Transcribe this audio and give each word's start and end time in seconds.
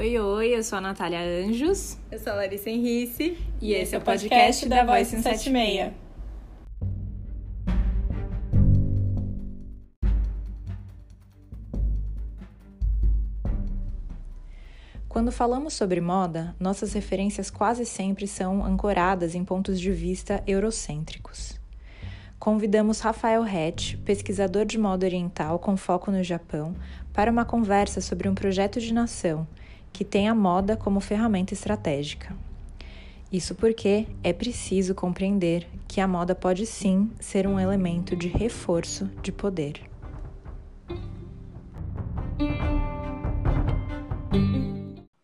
Oi, 0.00 0.16
oi, 0.16 0.54
eu 0.54 0.62
sou 0.62 0.78
a 0.78 0.80
Natália 0.80 1.18
Anjos. 1.18 1.98
Eu 2.08 2.20
sou 2.20 2.32
a 2.32 2.36
Larissa 2.36 2.70
Henrice. 2.70 3.36
E, 3.60 3.72
e 3.72 3.74
esse 3.74 3.96
é 3.96 3.98
o 3.98 4.00
podcast, 4.00 4.28
podcast 4.28 4.68
da 4.68 4.84
Voice 4.84 5.10
176. 5.10 5.92
Quando 15.08 15.32
falamos 15.32 15.74
sobre 15.74 16.00
moda, 16.00 16.54
nossas 16.60 16.92
referências 16.92 17.50
quase 17.50 17.84
sempre 17.84 18.28
são 18.28 18.64
ancoradas 18.64 19.34
em 19.34 19.44
pontos 19.44 19.80
de 19.80 19.90
vista 19.90 20.44
eurocêntricos. 20.46 21.58
Convidamos 22.38 23.00
Rafael 23.00 23.42
Hatch, 23.42 23.96
pesquisador 24.04 24.64
de 24.64 24.78
moda 24.78 25.04
oriental 25.04 25.58
com 25.58 25.76
foco 25.76 26.12
no 26.12 26.22
Japão, 26.22 26.76
para 27.12 27.32
uma 27.32 27.44
conversa 27.44 28.00
sobre 28.00 28.28
um 28.28 28.34
projeto 28.36 28.80
de 28.80 28.94
nação 28.94 29.44
que 29.92 30.04
tem 30.04 30.28
a 30.28 30.34
moda 30.34 30.76
como 30.76 31.00
ferramenta 31.00 31.54
estratégica. 31.54 32.36
Isso 33.30 33.54
porque 33.54 34.06
é 34.22 34.32
preciso 34.32 34.94
compreender 34.94 35.68
que 35.86 36.00
a 36.00 36.08
moda 36.08 36.34
pode 36.34 36.64
sim 36.64 37.10
ser 37.20 37.46
um 37.46 37.60
elemento 37.60 38.16
de 38.16 38.28
reforço 38.28 39.06
de 39.22 39.30
poder. 39.30 39.82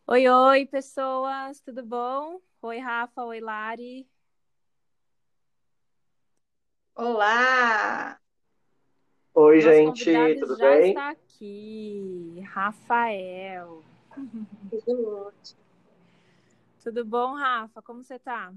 Oi, 0.06 0.28
oi, 0.28 0.66
pessoas, 0.66 1.60
tudo 1.60 1.82
bom? 1.84 2.40
Oi, 2.60 2.78
Rafa, 2.78 3.24
oi, 3.24 3.40
Lari. 3.40 4.06
Olá! 6.94 8.20
Oi, 9.34 9.56
Nosso 9.56 9.70
gente, 9.70 10.38
tudo 10.38 10.56
já 10.56 10.78
bem? 10.78 10.90
está 10.90 11.10
aqui, 11.10 12.40
Rafael. 12.52 13.82
Tudo 14.80 15.32
Tudo 16.82 17.04
bom, 17.04 17.34
Rafa? 17.34 17.80
Como 17.80 18.02
você 18.02 18.18
tá? 18.18 18.52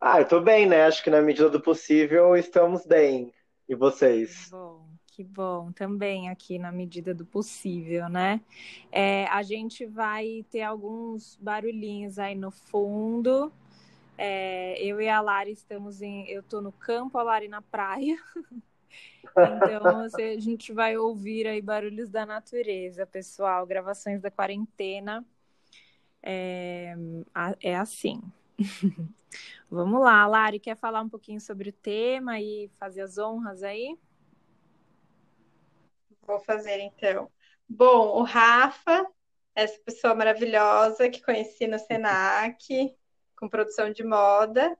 Ah, 0.00 0.20
eu 0.20 0.28
tô 0.28 0.40
bem, 0.40 0.66
né? 0.66 0.84
Acho 0.84 1.02
que 1.02 1.10
na 1.10 1.20
medida 1.20 1.50
do 1.50 1.60
possível 1.60 2.36
estamos 2.36 2.86
bem. 2.86 3.32
E 3.68 3.74
vocês? 3.74 4.44
Que 4.44 4.50
bom, 4.50 4.88
que 5.06 5.24
bom. 5.24 5.72
Também 5.72 6.28
aqui 6.28 6.58
na 6.58 6.70
medida 6.70 7.12
do 7.12 7.26
possível, 7.26 8.08
né? 8.08 8.40
É, 8.92 9.26
a 9.26 9.42
gente 9.42 9.84
vai 9.86 10.44
ter 10.50 10.62
alguns 10.62 11.36
barulhinhos 11.40 12.18
aí 12.18 12.36
no 12.36 12.52
fundo. 12.52 13.52
É, 14.16 14.80
eu 14.80 15.00
e 15.00 15.08
a 15.08 15.20
Lari 15.20 15.50
estamos 15.50 16.00
em. 16.00 16.28
Eu 16.28 16.42
tô 16.42 16.60
no 16.60 16.70
campo, 16.70 17.18
a 17.18 17.22
Lari 17.24 17.48
na 17.48 17.60
praia. 17.60 18.16
Então, 19.30 20.00
a 20.00 20.40
gente 20.40 20.72
vai 20.72 20.96
ouvir 20.96 21.46
aí 21.46 21.60
barulhos 21.60 22.08
da 22.08 22.24
natureza, 22.24 23.06
pessoal. 23.06 23.66
Gravações 23.66 24.20
da 24.20 24.30
quarentena. 24.30 25.24
É, 26.22 26.94
é 27.60 27.76
assim. 27.76 28.20
Vamos 29.70 30.00
lá, 30.00 30.26
Lari, 30.26 30.58
quer 30.58 30.76
falar 30.76 31.02
um 31.02 31.08
pouquinho 31.08 31.40
sobre 31.40 31.70
o 31.70 31.72
tema 31.72 32.40
e 32.40 32.70
fazer 32.78 33.02
as 33.02 33.18
honras 33.18 33.62
aí? 33.62 33.98
Vou 36.22 36.40
fazer 36.40 36.80
então. 36.80 37.30
Bom, 37.68 38.18
o 38.18 38.22
Rafa, 38.22 39.06
essa 39.54 39.78
pessoa 39.80 40.14
maravilhosa 40.14 41.08
que 41.08 41.22
conheci 41.22 41.66
no 41.66 41.78
Senac, 41.78 42.96
com 43.36 43.48
produção 43.48 43.90
de 43.90 44.02
moda. 44.02 44.76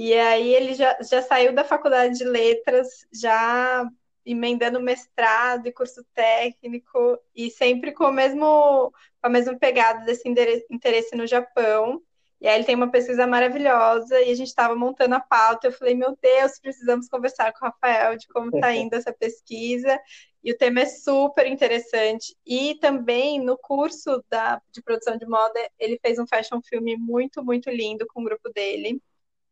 E 0.00 0.14
aí 0.14 0.54
ele 0.54 0.74
já, 0.74 0.96
já 1.02 1.20
saiu 1.20 1.52
da 1.52 1.64
faculdade 1.64 2.18
de 2.18 2.24
letras, 2.24 3.04
já 3.12 3.84
emendando 4.24 4.80
mestrado 4.80 5.66
e 5.66 5.72
curso 5.72 6.06
técnico, 6.14 7.18
e 7.34 7.50
sempre 7.50 7.90
com, 7.90 8.04
o 8.04 8.12
mesmo, 8.12 8.92
com 9.20 9.26
a 9.26 9.28
mesma 9.28 9.58
pegada 9.58 10.04
desse 10.04 10.28
interesse 10.28 11.16
no 11.16 11.26
Japão. 11.26 12.00
E 12.40 12.46
aí 12.46 12.54
ele 12.54 12.64
tem 12.64 12.76
uma 12.76 12.92
pesquisa 12.92 13.26
maravilhosa, 13.26 14.20
e 14.20 14.30
a 14.30 14.34
gente 14.36 14.46
estava 14.46 14.76
montando 14.76 15.16
a 15.16 15.20
pauta, 15.20 15.66
eu 15.66 15.72
falei, 15.72 15.96
meu 15.96 16.16
Deus, 16.22 16.60
precisamos 16.60 17.08
conversar 17.08 17.52
com 17.52 17.66
o 17.66 17.68
Rafael 17.68 18.16
de 18.16 18.28
como 18.28 18.54
está 18.54 18.72
indo 18.72 18.94
essa 18.94 19.12
pesquisa, 19.12 19.98
e 20.44 20.52
o 20.52 20.56
tema 20.56 20.82
é 20.82 20.86
super 20.86 21.44
interessante. 21.44 22.36
E 22.46 22.76
também 22.76 23.40
no 23.40 23.58
curso 23.58 24.22
da, 24.30 24.62
de 24.70 24.80
produção 24.80 25.16
de 25.16 25.26
moda, 25.26 25.58
ele 25.76 25.98
fez 26.00 26.20
um 26.20 26.26
fashion 26.28 26.60
filme 26.62 26.96
muito, 26.96 27.44
muito 27.44 27.68
lindo 27.68 28.06
com 28.06 28.20
o 28.20 28.24
grupo 28.24 28.48
dele, 28.50 29.02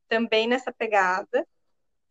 também 0.09 0.47
nessa 0.49 0.73
pegada. 0.73 1.47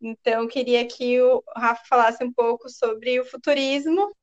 Então, 0.01 0.47
queria 0.47 0.85
que 0.87 1.21
o 1.21 1.43
Rafa 1.55 1.83
falasse 1.87 2.23
um 2.23 2.31
pouco 2.31 2.69
sobre 2.69 3.19
o 3.19 3.25
futurismo 3.25 4.15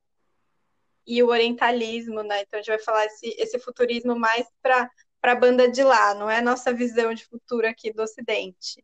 e 1.05 1.21
o 1.21 1.27
orientalismo, 1.27 2.23
né? 2.23 2.41
Então, 2.41 2.59
a 2.59 2.61
gente 2.61 2.71
vai 2.71 2.79
falar 2.79 3.05
esse, 3.05 3.35
esse 3.37 3.59
futurismo 3.59 4.15
mais 4.15 4.47
para 4.61 4.89
a 5.21 5.35
banda 5.35 5.69
de 5.69 5.83
lá, 5.83 6.13
não 6.13 6.29
é 6.29 6.37
a 6.37 6.41
nossa 6.41 6.73
visão 6.73 7.13
de 7.13 7.25
futuro 7.25 7.67
aqui 7.67 7.91
do 7.91 8.03
Ocidente. 8.03 8.83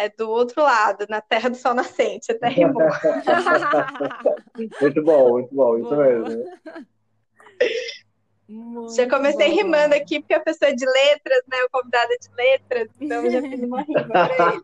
É 0.00 0.08
do 0.08 0.30
outro 0.30 0.62
lado, 0.62 1.06
na 1.08 1.20
terra 1.20 1.48
do 1.48 1.56
sol 1.56 1.74
nascente, 1.74 2.30
até 2.30 2.46
rimou. 2.48 2.84
muito 4.80 5.02
bom, 5.02 5.30
muito 5.32 5.52
bom, 5.52 5.78
isso 5.78 5.96
mesmo. 5.96 6.44
Muito 8.48 8.94
já 8.94 9.08
comecei 9.08 9.50
bom. 9.50 9.56
rimando 9.56 9.94
aqui, 9.94 10.20
porque 10.20 10.34
a 10.34 10.40
pessoa 10.40 10.70
é 10.70 10.74
de 10.74 10.86
letras, 10.86 11.42
né? 11.50 11.58
O 11.64 11.70
convidado 11.70 12.12
é 12.12 12.16
de 12.16 12.28
letras, 12.34 12.88
então 12.98 13.30
já 13.30 13.42
fiz 13.42 13.62
uma 13.62 13.82
rima 13.82 14.00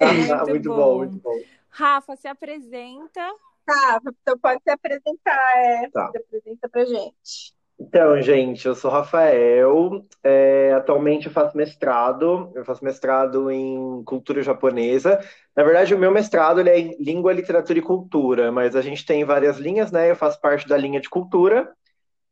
ele. 0.01 0.47
muito, 0.47 0.51
muito 0.51 0.69
bom. 0.71 0.77
bom. 0.77 0.99
muito 0.99 1.19
bom. 1.19 1.41
Rafa, 1.69 2.17
se 2.17 2.27
apresenta. 2.27 3.21
Rafa, 3.69 4.15
então 4.23 4.39
pode 4.39 4.63
se 4.63 4.71
apresentar, 4.71 5.57
é, 5.57 5.91
tá. 5.91 6.11
se 6.11 6.19
apresenta 6.19 6.69
pra 6.69 6.85
gente. 6.85 7.55
Então, 7.79 8.23
gente, 8.23 8.67
eu 8.67 8.75
sou 8.75 8.91
Rafael, 8.91 10.05
é, 10.23 10.73
atualmente 10.75 11.27
eu 11.27 11.33
faço 11.33 11.57
mestrado, 11.57 12.53
eu 12.55 12.65
faço 12.65 12.85
mestrado 12.85 13.51
em 13.51 14.03
cultura 14.05 14.43
japonesa. 14.43 15.19
Na 15.57 15.65
verdade, 15.65 15.93
o 15.93 15.99
meu 15.99 16.11
mestrado 16.11 16.61
é 16.61 16.79
em 16.79 16.97
língua, 17.03 17.33
literatura 17.33 17.79
e 17.79 17.83
cultura, 17.83 18.53
mas 18.53 18.77
a 18.77 18.81
gente 18.81 19.05
tem 19.05 19.25
várias 19.25 19.59
linhas, 19.59 19.91
né? 19.91 20.11
Eu 20.11 20.17
faço 20.17 20.41
parte 20.41 20.69
da 20.69 20.77
linha 20.77 21.01
de 21.01 21.11
cultura, 21.11 21.75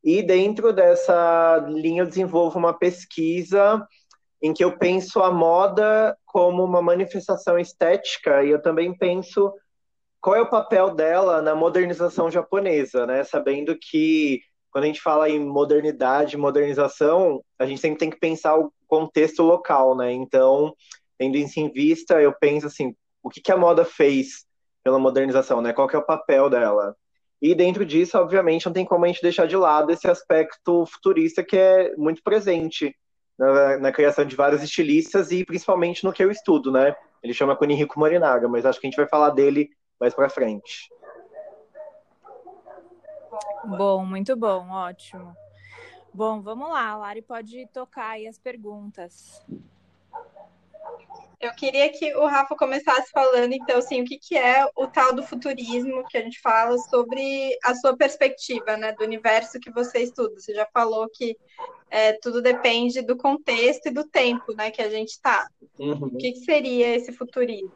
e 0.02 0.22
dentro 0.22 0.72
dessa 0.72 1.64
linha 1.68 2.02
eu 2.02 2.06
desenvolvo 2.06 2.58
uma 2.58 2.76
pesquisa 2.76 3.86
em 4.42 4.52
que 4.52 4.64
eu 4.64 4.76
penso 4.76 5.22
a 5.22 5.30
moda 5.30 6.16
como 6.26 6.64
uma 6.64 6.82
manifestação 6.82 7.58
estética 7.58 8.42
e 8.44 8.50
eu 8.50 8.60
também 8.60 8.96
penso 8.96 9.52
qual 10.20 10.36
é 10.36 10.40
o 10.40 10.50
papel 10.50 10.94
dela 10.94 11.40
na 11.40 11.54
modernização 11.54 12.30
japonesa, 12.30 13.06
né? 13.06 13.24
Sabendo 13.24 13.76
que 13.80 14.40
quando 14.70 14.84
a 14.84 14.86
gente 14.86 15.00
fala 15.00 15.28
em 15.28 15.38
modernidade, 15.38 16.36
modernização, 16.36 17.44
a 17.58 17.66
gente 17.66 17.80
sempre 17.80 17.98
tem 17.98 18.10
que 18.10 18.18
pensar 18.18 18.56
o 18.56 18.72
contexto 18.86 19.42
local, 19.42 19.96
né? 19.96 20.12
Então, 20.12 20.74
tendo 21.18 21.36
isso 21.36 21.60
em 21.60 21.70
vista, 21.70 22.20
eu 22.20 22.32
penso 22.32 22.66
assim, 22.66 22.94
o 23.22 23.28
que, 23.28 23.40
que 23.40 23.52
a 23.52 23.56
moda 23.56 23.84
fez 23.84 24.46
pela 24.82 24.98
modernização, 24.98 25.60
né? 25.60 25.72
Qual 25.72 25.86
que 25.86 25.94
é 25.94 25.98
o 25.98 26.06
papel 26.06 26.48
dela? 26.48 26.96
E 27.42 27.56
dentro 27.56 27.84
disso, 27.84 28.16
obviamente, 28.16 28.66
não 28.66 28.72
tem 28.72 28.84
como 28.84 29.04
a 29.04 29.08
gente 29.08 29.20
deixar 29.20 29.48
de 29.48 29.56
lado 29.56 29.90
esse 29.90 30.08
aspecto 30.08 30.86
futurista 30.86 31.42
que 31.42 31.56
é 31.56 31.92
muito 31.96 32.22
presente 32.22 32.94
na, 33.36 33.78
na 33.78 33.92
criação 33.92 34.24
de 34.24 34.36
vários 34.36 34.62
estilistas 34.62 35.32
e 35.32 35.44
principalmente 35.44 36.04
no 36.04 36.12
que 36.12 36.22
eu 36.22 36.30
estudo, 36.30 36.70
né? 36.70 36.94
Ele 37.20 37.34
chama 37.34 37.56
Kunihiko 37.56 37.98
Morinaga, 37.98 38.46
mas 38.46 38.64
acho 38.64 38.80
que 38.80 38.86
a 38.86 38.90
gente 38.90 38.96
vai 38.96 39.08
falar 39.08 39.30
dele 39.30 39.70
mais 39.98 40.14
para 40.14 40.28
frente. 40.28 40.88
Bom, 43.64 44.06
muito 44.06 44.36
bom, 44.36 44.70
ótimo. 44.70 45.36
Bom, 46.14 46.40
vamos 46.42 46.68
lá, 46.68 46.90
a 46.90 46.96
Lari 46.96 47.22
pode 47.22 47.66
tocar 47.72 48.10
aí 48.10 48.28
as 48.28 48.38
perguntas. 48.38 49.44
Eu 51.42 51.50
queria 51.56 51.88
que 51.88 52.14
o 52.14 52.24
Rafa 52.24 52.54
começasse 52.54 53.10
falando, 53.10 53.52
então, 53.52 53.76
assim, 53.76 54.00
o 54.00 54.04
que, 54.04 54.16
que 54.16 54.38
é 54.38 54.64
o 54.76 54.86
tal 54.86 55.12
do 55.12 55.24
futurismo 55.24 56.06
que 56.08 56.16
a 56.16 56.20
gente 56.20 56.40
fala 56.40 56.78
sobre 56.78 57.58
a 57.64 57.74
sua 57.74 57.96
perspectiva, 57.96 58.76
né, 58.76 58.92
do 58.92 59.02
universo 59.02 59.58
que 59.58 59.68
você 59.68 59.98
estuda. 59.98 60.38
Você 60.38 60.54
já 60.54 60.64
falou 60.72 61.08
que 61.12 61.36
é, 61.90 62.12
tudo 62.12 62.40
depende 62.40 63.02
do 63.02 63.16
contexto 63.16 63.86
e 63.86 63.90
do 63.90 64.04
tempo, 64.04 64.54
né, 64.54 64.70
que 64.70 64.80
a 64.80 64.88
gente 64.88 65.08
está. 65.08 65.48
Uhum. 65.76 66.10
O 66.12 66.16
que, 66.16 66.30
que 66.30 66.44
seria 66.44 66.94
esse 66.94 67.10
futurismo? 67.10 67.72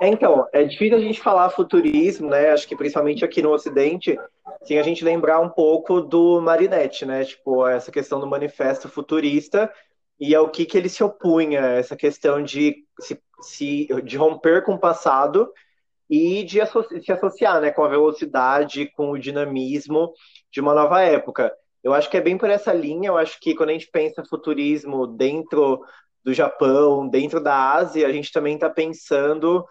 É, 0.00 0.06
então, 0.06 0.46
é 0.52 0.62
difícil 0.62 0.98
a 0.98 1.00
gente 1.00 1.20
falar 1.20 1.50
futurismo, 1.50 2.28
né? 2.28 2.50
Acho 2.50 2.66
que 2.68 2.76
principalmente 2.76 3.24
aqui 3.24 3.42
no 3.42 3.52
Ocidente, 3.52 4.18
sem 4.62 4.78
a 4.78 4.82
gente 4.82 5.04
lembrar 5.04 5.40
um 5.40 5.48
pouco 5.48 6.00
do 6.00 6.40
Marinette, 6.40 7.04
né? 7.04 7.24
Tipo, 7.24 7.66
essa 7.66 7.90
questão 7.90 8.18
do 8.18 8.26
manifesto 8.26 8.88
futurista, 8.88 9.72
e 10.18 10.34
ao 10.34 10.50
que, 10.50 10.64
que 10.64 10.78
ele 10.78 10.88
se 10.88 11.02
opunha, 11.02 11.60
essa 11.60 11.96
questão 11.96 12.42
de, 12.42 12.84
se, 13.00 13.20
se 13.40 13.88
de 14.04 14.16
romper 14.16 14.64
com 14.64 14.74
o 14.74 14.80
passado 14.80 15.52
e 16.08 16.44
de 16.44 16.60
se 17.02 17.12
associar 17.12 17.60
né, 17.60 17.70
com 17.70 17.82
a 17.84 17.88
velocidade, 17.88 18.90
com 18.94 19.10
o 19.10 19.18
dinamismo 19.18 20.12
de 20.50 20.60
uma 20.60 20.74
nova 20.74 21.00
época. 21.02 21.52
Eu 21.82 21.92
acho 21.92 22.08
que 22.10 22.16
é 22.16 22.20
bem 22.20 22.38
por 22.38 22.50
essa 22.50 22.72
linha, 22.72 23.08
eu 23.08 23.18
acho 23.18 23.40
que 23.40 23.54
quando 23.54 23.70
a 23.70 23.72
gente 23.72 23.90
pensa 23.90 24.24
futurismo 24.24 25.06
dentro 25.06 25.82
do 26.24 26.32
Japão, 26.32 27.08
dentro 27.08 27.42
da 27.42 27.72
Ásia, 27.72 28.06
a 28.06 28.12
gente 28.12 28.30
também 28.30 28.54
está 28.54 28.70
pensando 28.70 29.66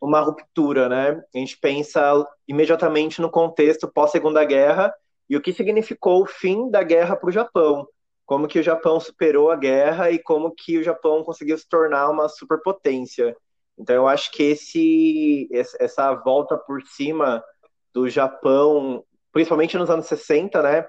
uma 0.00 0.20
ruptura, 0.20 0.88
né? 0.88 1.22
A 1.34 1.38
gente 1.38 1.58
pensa 1.58 2.26
imediatamente 2.46 3.20
no 3.20 3.30
contexto 3.30 3.90
pós-segunda 3.90 4.44
guerra 4.44 4.92
e 5.28 5.36
o 5.36 5.40
que 5.40 5.52
significou 5.52 6.22
o 6.22 6.26
fim 6.26 6.70
da 6.70 6.82
guerra 6.82 7.16
para 7.16 7.28
o 7.28 7.32
Japão. 7.32 7.86
Como 8.32 8.48
que 8.48 8.58
o 8.58 8.62
Japão 8.62 8.98
superou 8.98 9.50
a 9.50 9.56
guerra 9.56 10.10
e 10.10 10.18
como 10.18 10.54
que 10.54 10.78
o 10.78 10.82
Japão 10.82 11.22
conseguiu 11.22 11.58
se 11.58 11.68
tornar 11.68 12.08
uma 12.08 12.30
superpotência. 12.30 13.36
Então 13.78 13.94
eu 13.94 14.08
acho 14.08 14.32
que 14.32 14.42
esse 14.42 15.46
essa 15.78 16.14
volta 16.14 16.56
por 16.56 16.80
cima 16.80 17.44
do 17.92 18.08
Japão, 18.08 19.04
principalmente 19.34 19.76
nos 19.76 19.90
anos 19.90 20.06
60, 20.06 20.62
né? 20.62 20.86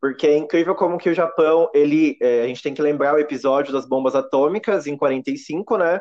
Porque 0.00 0.26
é 0.26 0.38
incrível 0.38 0.74
como 0.74 0.96
que 0.96 1.10
o 1.10 1.14
Japão, 1.14 1.70
ele, 1.74 2.16
é, 2.18 2.44
a 2.44 2.46
gente 2.46 2.62
tem 2.62 2.72
que 2.72 2.80
lembrar 2.80 3.14
o 3.14 3.18
episódio 3.18 3.74
das 3.74 3.86
bombas 3.86 4.14
atômicas 4.14 4.86
em 4.86 4.96
45, 4.96 5.76
né? 5.76 6.00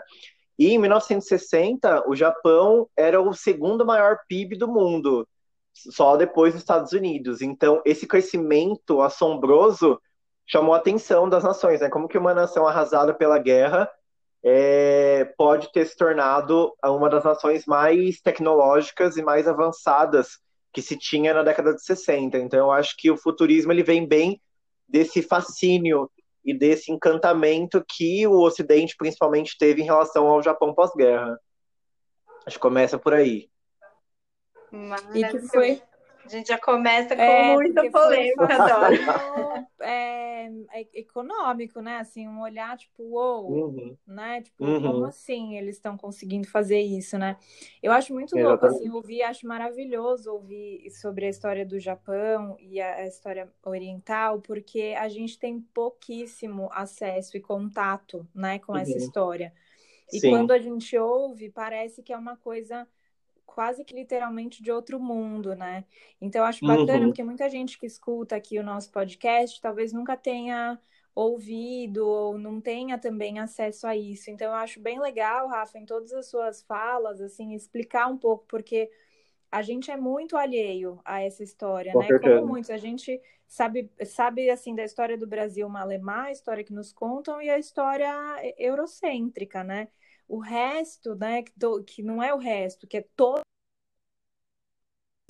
E 0.57 0.69
em 0.69 0.77
1960, 0.77 2.09
o 2.09 2.15
Japão 2.15 2.88
era 2.95 3.19
o 3.19 3.33
segundo 3.33 3.86
maior 3.86 4.19
PIB 4.30 4.56
do 4.56 4.69
mundo, 4.69 5.27
só 5.74 6.15
depois 6.15 6.53
dos 6.53 6.62
Estados 6.62 6.94
Unidos. 6.94 7.41
Então, 7.41 7.81
esse 7.83 8.07
crescimento 8.07 9.01
assombroso 9.01 10.00
chamou 10.45 10.74
a 10.74 10.77
atenção 10.77 11.27
das 11.27 11.44
nações, 11.44 11.81
né? 11.81 11.89
Como 11.89 12.07
que 12.07 12.18
uma 12.18 12.33
nação 12.33 12.68
arrasada 12.68 13.13
pela 13.13 13.39
guerra 13.39 13.89
é, 14.44 15.25
pode 15.38 15.71
ter 15.71 15.86
se 15.88 15.97
tornado 15.97 16.71
uma 16.83 17.09
das 17.09 17.24
nações 17.24 17.65
mais 17.65 18.21
tecnológicas 18.21 19.18
e 19.18 19.24
mais 19.24 19.47
avançadas 19.47 20.39
que 20.71 20.81
se 20.81 20.97
tinha 20.97 21.33
na 21.33 21.42
década 21.42 21.74
de 21.74 21.83
60. 21.83 22.38
Então, 22.38 22.59
eu 22.59 22.71
acho 22.71 22.95
que 22.97 23.09
o 23.09 23.18
futurismo 23.18 23.71
ele 23.71 23.81
vem 23.81 24.07
bem 24.07 24.39
desse 24.88 25.24
fascínio 25.24 26.12
e 26.44 26.53
desse 26.53 26.91
encantamento 26.91 27.83
que 27.88 28.27
o 28.27 28.41
Ocidente 28.41 28.95
principalmente 28.95 29.57
teve 29.57 29.81
em 29.81 29.86
relação 29.86 30.27
ao 30.27 30.44
Japão 30.44 30.75
pós-guerra. 30.75 31.39
Acho 32.45 32.57
que 32.57 32.62
começa 32.62 33.00
por 33.00 33.13
aí. 33.13 33.50
E 35.13 35.24
que 35.25 35.39
foi 35.48 35.81
a 36.25 36.30
gente 36.30 36.48
já 36.48 36.57
começa 36.57 37.16
com 37.16 37.22
é, 37.22 37.54
muita 37.54 37.89
polêmica, 37.92 38.45
adoro. 38.45 38.95
É, 39.81 40.50
é, 40.74 40.88
econômico, 40.94 41.80
né? 41.81 41.98
Assim, 41.98 42.27
um 42.27 42.42
olhar 42.42 42.75
tipo, 42.77 43.04
uou, 43.04 43.51
uhum. 43.51 43.98
né? 44.07 44.42
Tipo, 44.42 44.66
uhum. 44.66 44.81
como 44.81 45.06
assim 45.06 45.57
eles 45.57 45.75
estão 45.75 45.95
conseguindo 45.95 46.48
fazer 46.48 46.80
isso, 46.80 47.18
né? 47.18 47.38
Eu 47.83 47.92
acho 47.92 48.13
muito 48.13 48.36
Exatamente. 48.38 48.62
louco, 48.62 48.66
assim, 48.66 48.89
ouvir, 48.89 49.22
acho 49.24 49.48
maravilhoso 49.48 50.31
ouvir 50.31 50.89
sobre 50.92 51.25
a 51.27 51.30
história 51.30 51.66
do 51.66 51.80
Japão 51.80 52.57
e 52.60 52.81
a, 52.81 52.95
a 52.95 53.07
história 53.07 53.51
oriental, 53.63 54.42
porque 54.42 54.95
a 54.98 55.07
gente 55.07 55.38
tem 55.38 55.60
pouquíssimo 55.74 56.69
acesso 56.72 57.38
e 57.38 57.42
contato, 57.42 58.27
né, 58.33 58.60
com 58.60 58.74
uhum. 58.74 58.80
essa 58.80 58.98
história. 58.98 59.54
E 60.12 60.19
Sim. 60.19 60.31
quando 60.31 60.51
a 60.51 60.60
gente 60.60 60.98
ouve, 60.98 61.50
parece 61.50 62.01
que 62.01 62.13
é 62.13 62.18
uma 62.18 62.38
coisa 62.38 62.88
quase 63.45 63.83
que 63.83 63.95
literalmente 63.95 64.62
de 64.62 64.71
outro 64.71 65.00
mundo, 65.00 65.56
né? 65.56 65.86
Então 66.19 66.42
eu 66.42 66.45
acho 66.45 66.65
bacana, 66.65 67.00
uhum. 67.00 67.07
porque 67.07 67.24
muita 67.24 67.50
gente 67.50 67.77
que 67.77 67.86
escuta 67.86 68.36
aqui 68.36 68.59
o 68.59 68.63
nosso 68.63 68.92
podcast 68.92 69.62
talvez 69.62 69.94
nunca 69.94 70.18
tenha 70.18 70.80
ouvido 71.15 72.06
ou 72.06 72.38
não 72.38 72.59
tenha 72.59 72.97
também 72.97 73.39
acesso 73.39 73.88
a 73.88 73.95
isso. 73.95 74.30
Então 74.30 74.47
eu 74.47 74.53
acho 74.53 74.81
bem 74.81 75.00
legal, 75.00 75.47
Rafa, 75.47 75.77
em 75.77 75.86
todas 75.86 76.12
as 76.12 76.27
suas 76.27 76.62
falas, 76.63 77.21
assim, 77.21 77.53
explicar 77.53 78.07
um 78.07 78.18
pouco, 78.18 78.45
porque 78.47 78.92
a 79.50 79.62
gente 79.62 79.89
é 79.89 79.95
muito 79.95 80.36
alheio 80.36 81.00
a 81.06 81.21
essa 81.21 81.41
história, 81.41 81.94
Com 81.94 82.00
né? 82.00 82.07
Certeza. 82.07 82.36
Como 82.36 82.48
muitos, 82.48 82.69
a 82.69 82.77
gente 82.77 83.21
sabe, 83.48 83.89
sabe 84.03 84.50
assim 84.50 84.75
da 84.75 84.83
história 84.83 85.18
do 85.18 85.25
Brasil 85.25 85.68
Malemar, 85.69 86.25
a 86.25 86.31
história 86.31 86.63
que 86.63 86.74
nos 86.74 86.91
contam 86.91 87.41
e 87.41 87.50
a 87.50 87.57
história 87.57 88.13
eurocêntrica, 88.57 89.63
né? 89.63 89.88
O 90.27 90.39
resto, 90.39 91.16
né, 91.16 91.44
que, 91.44 91.51
do, 91.56 91.83
que 91.83 92.01
não 92.01 92.22
é 92.22 92.33
o 92.33 92.38
resto, 92.38 92.88
que 92.88 92.98
é 92.98 93.06
todo 93.16 93.42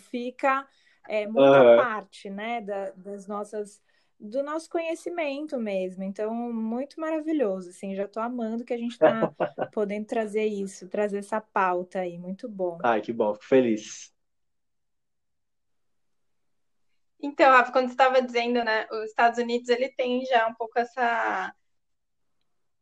fica 0.09 0.67
é, 1.07 1.27
muita 1.27 1.63
uhum. 1.63 1.77
parte, 1.77 2.29
né, 2.29 2.61
da, 2.61 2.91
das 2.91 3.27
nossas 3.27 3.81
do 4.17 4.41
nosso 4.41 4.69
conhecimento 4.69 5.57
mesmo. 5.59 6.03
Então, 6.03 6.33
muito 6.33 6.99
maravilhoso, 6.99 7.69
assim, 7.69 7.95
já 7.95 8.05
estou 8.05 8.23
amando 8.23 8.63
que 8.63 8.73
a 8.73 8.77
gente 8.77 8.93
está 8.93 9.31
podendo 9.73 10.05
trazer 10.05 10.45
isso, 10.45 10.87
trazer 10.87 11.17
essa 11.17 11.41
pauta 11.41 11.99
aí, 11.99 12.17
muito 12.17 12.47
bom. 12.47 12.77
Ai, 12.83 13.01
que 13.01 13.11
bom, 13.11 13.33
fico 13.33 13.45
feliz. 13.45 14.13
Então, 17.21 17.51
Rafa, 17.51 17.71
quando 17.71 17.87
você 17.87 17.93
estava 17.93 18.21
dizendo, 18.21 18.63
né, 18.63 18.87
os 18.91 19.05
Estados 19.05 19.39
Unidos, 19.39 19.69
ele 19.69 19.89
tem 19.89 20.23
já 20.25 20.47
um 20.47 20.53
pouco 20.53 20.77
essa 20.77 21.53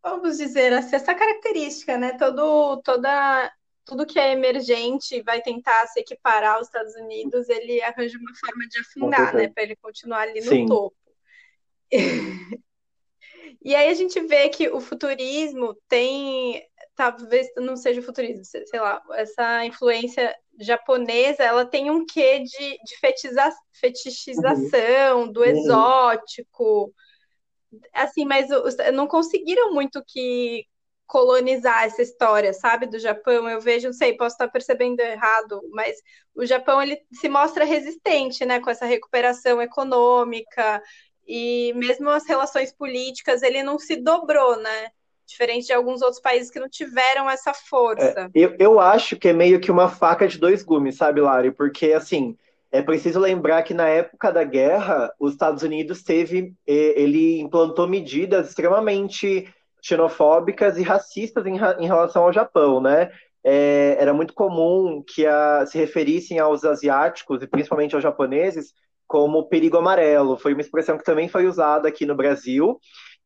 vamos 0.03 0.37
dizer 0.37 0.73
assim, 0.73 0.95
essa 0.95 1.15
característica, 1.15 1.97
né? 1.97 2.17
Todo, 2.17 2.81
toda, 2.81 3.51
tudo 3.85 4.05
que 4.05 4.19
é 4.19 4.33
emergente 4.33 5.21
vai 5.21 5.41
tentar 5.41 5.87
se 5.87 6.01
equiparar 6.01 6.57
aos 6.57 6.67
Estados 6.67 6.93
Unidos, 6.95 7.47
ele 7.47 7.81
arranja 7.81 8.19
uma 8.19 8.35
forma 8.35 8.67
de 8.67 8.79
afundar, 8.79 9.33
né? 9.33 9.47
Para 9.47 9.63
ele 9.63 9.77
continuar 9.77 10.23
ali 10.23 10.41
no 10.41 10.49
Sim. 10.49 10.65
topo. 10.67 10.95
e 13.63 13.73
aí 13.75 13.89
a 13.89 13.93
gente 13.93 14.19
vê 14.21 14.49
que 14.49 14.67
o 14.67 14.81
futurismo 14.81 15.73
tem, 15.87 16.61
talvez 16.95 17.47
não 17.55 17.77
seja 17.77 18.01
o 18.01 18.03
futurismo, 18.03 18.43
sei 18.43 18.79
lá, 18.79 19.01
essa 19.13 19.63
influência 19.65 20.35
japonesa, 20.59 21.43
ela 21.43 21.65
tem 21.65 21.89
um 21.89 22.05
quê 22.05 22.39
de, 22.39 22.77
de 22.83 22.99
fetichização, 23.79 25.21
uhum. 25.21 25.31
do 25.31 25.39
uhum. 25.39 25.45
exótico, 25.45 26.93
assim, 27.93 28.25
mas 28.25 28.47
não 28.93 29.07
conseguiram 29.07 29.73
muito 29.73 30.03
que 30.05 30.65
colonizar 31.05 31.83
essa 31.83 32.01
história, 32.01 32.53
sabe, 32.53 32.87
do 32.87 32.97
Japão. 32.97 33.47
Eu 33.49 33.61
vejo, 33.61 33.87
não 33.87 33.93
sei, 33.93 34.17
posso 34.17 34.35
estar 34.35 34.47
percebendo 34.47 34.99
errado, 34.99 35.61
mas 35.71 35.97
o 36.33 36.45
Japão 36.45 36.81
ele 36.81 36.99
se 37.11 37.29
mostra 37.29 37.65
resistente, 37.65 38.45
né, 38.45 38.59
com 38.59 38.69
essa 38.69 38.85
recuperação 38.85 39.61
econômica 39.61 40.81
e 41.27 41.73
mesmo 41.75 42.09
as 42.09 42.27
relações 42.27 42.73
políticas, 42.73 43.43
ele 43.43 43.63
não 43.63 43.79
se 43.79 43.95
dobrou, 43.95 44.57
né? 44.57 44.89
Diferente 45.25 45.67
de 45.67 45.73
alguns 45.73 46.01
outros 46.01 46.21
países 46.21 46.51
que 46.51 46.59
não 46.59 46.67
tiveram 46.67 47.29
essa 47.29 47.53
força. 47.53 48.29
É, 48.35 48.39
eu, 48.39 48.55
eu 48.59 48.79
acho 48.79 49.15
que 49.15 49.29
é 49.29 49.33
meio 49.33 49.59
que 49.59 49.71
uma 49.71 49.87
faca 49.87 50.27
de 50.27 50.37
dois 50.37 50.63
gumes, 50.63 50.97
sabe, 50.97 51.21
Lari? 51.21 51.51
Porque, 51.51 51.93
assim, 51.93 52.37
é 52.73 52.81
preciso 52.81 53.19
lembrar 53.19 53.61
que 53.61 53.71
na 53.71 53.87
época 53.87 54.31
da 54.31 54.43
guerra, 54.43 55.13
os 55.19 55.33
Estados 55.33 55.61
Unidos 55.61 56.01
teve, 56.01 56.55
ele 56.65 57.39
implantou 57.39 57.87
medidas 57.87 58.49
extremamente 58.49 59.47
xenofóbicas 59.79 60.75
e 60.79 60.81
racistas 60.81 61.45
em, 61.45 61.53
em 61.53 61.85
relação 61.85 62.23
ao 62.23 62.33
Japão, 62.33 62.81
né? 62.81 63.11
É, 63.43 63.95
era 63.99 64.11
muito 64.11 64.33
comum 64.33 65.03
que 65.05 65.23
a, 65.23 65.63
se 65.67 65.77
referissem 65.77 66.39
aos 66.39 66.63
asiáticos 66.63 67.43
e 67.43 67.47
principalmente 67.47 67.93
aos 67.93 68.01
japoneses 68.03 68.73
como 69.05 69.47
perigo 69.47 69.77
amarelo. 69.77 70.35
Foi 70.35 70.53
uma 70.53 70.61
expressão 70.61 70.97
que 70.97 71.03
também 71.03 71.27
foi 71.27 71.45
usada 71.45 71.87
aqui 71.87 72.07
no 72.07 72.15
Brasil 72.15 72.79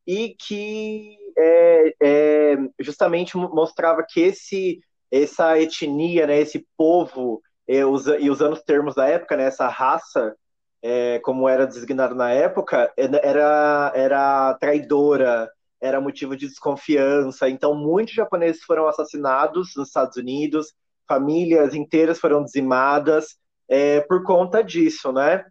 e 0.06 0.36
que 0.46 1.16
é, 1.38 1.94
é, 2.02 2.56
justamente 2.80 3.34
mostrava 3.34 4.04
que 4.06 4.20
esse, 4.20 4.80
essa 5.10 5.58
etnia, 5.58 6.26
né, 6.26 6.38
esse 6.38 6.66
povo 6.76 7.40
e, 7.68 7.84
usa, 7.84 8.18
e 8.18 8.30
usando 8.30 8.54
os 8.54 8.62
termos 8.62 8.94
da 8.94 9.06
época, 9.06 9.36
né, 9.36 9.44
essa 9.44 9.68
raça, 9.68 10.34
é, 10.82 11.18
como 11.20 11.48
era 11.48 11.66
designado 11.66 12.14
na 12.14 12.30
época, 12.30 12.92
é, 12.96 13.04
era, 13.22 13.92
era 13.94 14.54
traidora, 14.54 15.50
era 15.80 16.00
motivo 16.00 16.36
de 16.36 16.48
desconfiança. 16.48 17.48
Então, 17.48 17.74
muitos 17.74 18.14
japoneses 18.14 18.62
foram 18.62 18.88
assassinados 18.88 19.74
nos 19.76 19.88
Estados 19.88 20.16
Unidos, 20.16 20.72
famílias 21.06 21.74
inteiras 21.74 22.18
foram 22.18 22.42
dizimadas 22.42 23.36
é, 23.68 24.00
por 24.00 24.22
conta 24.24 24.62
disso, 24.62 25.12
né? 25.12 25.44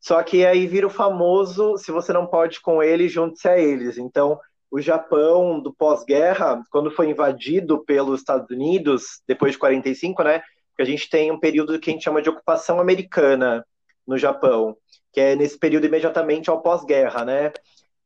Só 0.00 0.22
que 0.22 0.44
aí 0.44 0.66
vira 0.66 0.86
o 0.86 0.90
famoso: 0.90 1.76
se 1.78 1.90
você 1.92 2.12
não 2.12 2.26
pode 2.26 2.60
com 2.60 2.82
eles, 2.82 3.12
junte-se 3.12 3.48
a 3.48 3.58
eles. 3.58 3.98
Então, 3.98 4.38
o 4.70 4.80
Japão 4.80 5.60
do 5.60 5.72
pós-guerra, 5.72 6.62
quando 6.70 6.90
foi 6.90 7.10
invadido 7.10 7.84
pelos 7.84 8.20
Estados 8.20 8.50
Unidos, 8.50 9.22
depois 9.28 9.52
de 9.52 9.58
45, 9.58 10.22
né? 10.24 10.42
A 10.80 10.84
gente 10.84 11.10
tem 11.10 11.30
um 11.30 11.38
período 11.38 11.78
que 11.78 11.90
a 11.90 11.92
gente 11.92 12.04
chama 12.04 12.22
de 12.22 12.30
ocupação 12.30 12.80
americana 12.80 13.66
no 14.06 14.16
Japão, 14.16 14.76
que 15.12 15.20
é 15.20 15.36
nesse 15.36 15.58
período 15.58 15.86
imediatamente 15.86 16.48
ao 16.48 16.62
pós-guerra, 16.62 17.24
né? 17.24 17.52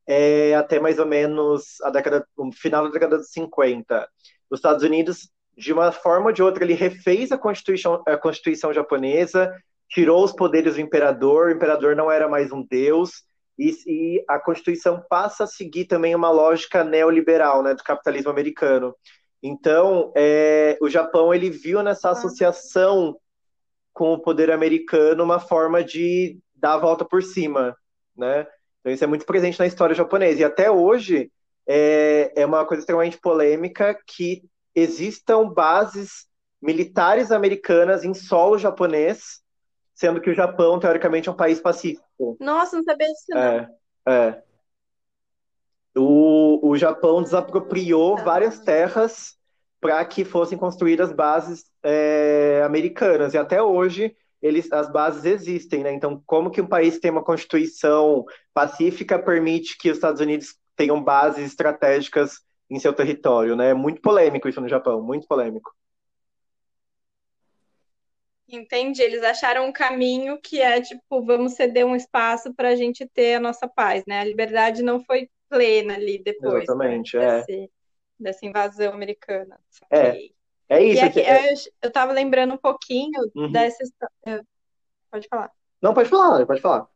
É 0.06 0.54
até 0.54 0.80
mais 0.80 0.98
ou 0.98 1.06
menos 1.06 1.80
a 1.82 1.90
década, 1.90 2.26
o 2.36 2.52
final 2.52 2.84
da 2.84 2.90
década 2.90 3.18
de 3.18 3.28
50. 3.28 4.08
Os 4.50 4.58
Estados 4.58 4.82
Unidos, 4.82 5.30
de 5.56 5.72
uma 5.72 5.92
forma 5.92 6.26
ou 6.26 6.32
de 6.32 6.42
outra, 6.42 6.64
ele 6.64 6.74
refez 6.74 7.30
a 7.32 7.38
Constituição, 7.38 8.02
a 8.06 8.16
Constituição 8.16 8.72
japonesa, 8.72 9.52
tirou 9.88 10.24
os 10.24 10.32
poderes 10.32 10.74
do 10.74 10.80
imperador, 10.80 11.48
o 11.48 11.52
imperador 11.52 11.94
não 11.94 12.10
era 12.10 12.28
mais 12.28 12.52
um 12.52 12.62
deus, 12.62 13.24
e, 13.58 13.70
e, 13.86 14.24
a 14.28 14.38
Constituição 14.38 15.02
passa 15.08 15.44
a 15.44 15.46
seguir 15.46 15.86
também 15.86 16.14
uma 16.14 16.30
lógica 16.30 16.84
neoliberal, 16.84 17.62
né, 17.62 17.74
do 17.74 17.82
capitalismo 17.82 18.30
americano. 18.30 18.94
Então, 19.42 20.12
é, 20.16 20.78
o 20.80 20.88
Japão 20.88 21.32
ele 21.32 21.50
viu 21.50 21.82
nessa 21.82 22.10
associação 22.10 23.18
com 23.92 24.12
o 24.12 24.20
poder 24.20 24.50
americano 24.50 25.24
uma 25.24 25.38
forma 25.38 25.82
de 25.82 26.38
dar 26.54 26.74
a 26.74 26.78
volta 26.78 27.04
por 27.04 27.22
cima, 27.22 27.76
né? 28.16 28.46
Então 28.80 28.92
isso 28.92 29.04
é 29.04 29.06
muito 29.06 29.26
presente 29.26 29.58
na 29.58 29.66
história 29.66 29.94
japonesa 29.94 30.40
e 30.40 30.44
até 30.44 30.70
hoje 30.70 31.30
é, 31.66 32.32
é 32.36 32.46
uma 32.46 32.64
coisa 32.66 32.80
extremamente 32.80 33.18
polêmica 33.18 33.98
que 34.06 34.44
existam 34.74 35.48
bases 35.48 36.26
militares 36.60 37.32
americanas 37.32 38.04
em 38.04 38.14
solo 38.14 38.58
japonês 38.58 39.40
sendo 39.96 40.20
que 40.20 40.30
o 40.30 40.34
Japão, 40.34 40.78
teoricamente, 40.78 41.28
é 41.28 41.32
um 41.32 41.36
país 41.36 41.58
pacífico. 41.58 42.36
Nossa, 42.38 42.76
não 42.76 42.84
sabia 42.84 43.08
disso, 43.08 43.24
não. 43.30 43.40
É, 43.40 43.68
é. 44.06 44.42
O, 45.96 46.70
o 46.70 46.76
Japão 46.76 47.22
desapropriou 47.22 48.16
várias 48.18 48.58
terras 48.60 49.36
para 49.80 50.04
que 50.04 50.24
fossem 50.24 50.58
construídas 50.58 51.12
bases 51.12 51.64
é, 51.82 52.62
americanas. 52.64 53.34
E 53.34 53.38
até 53.38 53.62
hoje 53.62 54.14
eles, 54.42 54.70
as 54.72 54.90
bases 54.90 55.24
existem, 55.24 55.82
né? 55.82 55.92
Então, 55.92 56.22
como 56.26 56.50
que 56.50 56.60
um 56.60 56.66
país 56.66 56.94
que 56.94 57.00
tem 57.00 57.10
uma 57.10 57.24
constituição 57.24 58.24
pacífica 58.52 59.18
permite 59.18 59.76
que 59.78 59.90
os 59.90 59.96
Estados 59.96 60.20
Unidos 60.20 60.56
tenham 60.76 61.02
bases 61.02 61.46
estratégicas 61.46 62.40
em 62.68 62.78
seu 62.78 62.92
território, 62.92 63.56
né? 63.56 63.72
Muito 63.74 64.00
polêmico 64.00 64.48
isso 64.48 64.60
no 64.60 64.68
Japão, 64.68 65.02
muito 65.02 65.26
polêmico. 65.26 65.74
Entendi. 68.48 69.02
Eles 69.02 69.22
acharam 69.22 69.66
um 69.66 69.72
caminho 69.72 70.38
que 70.40 70.60
é 70.60 70.80
tipo, 70.80 71.24
vamos 71.24 71.54
ceder 71.54 71.84
um 71.84 71.96
espaço 71.96 72.54
para 72.54 72.68
a 72.68 72.76
gente 72.76 73.06
ter 73.06 73.36
a 73.36 73.40
nossa 73.40 73.66
paz, 73.66 74.04
né? 74.06 74.20
A 74.20 74.24
liberdade 74.24 74.82
não 74.82 75.02
foi 75.02 75.28
plena 75.48 75.94
ali 75.94 76.22
depois. 76.22 76.64
Exatamente, 76.64 77.16
né? 77.16 77.24
é. 77.24 77.38
Desse, 77.44 77.70
dessa 78.18 78.46
invasão 78.46 78.92
americana. 78.92 79.58
É. 79.90 80.16
É 80.68 80.82
isso. 80.82 81.04
aqui, 81.04 81.20
é- 81.20 81.52
eu, 81.52 81.56
eu 81.82 81.90
tava 81.92 82.12
lembrando 82.12 82.54
um 82.54 82.58
pouquinho 82.58 83.20
Uhum. 83.34 83.52
dessa 83.52 83.82
história. 83.82 84.44
Pode 85.10 85.28
falar. 85.28 85.50
Não, 85.80 85.94
pode 85.94 86.08
falar, 86.08 86.44
pode 86.46 86.60
falar. 86.60 86.88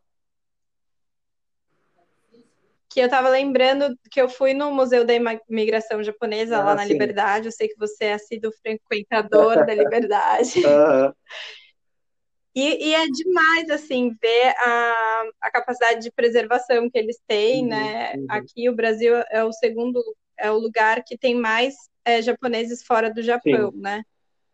Que 2.92 2.98
eu 3.00 3.08
tava 3.08 3.28
lembrando 3.28 3.96
que 4.10 4.20
eu 4.20 4.28
fui 4.28 4.52
no 4.52 4.72
Museu 4.72 5.04
da 5.06 5.12
Imigração 5.48 6.02
Japonesa, 6.02 6.58
Ah, 6.58 6.64
lá 6.64 6.74
na 6.74 6.82
sim. 6.84 6.92
Liberdade. 6.92 7.46
Eu 7.46 7.52
sei 7.52 7.68
que 7.68 7.76
você 7.78 8.06
é 8.06 8.12
assíduo 8.14 8.50
frequentador 8.60 9.64
da 9.64 9.72
Liberdade. 9.74 10.64
Aham. 10.66 11.14
E, 12.54 12.88
e 12.88 12.94
é 12.94 13.06
demais, 13.06 13.70
assim, 13.70 14.16
ver 14.20 14.54
a, 14.58 15.24
a 15.40 15.50
capacidade 15.50 16.00
de 16.00 16.10
preservação 16.10 16.90
que 16.90 16.98
eles 16.98 17.18
têm, 17.26 17.62
Uhum, 17.62 17.68
né? 17.68 18.14
uhum. 18.16 18.26
Aqui 18.28 18.68
o 18.68 18.74
Brasil 18.74 19.14
é 19.30 19.44
o 19.44 19.52
segundo, 19.52 20.02
é 20.36 20.50
o 20.50 20.58
lugar 20.58 21.04
que 21.04 21.16
tem 21.16 21.34
mais 21.34 21.74
é, 22.04 22.20
japoneses 22.20 22.82
fora 22.82 23.12
do 23.12 23.22
Japão, 23.22 23.72
né? 23.74 24.02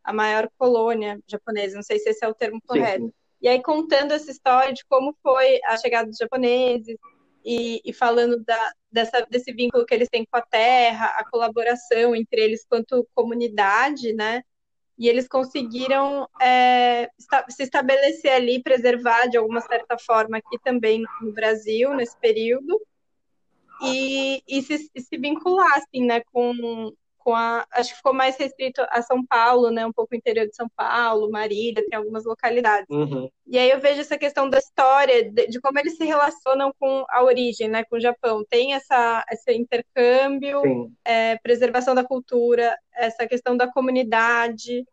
A 0.05 0.13
maior 0.13 0.49
colônia 0.59 1.19
japonesa, 1.27 1.77
não 1.77 1.83
sei 1.83 1.99
se 1.99 2.11
esse 2.11 2.25
é 2.25 2.29
o 2.29 2.35
termo 2.35 2.61
Sim, 2.61 2.67
correto. 2.67 3.05
sim. 3.07 3.13
E 3.41 3.49
aí 3.49 3.63
contando 3.63 4.13
essa 4.13 4.31
história 4.31 4.73
de 4.73 4.85
como 4.87 5.17
foi 5.23 5.59
a 5.65 5.77
chegada 5.77 6.09
dos 6.09 6.17
japoneses 6.17 6.97
e, 7.45 7.81
e 7.85 7.93
falando 7.93 8.43
da, 8.45 8.73
dessa, 8.91 9.27
desse 9.31 9.53
vínculo 9.53 9.87
que 9.87 9.95
eles 9.95 10.09
têm 10.09 10.25
com 10.25 10.37
a 10.37 10.43
terra, 10.43 11.07
a 11.19 11.29
colaboração 11.31 12.15
entre 12.15 12.41
eles 12.41 12.65
quanto 12.69 13.07
comunidade, 13.15 14.13
né? 14.13 14.43
E 14.99 15.09
eles 15.09 15.29
conseguiram 15.29 16.29
é, 16.41 17.11
se 17.51 17.63
estabelecer 17.63 18.33
ali, 18.33 18.63
preservar 18.63 19.27
de 19.27 19.37
alguma 19.37 19.61
certa 19.61 19.99
forma 19.99 20.39
aqui 20.39 20.59
também 20.65 21.05
no 21.21 21.33
Brasil, 21.33 21.95
nesse 21.95 22.17
período, 22.17 22.81
e, 23.83 24.43
e 24.49 24.63
se, 24.63 24.79
se 24.79 25.19
vincular, 25.19 25.75
assim, 25.75 26.05
né, 26.05 26.23
com, 26.33 26.93
com 27.27 27.35
a... 27.35 27.67
Acho 27.73 27.91
que 27.91 27.97
ficou 27.97 28.15
mais 28.15 28.37
restrito 28.37 28.81
a 28.89 29.03
São 29.03 29.27
Paulo, 29.27 29.73
né, 29.73 29.85
um 29.85 29.93
pouco 29.93 30.15
o 30.15 30.17
interior 30.17 30.47
de 30.47 30.55
São 30.55 30.69
Paulo, 30.77 31.29
Marília, 31.29 31.85
tem 31.85 31.99
algumas 31.99 32.25
localidades. 32.25 32.87
Uhum. 32.89 33.29
E 33.45 33.59
aí 33.59 33.69
eu 33.69 33.81
vejo 33.81 34.01
essa 34.01 34.17
questão 34.17 34.49
da 34.49 34.59
história, 34.59 35.29
de, 35.29 35.49
de 35.49 35.61
como 35.61 35.77
eles 35.77 35.97
se 35.97 36.05
relacionam 36.05 36.73
com 36.79 37.05
a 37.11 37.25
origem, 37.25 37.67
né, 37.67 37.83
com 37.83 37.97
o 37.97 38.01
Japão. 38.01 38.45
Tem 38.49 38.75
essa, 38.75 39.25
esse 39.29 39.53
intercâmbio, 39.53 40.63
é, 41.05 41.37
preservação 41.39 41.97
da 41.97 42.05
cultura, 42.05 42.79
essa 42.95 43.27
questão 43.27 43.57
da 43.57 43.67
comunidade. 43.67 44.87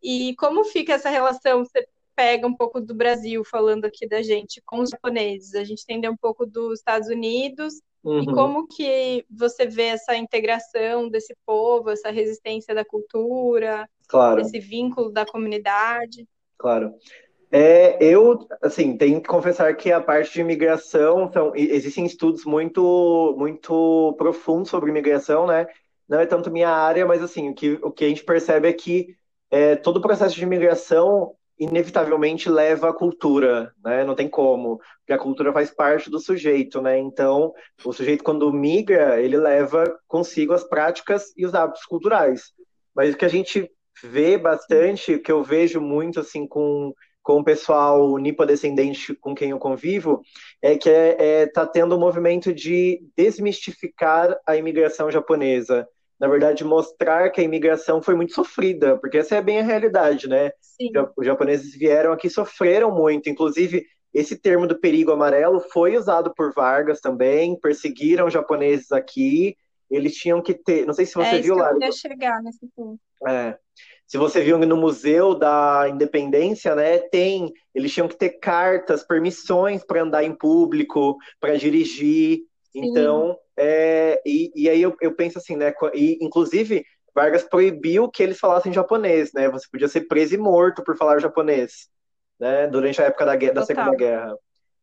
E 0.00 0.36
como 0.36 0.64
fica 0.64 0.92
essa 0.92 1.10
relação? 1.10 1.64
Você 1.64 1.88
pega 2.14 2.46
um 2.46 2.54
pouco 2.54 2.80
do 2.80 2.94
Brasil, 2.94 3.42
falando 3.44 3.84
aqui 3.84 4.06
da 4.06 4.22
gente, 4.22 4.62
com 4.64 4.78
os 4.78 4.90
japoneses. 4.90 5.56
A 5.56 5.64
gente 5.64 5.82
entende 5.82 6.08
um 6.08 6.16
pouco 6.16 6.46
dos 6.46 6.78
Estados 6.78 7.08
Unidos. 7.08 7.74
E 8.04 8.08
Uhum. 8.08 8.24
como 8.26 8.66
que 8.66 9.24
você 9.30 9.66
vê 9.66 9.84
essa 9.88 10.16
integração 10.16 11.08
desse 11.08 11.34
povo, 11.46 11.90
essa 11.90 12.10
resistência 12.10 12.74
da 12.74 12.84
cultura, 12.84 13.88
Claro. 14.08 14.42
esse 14.42 14.58
vínculo 14.58 15.10
da 15.12 15.26
comunidade? 15.26 16.26
Claro. 16.58 16.94
É, 17.52 17.98
eu, 18.04 18.46
assim, 18.62 18.96
tenho 18.96 19.20
que 19.22 19.28
confessar 19.28 19.74
que 19.76 19.92
a 19.92 20.00
parte 20.00 20.34
de 20.34 20.40
imigração, 20.42 21.32
são, 21.32 21.56
e- 21.56 21.70
existem 21.72 22.06
estudos 22.06 22.44
muito, 22.44 23.34
muito 23.38 24.14
profundos 24.18 24.70
sobre 24.70 24.90
imigração, 24.90 25.46
né? 25.46 25.66
Não 26.08 26.20
é 26.20 26.26
tanto 26.26 26.50
minha 26.50 26.68
área, 26.70 27.06
mas, 27.06 27.22
assim, 27.22 27.50
o 27.50 27.54
que, 27.54 27.74
o 27.82 27.90
que 27.92 28.04
a 28.04 28.08
gente 28.08 28.24
percebe 28.24 28.68
é 28.68 28.72
que 28.72 29.16
é, 29.50 29.76
todo 29.76 29.98
o 29.98 30.02
processo 30.02 30.34
de 30.36 30.42
imigração, 30.44 31.34
inevitavelmente, 31.60 32.48
leva 32.48 32.88
à 32.88 32.92
cultura, 32.92 33.72
né? 33.84 34.02
Não 34.02 34.14
tem 34.14 34.28
como, 34.28 34.78
porque 35.00 35.12
a 35.12 35.18
cultura 35.18 35.52
faz 35.52 35.70
parte 35.70 36.08
do 36.08 36.18
sujeito, 36.18 36.80
né? 36.80 36.98
Então, 36.98 37.52
o 37.84 37.92
sujeito, 37.92 38.24
quando 38.24 38.50
migra, 38.50 39.20
ele 39.20 39.36
leva 39.36 39.94
consigo 40.08 40.54
as 40.54 40.64
práticas 40.64 41.32
e 41.36 41.44
os 41.44 41.54
hábitos 41.54 41.84
culturais. 41.84 42.52
Mas 42.94 43.12
o 43.12 43.16
que 43.16 43.26
a 43.26 43.28
gente 43.28 43.70
vê 44.02 44.38
bastante, 44.38 45.14
o 45.14 45.22
que 45.22 45.30
eu 45.30 45.44
vejo 45.44 45.80
muito, 45.80 46.20
assim, 46.20 46.46
com 46.46 46.94
com 47.22 47.40
o 47.40 47.44
pessoal 47.44 48.16
nipodescendente 48.16 49.14
com 49.14 49.34
quem 49.34 49.50
eu 49.50 49.58
convivo, 49.58 50.22
é 50.62 50.76
que 50.76 50.88
é, 50.88 51.42
é, 51.42 51.46
tá 51.46 51.66
tendo 51.66 51.94
um 51.94 52.00
movimento 52.00 52.52
de 52.52 53.02
desmistificar 53.16 54.36
a 54.46 54.56
imigração 54.56 55.10
japonesa. 55.10 55.86
Na 56.20 56.28
verdade, 56.28 56.62
mostrar 56.62 57.30
que 57.30 57.40
a 57.40 57.44
imigração 57.44 58.02
foi 58.02 58.14
muito 58.14 58.34
sofrida, 58.34 58.98
porque 58.98 59.18
essa 59.18 59.36
é 59.36 59.42
bem 59.42 59.60
a 59.60 59.64
realidade, 59.64 60.28
né? 60.28 60.52
Sim, 60.60 60.90
Os 61.16 61.24
japoneses 61.24 61.74
vieram 61.74 62.12
aqui, 62.12 62.28
sofreram 62.28 62.94
muito. 62.94 63.30
Inclusive, 63.30 63.86
esse 64.12 64.36
termo 64.36 64.66
do 64.66 64.78
perigo 64.78 65.12
amarelo 65.12 65.60
foi 65.72 65.96
usado 65.96 66.34
por 66.34 66.52
Vargas 66.52 67.00
também, 67.00 67.58
perseguiram 67.58 68.26
os 68.26 68.32
japoneses 68.32 68.92
aqui. 68.92 69.56
Eles 69.90 70.14
tinham 70.14 70.42
que 70.42 70.52
ter. 70.52 70.86
Não 70.86 70.92
sei 70.92 71.06
se 71.06 71.14
você 71.14 71.36
é 71.36 71.40
viu 71.40 71.54
lá. 71.54 71.70
eu 71.70 71.78
queria 71.78 71.92
chegar 71.92 72.42
nesse 72.42 72.66
ponto. 72.76 73.00
É. 73.26 73.56
Se 74.06 74.18
você 74.18 74.40
viu 74.42 74.58
no 74.58 74.76
Museu 74.76 75.34
da 75.34 75.86
Independência, 75.88 76.74
né, 76.74 76.98
tem, 76.98 77.52
eles 77.74 77.92
tinham 77.92 78.08
que 78.08 78.16
ter 78.16 78.40
cartas, 78.40 79.04
permissões 79.04 79.84
para 79.84 80.02
andar 80.02 80.24
em 80.24 80.34
público, 80.34 81.16
para 81.38 81.56
dirigir. 81.56 82.40
Sim. 82.72 82.86
Então, 82.86 83.38
é, 83.60 84.22
e, 84.26 84.52
e 84.54 84.68
aí 84.68 84.82
eu, 84.82 84.96
eu 85.00 85.14
penso 85.14 85.38
assim, 85.38 85.56
né, 85.56 85.72
e, 85.94 86.18
inclusive 86.24 86.84
Vargas 87.14 87.42
proibiu 87.44 88.08
que 88.10 88.22
eles 88.22 88.38
falassem 88.38 88.72
japonês, 88.72 89.32
né? 89.32 89.48
Você 89.50 89.66
podia 89.70 89.88
ser 89.88 90.02
preso 90.02 90.34
e 90.34 90.38
morto 90.38 90.82
por 90.84 90.96
falar 90.96 91.18
japonês, 91.20 91.88
né, 92.38 92.68
durante 92.68 93.02
a 93.02 93.06
época 93.06 93.26
da, 93.26 93.36
guerra- 93.36 93.54
da. 93.54 93.62
Segunda 93.62 93.94
Guerra. 93.94 94.36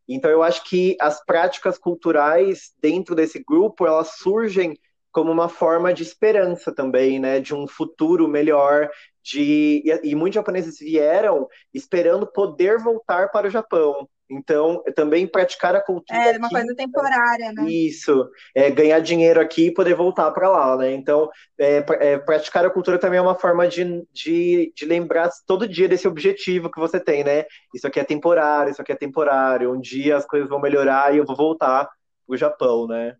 Então, 0.07 0.31
eu 0.31 0.43
acho 0.43 0.63
que 0.65 0.95
as 1.01 1.23
práticas 1.25 1.77
culturais 1.77 2.71
dentro 2.81 3.13
desse 3.15 3.43
grupo, 3.43 3.85
elas 3.85 4.17
surgem 4.17 4.77
como 5.11 5.31
uma 5.31 5.49
forma 5.49 5.93
de 5.93 6.03
esperança 6.03 6.73
também, 6.73 7.19
né? 7.19 7.39
De 7.39 7.53
um 7.55 7.67
futuro 7.67 8.27
melhor, 8.27 8.89
de 9.23 9.81
e, 9.85 10.11
e 10.11 10.15
muitos 10.15 10.35
japoneses 10.35 10.79
vieram 10.79 11.47
esperando 11.73 12.27
poder 12.27 12.77
voltar 12.79 13.29
para 13.31 13.47
o 13.47 13.49
Japão. 13.49 14.07
Então, 14.29 14.83
também 14.95 15.25
praticar 15.25 15.75
a 15.75 15.81
cultura 15.81 16.19
É 16.19 16.37
uma 16.37 16.47
aqui, 16.47 16.55
coisa 16.55 16.75
temporária, 16.75 17.53
né? 17.53 17.63
isso, 17.69 18.29
é, 18.53 18.69
ganhar 18.69 18.99
dinheiro 18.99 19.39
aqui 19.39 19.67
e 19.67 19.73
poder 19.73 19.95
voltar 19.95 20.29
para 20.31 20.49
lá, 20.49 20.75
né? 20.77 20.93
Então, 20.93 21.29
é, 21.57 21.77
é, 21.99 22.17
praticar 22.17 22.65
a 22.65 22.69
cultura 22.69 22.99
também 22.99 23.19
é 23.19 23.21
uma 23.21 23.35
forma 23.35 23.67
de, 23.67 24.05
de, 24.11 24.73
de 24.75 24.85
lembrar 24.85 25.29
todo 25.45 25.67
dia 25.67 25.87
desse 25.87 26.07
objetivo 26.07 26.69
que 26.69 26.79
você 26.79 26.99
tem, 26.99 27.23
né? 27.23 27.45
Isso 27.73 27.87
aqui 27.87 27.99
é 27.99 28.03
temporário, 28.03 28.71
isso 28.71 28.81
aqui 28.81 28.91
é 28.91 28.95
temporário. 28.95 29.73
Um 29.73 29.79
dia 29.79 30.17
as 30.17 30.25
coisas 30.25 30.49
vão 30.49 30.59
melhorar 30.59 31.13
e 31.13 31.17
eu 31.17 31.25
vou 31.25 31.35
voltar 31.35 31.89
pro 32.25 32.35
Japão, 32.37 32.85
né? 32.85 33.15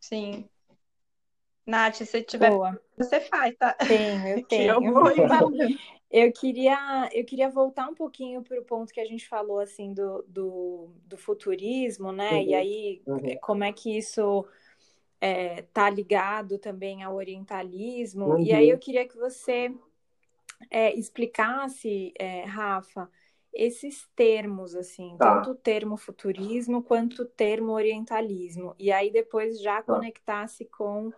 Sim. 0.00 0.48
Nath, 1.66 1.96
se 2.04 2.22
tiver, 2.22 2.50
Boa. 2.50 2.80
você 2.96 3.20
faz, 3.20 3.54
tá? 3.56 3.74
Tenho, 3.74 4.26
eu 4.28 4.46
Que 4.46 4.56
eu 4.68 4.80
tenho. 4.80 4.94
vou. 4.94 5.10
Eu 6.10 6.32
queria, 6.32 7.10
eu 7.12 7.24
queria 7.24 7.50
voltar 7.50 7.88
um 7.88 7.94
pouquinho 7.94 8.42
para 8.42 8.60
o 8.60 8.64
ponto 8.64 8.92
que 8.92 9.00
a 9.00 9.04
gente 9.04 9.28
falou 9.28 9.58
assim 9.58 9.92
do, 9.92 10.22
do, 10.28 10.90
do 11.04 11.16
futurismo, 11.16 12.12
né? 12.12 12.44
E 12.44 12.54
Uhum, 12.54 12.54
aí 12.54 13.02
uhum. 13.06 13.38
como 13.40 13.64
é 13.64 13.72
que 13.72 13.96
isso 13.98 14.46
é, 15.20 15.62
tá 15.62 15.90
ligado 15.90 16.58
também 16.58 17.02
ao 17.02 17.14
orientalismo. 17.16 18.38
E 18.38 18.52
aí 18.52 18.68
Uhum. 18.68 18.70
eu 18.70 18.78
queria 18.78 19.06
que 19.08 19.16
você 19.16 19.74
é, 20.70 20.94
explicasse, 20.94 22.12
é, 22.18 22.44
Rafa, 22.44 23.10
esses 23.52 24.06
termos, 24.14 24.74
assim, 24.74 25.18
Tá. 25.18 25.22
tanto 25.22 25.50
o 25.52 25.54
termo 25.54 25.96
futurismo 25.96 26.82
quanto 26.82 27.22
o 27.22 27.26
termo 27.26 27.72
orientalismo. 27.72 28.74
E 28.78 28.92
aí 28.92 29.10
depois 29.10 29.60
já 29.60 29.82
Tá. 29.84 29.94
conectasse 29.94 30.64
com 30.66 31.12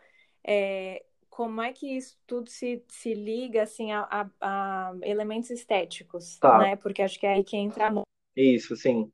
é, 0.45 1.05
como 1.39 1.63
é 1.63 1.73
que 1.73 1.87
isso 1.97 2.19
tudo 2.27 2.51
se, 2.51 2.83
se 2.89 3.15
liga 3.15 3.63
assim 3.63 3.93
a, 3.93 4.01
a- 4.11 4.31
a 4.41 4.93
elementos 5.03 5.51
estéticos, 5.51 6.37
Tá. 6.41 6.59
né? 6.59 6.75
Porque 6.75 7.01
acho 7.01 7.17
que 7.17 7.27
é 7.27 7.35
aí 7.35 7.45
que 7.45 7.57
entra. 7.57 7.93
Isso, 8.35 8.75
sim. 8.75 9.09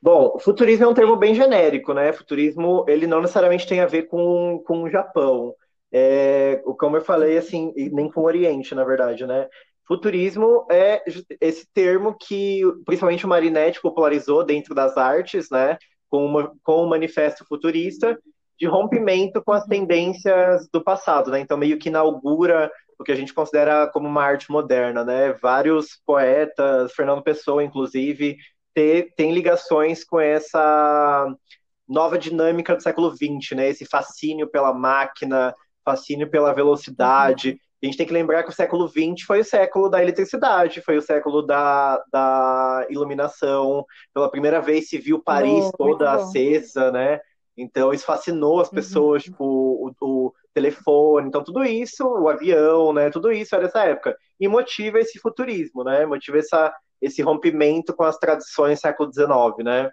Bom, 0.00 0.38
futurismo 0.38 0.84
é 0.84 0.88
um 0.88 0.94
termo 0.94 1.16
bem 1.16 1.34
genérico, 1.34 1.94
né? 1.94 2.12
Futurismo, 2.12 2.84
ele 2.88 3.06
não 3.06 3.20
necessariamente 3.20 3.66
tem 3.66 3.80
a 3.80 3.86
ver 3.86 4.04
com, 4.04 4.62
com 4.66 4.84
o 4.84 4.90
Japão. 4.90 5.54
É, 5.92 6.62
como 6.78 6.96
eu 6.96 7.02
falei, 7.02 7.38
assim, 7.38 7.72
e 7.76 7.90
nem 7.90 8.10
com 8.10 8.22
o 8.22 8.24
Oriente, 8.26 8.74
na 8.74 8.84
verdade, 8.84 9.26
né? 9.26 9.48
Futurismo 9.86 10.66
é 10.70 11.02
esse 11.40 11.66
termo 11.74 12.14
que 12.16 12.62
principalmente 12.86 13.26
o 13.26 13.28
Marinetti 13.28 13.80
popularizou 13.82 14.44
dentro 14.44 14.74
das 14.74 14.96
artes, 14.96 15.50
né? 15.50 15.78
Com, 16.08 16.26
uma, 16.26 16.52
com 16.62 16.84
o 16.84 16.88
manifesto 16.88 17.44
futurista, 17.46 18.18
de 18.58 18.66
rompimento 18.66 19.42
com 19.42 19.52
as 19.52 19.62
uhum. 19.62 19.68
tendências 19.68 20.68
do 20.72 20.82
passado, 20.82 21.30
né? 21.30 21.40
Então 21.40 21.56
meio 21.56 21.78
que 21.78 21.88
inaugura 21.88 22.70
o 22.98 23.04
que 23.04 23.12
a 23.12 23.14
gente 23.14 23.32
considera 23.32 23.86
como 23.86 24.08
uma 24.08 24.24
arte 24.24 24.50
moderna, 24.50 25.04
né? 25.04 25.32
Vários 25.34 26.00
poetas, 26.04 26.92
Fernando 26.92 27.22
Pessoa, 27.22 27.62
inclusive, 27.62 28.36
ter, 28.74 29.14
tem 29.16 29.32
ligações 29.32 30.02
com 30.04 30.18
essa 30.18 31.32
nova 31.88 32.18
dinâmica 32.18 32.74
do 32.74 32.82
século 32.82 33.10
XX, 33.10 33.56
né? 33.56 33.68
Esse 33.68 33.86
fascínio 33.86 34.48
pela 34.48 34.74
máquina, 34.74 35.54
fascínio 35.84 36.28
pela 36.28 36.52
velocidade. 36.52 37.50
Uhum. 37.50 37.58
A 37.80 37.86
gente 37.86 37.96
tem 37.96 38.06
que 38.06 38.12
lembrar 38.12 38.42
que 38.42 38.50
o 38.50 38.54
século 38.54 38.88
XX 38.88 39.24
foi 39.24 39.40
o 39.40 39.44
século 39.44 39.88
da 39.88 40.02
eletricidade, 40.02 40.82
foi 40.82 40.96
o 40.96 41.02
século 41.02 41.42
da, 41.42 42.02
da 42.12 42.84
iluminação. 42.90 43.86
Pela 44.12 44.28
primeira 44.28 44.60
vez 44.60 44.88
se 44.88 44.98
viu 44.98 45.22
Paris 45.22 45.70
toda 45.78 46.10
acesa, 46.10 46.90
né? 46.90 47.20
Então 47.58 47.92
isso 47.92 48.06
fascinou 48.06 48.60
as 48.60 48.68
uhum. 48.68 48.74
pessoas, 48.74 49.24
uhum. 49.24 49.30
tipo, 49.32 49.44
o, 49.44 49.92
o, 50.00 50.34
telefone, 50.54 51.28
então 51.28 51.44
tudo 51.44 51.64
isso, 51.64 52.04
o 52.04 52.28
avião, 52.28 52.92
né? 52.92 53.10
Tudo 53.10 53.30
isso 53.30 53.54
era 53.54 53.64
dessa 53.64 53.84
época. 53.84 54.16
E 54.40 54.48
motiva 54.48 54.98
esse 54.98 55.18
futurismo, 55.18 55.84
né? 55.84 56.06
Motiva 56.06 56.38
essa, 56.38 56.72
esse 57.00 57.22
rompimento 57.22 57.94
com 57.94 58.04
as 58.04 58.18
tradições 58.18 58.78
do 58.78 58.82
século 58.82 59.12
XIX, 59.12 59.64
né? 59.64 59.90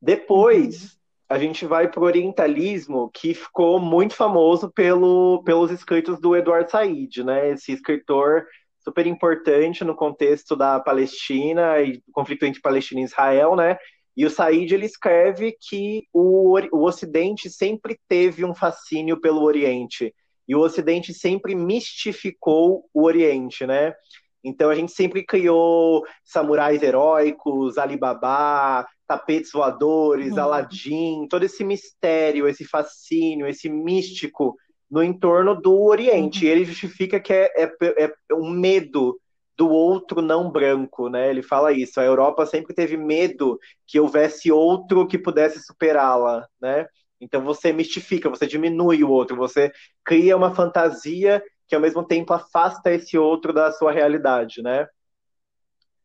Depois, 0.00 0.82
uhum. 0.82 0.88
a 1.30 1.38
gente 1.38 1.66
vai 1.66 1.88
para 1.88 2.00
o 2.00 2.04
orientalismo, 2.04 3.10
que 3.12 3.34
ficou 3.34 3.80
muito 3.80 4.14
famoso 4.14 4.70
pelo, 4.70 5.42
pelos 5.44 5.70
escritos 5.70 6.20
do 6.20 6.36
Eduardo 6.36 6.70
Said, 6.70 7.24
né? 7.24 7.50
Esse 7.50 7.72
escritor 7.72 8.44
super 8.80 9.06
importante 9.06 9.82
no 9.82 9.96
contexto 9.96 10.54
da 10.54 10.78
Palestina 10.78 11.80
e 11.80 11.96
do 11.96 12.12
conflito 12.12 12.44
entre 12.44 12.60
Palestina 12.60 13.00
e 13.00 13.04
Israel, 13.04 13.56
né? 13.56 13.78
E 14.16 14.24
o 14.24 14.30
Said 14.30 14.72
ele 14.72 14.86
escreve 14.86 15.56
que 15.60 16.06
o, 16.12 16.58
o 16.72 16.84
Ocidente 16.84 17.50
sempre 17.50 17.98
teve 18.08 18.44
um 18.44 18.54
fascínio 18.54 19.20
pelo 19.20 19.42
Oriente 19.42 20.14
e 20.46 20.54
o 20.54 20.60
Ocidente 20.60 21.12
sempre 21.12 21.54
mistificou 21.54 22.88
o 22.92 23.04
Oriente, 23.04 23.66
né? 23.66 23.94
Então 24.42 24.68
a 24.68 24.74
gente 24.74 24.92
sempre 24.92 25.24
criou 25.24 26.04
samurais 26.22 26.82
heróicos, 26.82 27.78
Alibaba, 27.78 28.86
tapetes 29.06 29.50
voadores, 29.50 30.32
uhum. 30.32 30.40
Aladdin, 30.40 31.26
todo 31.28 31.44
esse 31.44 31.64
mistério, 31.64 32.46
esse 32.46 32.64
fascínio, 32.64 33.46
esse 33.46 33.70
místico 33.70 34.54
no 34.90 35.02
entorno 35.02 35.58
do 35.58 35.82
Oriente. 35.82 36.44
Uhum. 36.44 36.50
E 36.50 36.52
ele 36.52 36.64
justifica 36.66 37.18
que 37.18 37.32
é, 37.32 37.50
é, 37.56 38.04
é 38.04 38.34
um 38.34 38.50
medo 38.50 39.18
do 39.56 39.68
outro 39.70 40.20
não 40.20 40.50
branco, 40.50 41.08
né? 41.08 41.30
Ele 41.30 41.42
fala 41.42 41.72
isso. 41.72 42.00
A 42.00 42.04
Europa 42.04 42.44
sempre 42.46 42.74
teve 42.74 42.96
medo 42.96 43.58
que 43.86 44.00
houvesse 44.00 44.50
outro 44.50 45.06
que 45.06 45.18
pudesse 45.18 45.60
superá-la, 45.60 46.46
né? 46.60 46.86
Então 47.20 47.42
você 47.42 47.72
mistifica, 47.72 48.28
você 48.28 48.46
diminui 48.46 49.02
o 49.02 49.10
outro, 49.10 49.36
você 49.36 49.72
cria 50.04 50.36
uma 50.36 50.54
fantasia 50.54 51.42
que 51.66 51.74
ao 51.74 51.80
mesmo 51.80 52.04
tempo 52.04 52.32
afasta 52.32 52.92
esse 52.92 53.16
outro 53.16 53.52
da 53.52 53.72
sua 53.72 53.92
realidade, 53.92 54.62
né? 54.62 54.86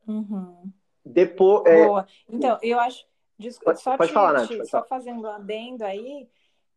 Uhum. 0.08 0.72
Depois, 1.06 1.66
é... 1.66 1.86
Boa. 1.86 2.08
Então, 2.28 2.58
eu 2.62 2.80
acho. 2.80 3.06
Desculpa, 3.38 3.72
pode, 3.72 3.82
só, 3.82 3.98
pode 3.98 4.10
te, 4.10 4.14
falar, 4.14 4.34
Nath, 4.34 4.66
só 4.66 4.84
fazendo 4.84 5.22
um 5.22 5.28
adendo 5.28 5.86
aí, 5.86 6.28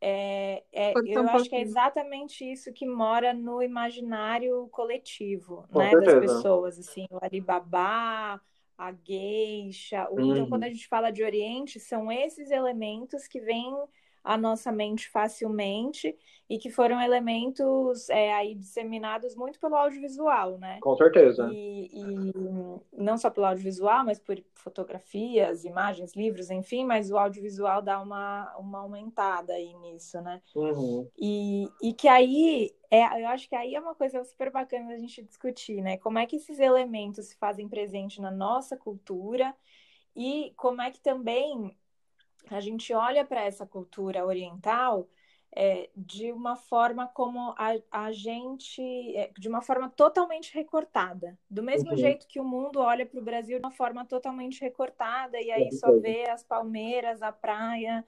é, 0.04 0.64
é, 0.72 0.92
eu 1.06 1.22
um 1.22 1.28
acho 1.28 1.48
que 1.48 1.54
é 1.54 1.60
exatamente 1.60 2.44
isso 2.44 2.72
que 2.72 2.84
mora 2.84 3.32
no 3.32 3.62
imaginário 3.62 4.66
coletivo, 4.72 5.64
Com 5.72 5.78
né, 5.78 5.90
certeza. 5.90 6.20
das 6.20 6.32
pessoas, 6.32 6.76
assim, 6.76 7.06
o 7.08 7.24
Alibaba, 7.24 8.40
a 8.76 8.92
geisha, 9.04 10.08
o... 10.10 10.16
Uhum. 10.16 10.32
então 10.32 10.48
quando 10.48 10.64
a 10.64 10.68
gente 10.68 10.88
fala 10.88 11.12
de 11.12 11.22
Oriente, 11.22 11.78
são 11.78 12.10
esses 12.10 12.50
elementos 12.50 13.28
que 13.28 13.40
vêm 13.40 13.72
à 14.24 14.36
nossa 14.36 14.70
mente 14.70 15.08
facilmente 15.08 16.16
e 16.48 16.58
que 16.58 16.70
foram 16.70 17.00
elementos 17.00 18.08
é, 18.10 18.32
aí 18.32 18.54
disseminados 18.54 19.34
muito 19.34 19.58
pelo 19.58 19.74
audiovisual, 19.74 20.58
né? 20.58 20.78
Com 20.82 20.94
certeza. 20.96 21.48
E, 21.50 21.88
e, 21.92 22.32
não 22.92 23.16
só 23.16 23.30
pelo 23.30 23.46
audiovisual, 23.46 24.04
mas 24.04 24.18
por 24.18 24.42
fotografias, 24.54 25.64
imagens, 25.64 26.14
livros, 26.14 26.50
enfim, 26.50 26.84
mas 26.84 27.10
o 27.10 27.16
audiovisual 27.16 27.80
dá 27.80 28.00
uma, 28.00 28.54
uma 28.58 28.80
aumentada 28.80 29.54
aí 29.54 29.74
nisso, 29.78 30.20
né? 30.20 30.42
Uhum. 30.54 31.08
E, 31.18 31.68
e 31.82 31.92
que 31.92 32.06
aí, 32.06 32.70
é, 32.90 33.22
eu 33.22 33.28
acho 33.28 33.48
que 33.48 33.56
aí 33.56 33.74
é 33.74 33.80
uma 33.80 33.94
coisa 33.94 34.22
super 34.24 34.50
bacana 34.50 34.90
da 34.90 34.98
gente 34.98 35.22
discutir, 35.22 35.80
né? 35.80 35.96
Como 35.96 36.18
é 36.18 36.26
que 36.26 36.36
esses 36.36 36.58
elementos 36.58 37.26
se 37.26 37.36
fazem 37.38 37.68
presente 37.68 38.20
na 38.20 38.30
nossa 38.30 38.76
cultura 38.76 39.54
e 40.14 40.52
como 40.56 40.82
é 40.82 40.90
que 40.90 41.00
também 41.00 41.74
a 42.50 42.60
gente 42.60 42.92
olha 42.92 43.24
para 43.24 43.42
essa 43.42 43.66
cultura 43.66 44.24
oriental 44.26 45.08
é, 45.54 45.90
de 45.94 46.32
uma 46.32 46.56
forma 46.56 47.06
como 47.06 47.54
a, 47.58 47.74
a 47.90 48.10
gente, 48.12 48.82
é, 49.16 49.30
de 49.38 49.48
uma 49.48 49.60
forma 49.60 49.90
totalmente 49.90 50.54
recortada. 50.54 51.38
Do 51.48 51.62
mesmo 51.62 51.90
uhum. 51.90 51.96
jeito 51.96 52.26
que 52.26 52.40
o 52.40 52.44
mundo 52.44 52.80
olha 52.80 53.04
para 53.04 53.20
o 53.20 53.22
Brasil 53.22 53.58
de 53.58 53.64
uma 53.64 53.70
forma 53.70 54.04
totalmente 54.04 54.60
recortada, 54.62 55.38
e 55.40 55.50
aí 55.50 55.70
só 55.72 55.92
vê 55.98 56.28
as 56.28 56.42
palmeiras, 56.42 57.20
a 57.20 57.30
praia 57.30 58.04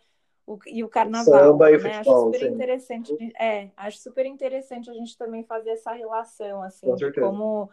o, 0.47 0.59
e 0.67 0.83
o 0.83 0.89
carnaval. 0.89 1.35
Samba 1.35 1.71
e 1.71 1.79
né? 1.79 1.79
futebol, 1.79 2.17
acho 2.17 2.25
super 2.25 2.49
sim. 2.49 2.55
interessante. 2.55 3.33
É, 3.39 3.71
acho 3.77 3.99
super 3.99 4.27
interessante 4.27 4.91
a 4.91 4.95
gente 4.95 5.17
também 5.17 5.45
fazer 5.45 5.71
essa 5.71 5.93
relação, 5.93 6.63
assim, 6.63 6.87
Com 6.87 6.97
de 6.97 7.13
como 7.13 7.71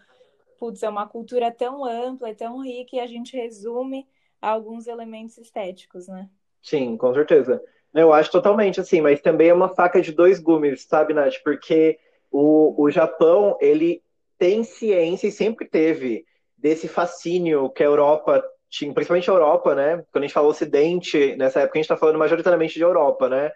putz, 0.59 0.83
é 0.83 0.89
uma 0.89 1.07
cultura 1.07 1.49
tão 1.49 1.83
ampla 1.83 2.29
e 2.29 2.35
tão 2.35 2.61
rica 2.61 2.97
e 2.97 2.99
a 2.99 3.07
gente 3.07 3.35
resume 3.35 4.07
alguns 4.39 4.85
elementos 4.85 5.37
estéticos, 5.37 6.07
né? 6.07 6.29
Sim, 6.61 6.97
com 6.97 7.13
certeza. 7.13 7.61
Eu 7.93 8.13
acho 8.13 8.31
totalmente 8.31 8.79
assim, 8.79 9.01
mas 9.01 9.21
também 9.21 9.49
é 9.49 9.53
uma 9.53 9.69
faca 9.69 10.01
de 10.01 10.11
dois 10.11 10.39
gumes, 10.39 10.85
sabe, 10.85 11.13
Nath? 11.13 11.35
Porque 11.43 11.97
o, 12.31 12.83
o 12.83 12.89
Japão, 12.89 13.57
ele 13.59 14.01
tem 14.37 14.63
ciência 14.63 15.27
e 15.27 15.31
sempre 15.31 15.67
teve 15.67 16.25
desse 16.57 16.87
fascínio 16.87 17.69
que 17.69 17.83
a 17.83 17.87
Europa 17.87 18.43
tinha, 18.69 18.93
principalmente 18.93 19.29
a 19.29 19.33
Europa, 19.33 19.75
né? 19.75 20.03
Quando 20.11 20.23
a 20.23 20.27
gente 20.27 20.33
fala 20.33 20.47
Ocidente, 20.47 21.35
nessa 21.35 21.59
época 21.59 21.77
a 21.77 21.79
gente 21.79 21.85
está 21.85 21.97
falando 21.97 22.17
majoritariamente 22.17 22.75
de 22.75 22.81
Europa, 22.81 23.27
né? 23.27 23.51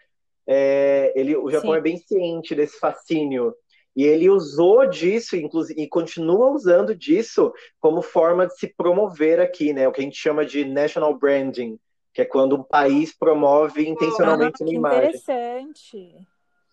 É, 0.46 1.14
ele, 1.16 1.36
o 1.36 1.50
Japão 1.50 1.72
Sim. 1.72 1.78
é 1.78 1.82
bem 1.82 1.98
ciente 1.98 2.54
desse 2.54 2.78
fascínio. 2.78 3.56
E 3.96 4.04
ele 4.04 4.30
usou 4.30 4.86
disso, 4.90 5.38
inclusive, 5.38 5.82
e 5.82 5.88
continua 5.88 6.52
usando 6.52 6.94
disso 6.94 7.54
como 7.80 8.02
forma 8.02 8.46
de 8.46 8.58
se 8.58 8.68
promover 8.76 9.40
aqui, 9.40 9.72
né? 9.72 9.88
O 9.88 9.92
que 9.94 10.02
a 10.02 10.04
gente 10.04 10.18
chama 10.18 10.46
de 10.46 10.66
national 10.66 11.18
branding 11.18 11.80
que 12.16 12.22
é 12.22 12.26
quando 12.26 12.56
um 12.56 12.64
país 12.64 13.14
promove 13.14 13.90
intencionalmente 13.90 14.64
ah, 14.64 14.66
uma 14.66 14.74
imagem. 14.74 15.10
Interessante. 15.10 16.16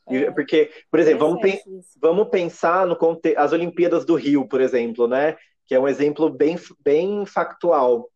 É. 0.09 0.31
Porque, 0.31 0.71
por 0.89 1.01
exemplo, 1.01 1.27
vamos, 1.27 1.43
pe 1.43 1.61
vamos 2.01 2.29
pensar 2.29 2.87
no 2.87 2.97
as 3.37 3.53
Olimpíadas 3.53 4.05
do 4.05 4.15
Rio, 4.15 4.47
por 4.47 4.61
exemplo, 4.61 5.09
né? 5.09 5.37
Que 5.67 5.75
é 5.75 5.81
um 5.81 5.89
exemplo 5.89 6.31
bem, 6.31 6.57
bem 6.85 7.27
factual. 7.27 8.09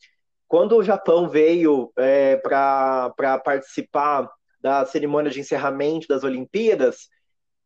Quando 0.47 0.77
o 0.77 0.85
Japão 0.85 1.29
veio 1.29 1.93
é, 1.99 2.37
para 2.37 3.41
participar 3.45 4.31
da 4.61 4.87
cerimônia 4.87 5.31
de 5.31 5.41
encerramento 5.41 6.07
das 6.07 6.23
Olimpíadas, 6.23 7.09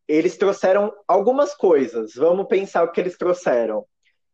eles 0.07 0.37
trouxeram 0.37 0.91
algumas 1.07 1.53
coisas. 1.53 2.15
Vamos 2.15 2.47
pensar 2.47 2.83
o 2.83 2.91
que 2.91 2.99
eles 2.99 3.15
trouxeram. 3.15 3.85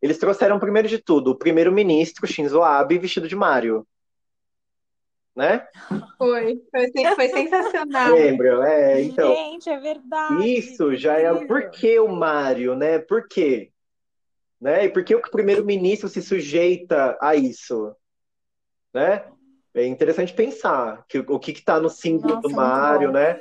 Eles 0.01 0.17
trouxeram, 0.17 0.57
primeiro 0.57 0.87
de 0.87 0.99
tudo, 0.99 1.31
o 1.31 1.37
primeiro-ministro 1.37 2.25
Shinzo 2.25 2.61
Abe 2.61 2.97
vestido 2.97 3.27
de 3.27 3.35
Mario 3.35 3.85
né? 5.38 5.67
Foi, 6.17 6.60
foi, 6.71 7.15
foi 7.15 7.28
sensacional. 7.30 8.15
Lembram? 8.15 8.63
É, 8.63 9.02
então. 9.04 9.36
Gente, 9.36 9.69
é 9.69 9.80
verdade. 9.80 10.58
Isso 10.58 10.95
já 10.95 11.13
é. 11.13 11.32
Por 11.45 11.69
que 11.69 12.00
o 12.00 12.08
Mário, 12.08 12.76
né? 12.76 12.97
Por 12.97 13.28
quê? 13.28 13.71
Né? 14.60 14.86
E 14.86 14.89
por 14.89 15.04
que 15.04 15.13
o 15.13 15.21
primeiro-ministro 15.21 16.10
se 16.10 16.23
sujeita 16.23 17.15
a 17.21 17.36
isso? 17.36 17.95
Né? 18.91 19.23
É 19.76 19.86
interessante 19.86 20.34
pensar 20.34 21.06
que, 21.08 21.19
o 21.19 21.38
que 21.38 21.52
está 21.52 21.80
no 21.80 21.89
símbolo 21.89 22.34
Nossa, 22.34 22.47
do 22.47 22.56
Mário, 22.56 23.12
né? 23.12 23.39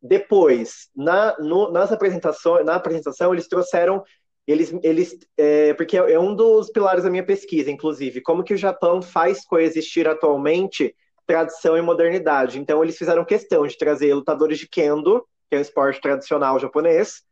Depois, 0.00 0.88
na, 0.94 1.36
no, 1.40 1.72
nas 1.72 1.90
apresentações, 1.90 2.64
na 2.64 2.76
apresentação, 2.76 3.32
eles 3.32 3.48
trouxeram 3.48 4.04
eles, 4.46 4.72
eles 4.84 5.18
é, 5.36 5.74
porque 5.74 5.96
é 5.96 6.20
um 6.20 6.36
dos 6.36 6.70
pilares 6.70 7.02
da 7.02 7.10
minha 7.10 7.26
pesquisa, 7.26 7.68
inclusive, 7.68 8.20
como 8.20 8.44
que 8.44 8.54
o 8.54 8.56
Japão 8.56 9.02
faz 9.02 9.44
coexistir 9.44 10.06
atualmente 10.06 10.94
tradição 11.26 11.76
e 11.76 11.82
modernidade. 11.82 12.58
Então, 12.58 12.82
eles 12.82 12.96
fizeram 12.96 13.24
questão 13.24 13.66
de 13.66 13.76
trazer 13.76 14.14
lutadores 14.14 14.58
de 14.58 14.68
kendo, 14.68 15.26
que 15.48 15.56
é 15.56 15.58
um 15.58 15.62
esporte 15.62 16.00
tradicional 16.00 16.58
japonês, 16.58 17.22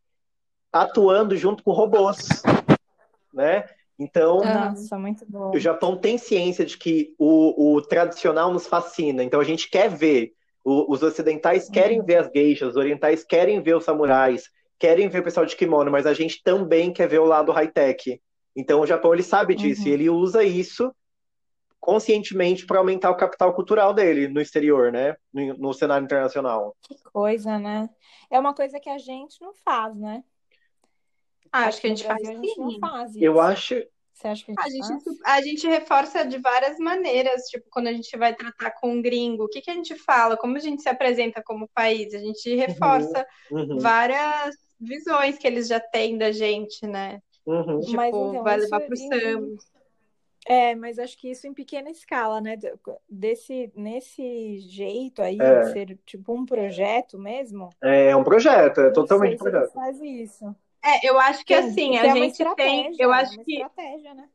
atuando 0.72 1.36
junto 1.36 1.62
com 1.62 1.72
robôs, 1.72 2.42
né? 3.32 3.64
Então, 3.98 4.40
Nossa, 4.40 4.98
muito 4.98 5.24
bom. 5.28 5.52
o 5.54 5.58
Japão 5.58 5.96
tem 5.96 6.18
ciência 6.18 6.64
de 6.64 6.76
que 6.76 7.14
o, 7.16 7.76
o 7.76 7.82
tradicional 7.82 8.52
nos 8.52 8.66
fascina. 8.66 9.22
Então, 9.22 9.40
a 9.40 9.44
gente 9.44 9.70
quer 9.70 9.88
ver. 9.88 10.32
O, 10.64 10.90
os 10.92 11.02
ocidentais 11.02 11.68
querem 11.68 12.00
uhum. 12.00 12.06
ver 12.06 12.16
as 12.16 12.30
geishas, 12.30 12.70
os 12.70 12.76
orientais 12.76 13.22
querem 13.22 13.60
ver 13.60 13.76
os 13.76 13.84
samurais, 13.84 14.48
querem 14.78 15.08
ver 15.08 15.20
o 15.20 15.22
pessoal 15.22 15.44
de 15.44 15.54
kimono, 15.54 15.90
mas 15.90 16.06
a 16.06 16.14
gente 16.14 16.42
também 16.42 16.90
quer 16.90 17.06
ver 17.06 17.20
o 17.20 17.26
lado 17.26 17.52
high-tech. 17.52 18.18
Então 18.56 18.80
o 18.80 18.86
Japão 18.86 19.12
ele 19.12 19.22
sabe 19.22 19.54
disso 19.54 19.82
Uhum. 19.82 19.88
e 19.88 19.90
ele 19.92 20.08
usa 20.08 20.42
isso 20.42 20.90
conscientemente 21.84 22.66
para 22.66 22.78
aumentar 22.78 23.10
o 23.10 23.16
capital 23.16 23.54
cultural 23.54 23.92
dele 23.94 24.28
no 24.28 24.40
exterior, 24.40 24.90
né? 24.92 25.16
No, 25.32 25.54
no 25.58 25.74
cenário 25.74 26.04
internacional. 26.04 26.76
Que 26.82 26.94
coisa, 27.12 27.58
né? 27.58 27.88
É 28.30 28.38
uma 28.38 28.54
coisa 28.54 28.78
que 28.80 28.88
a 28.90 28.98
gente 28.98 29.40
não 29.40 29.54
faz, 29.54 29.96
né? 29.96 30.22
Ah, 31.52 31.66
acho 31.66 31.80
que 31.80 31.86
a 31.86 31.90
gente 31.90 32.04
faz 32.04 32.22
a 32.28 32.32
gente 32.34 32.58
não 32.58 32.72
sim. 32.72 32.80
faz 32.80 33.14
Eu 33.20 33.34
isso. 33.34 33.40
acho, 33.40 33.74
Você 34.12 34.28
acha 34.28 34.44
que 34.44 34.52
a 34.52 34.54
A 34.56 34.68
gente 34.68 34.70
gente, 34.70 34.78
faz? 34.78 35.04
a 35.24 35.42
gente 35.42 35.66
reforça 35.66 36.26
de 36.26 36.38
várias 36.38 36.78
maneiras, 36.78 37.42
tipo, 37.48 37.66
quando 37.70 37.88
a 37.88 37.92
gente 37.92 38.16
vai 38.16 38.34
tratar 38.34 38.72
com 38.72 38.92
um 38.92 39.02
gringo, 39.02 39.44
o 39.44 39.48
que 39.48 39.60
que 39.60 39.70
a 39.70 39.74
gente 39.74 39.94
fala, 39.96 40.36
como 40.36 40.56
a 40.56 40.60
gente 40.60 40.82
se 40.82 40.88
apresenta 40.88 41.42
como 41.42 41.68
país, 41.74 42.14
a 42.14 42.18
gente 42.18 42.54
reforça 42.56 43.26
uhum, 43.50 43.78
várias 43.80 44.56
visões 44.80 45.38
que 45.38 45.46
eles 45.46 45.68
já 45.68 45.80
têm 45.80 46.18
da 46.18 46.32
gente, 46.32 46.86
né? 46.86 47.20
uhum. 47.46 47.80
Tipo, 47.80 47.96
Mas 47.96 48.08
então, 48.08 48.42
vai 48.42 48.56
levar 48.58 48.80
pro 48.80 48.96
em- 48.96 49.08
samba. 49.08 49.48
É, 50.46 50.74
mas 50.74 50.98
acho 50.98 51.16
que 51.16 51.30
isso 51.30 51.46
em 51.46 51.54
pequena 51.54 51.90
escala, 51.90 52.40
né? 52.40 52.58
Desse, 53.08 53.72
nesse 53.74 54.58
jeito 54.58 55.22
aí, 55.22 55.38
É. 55.40 55.60
de 55.60 55.72
ser 55.72 55.98
tipo 56.04 56.34
um 56.34 56.44
projeto 56.44 57.18
mesmo. 57.18 57.70
É 57.82 58.14
um 58.14 58.22
projeto, 58.24 58.80
é 58.80 58.90
totalmente 58.90 59.36
um 59.36 59.42
sei 59.42 59.50
projeto. 59.50 59.72
fazem 59.72 60.22
isso. 60.22 60.54
É, 60.84 61.08
eu 61.08 61.18
acho 61.18 61.44
que 61.46 61.54
Tem- 61.54 61.64
assim, 61.64 61.96
a 61.96 62.04
é 62.04 62.12
uma 62.12 62.14
gente 62.14 62.20
tem, 62.56 62.80
estratégia, 62.90 63.02
eu 63.02 63.12
é 63.12 63.20
acho 63.22 63.32
uma 63.34 63.44
que 63.44 63.52
estratégia, 63.54 64.14
né? 64.14 64.28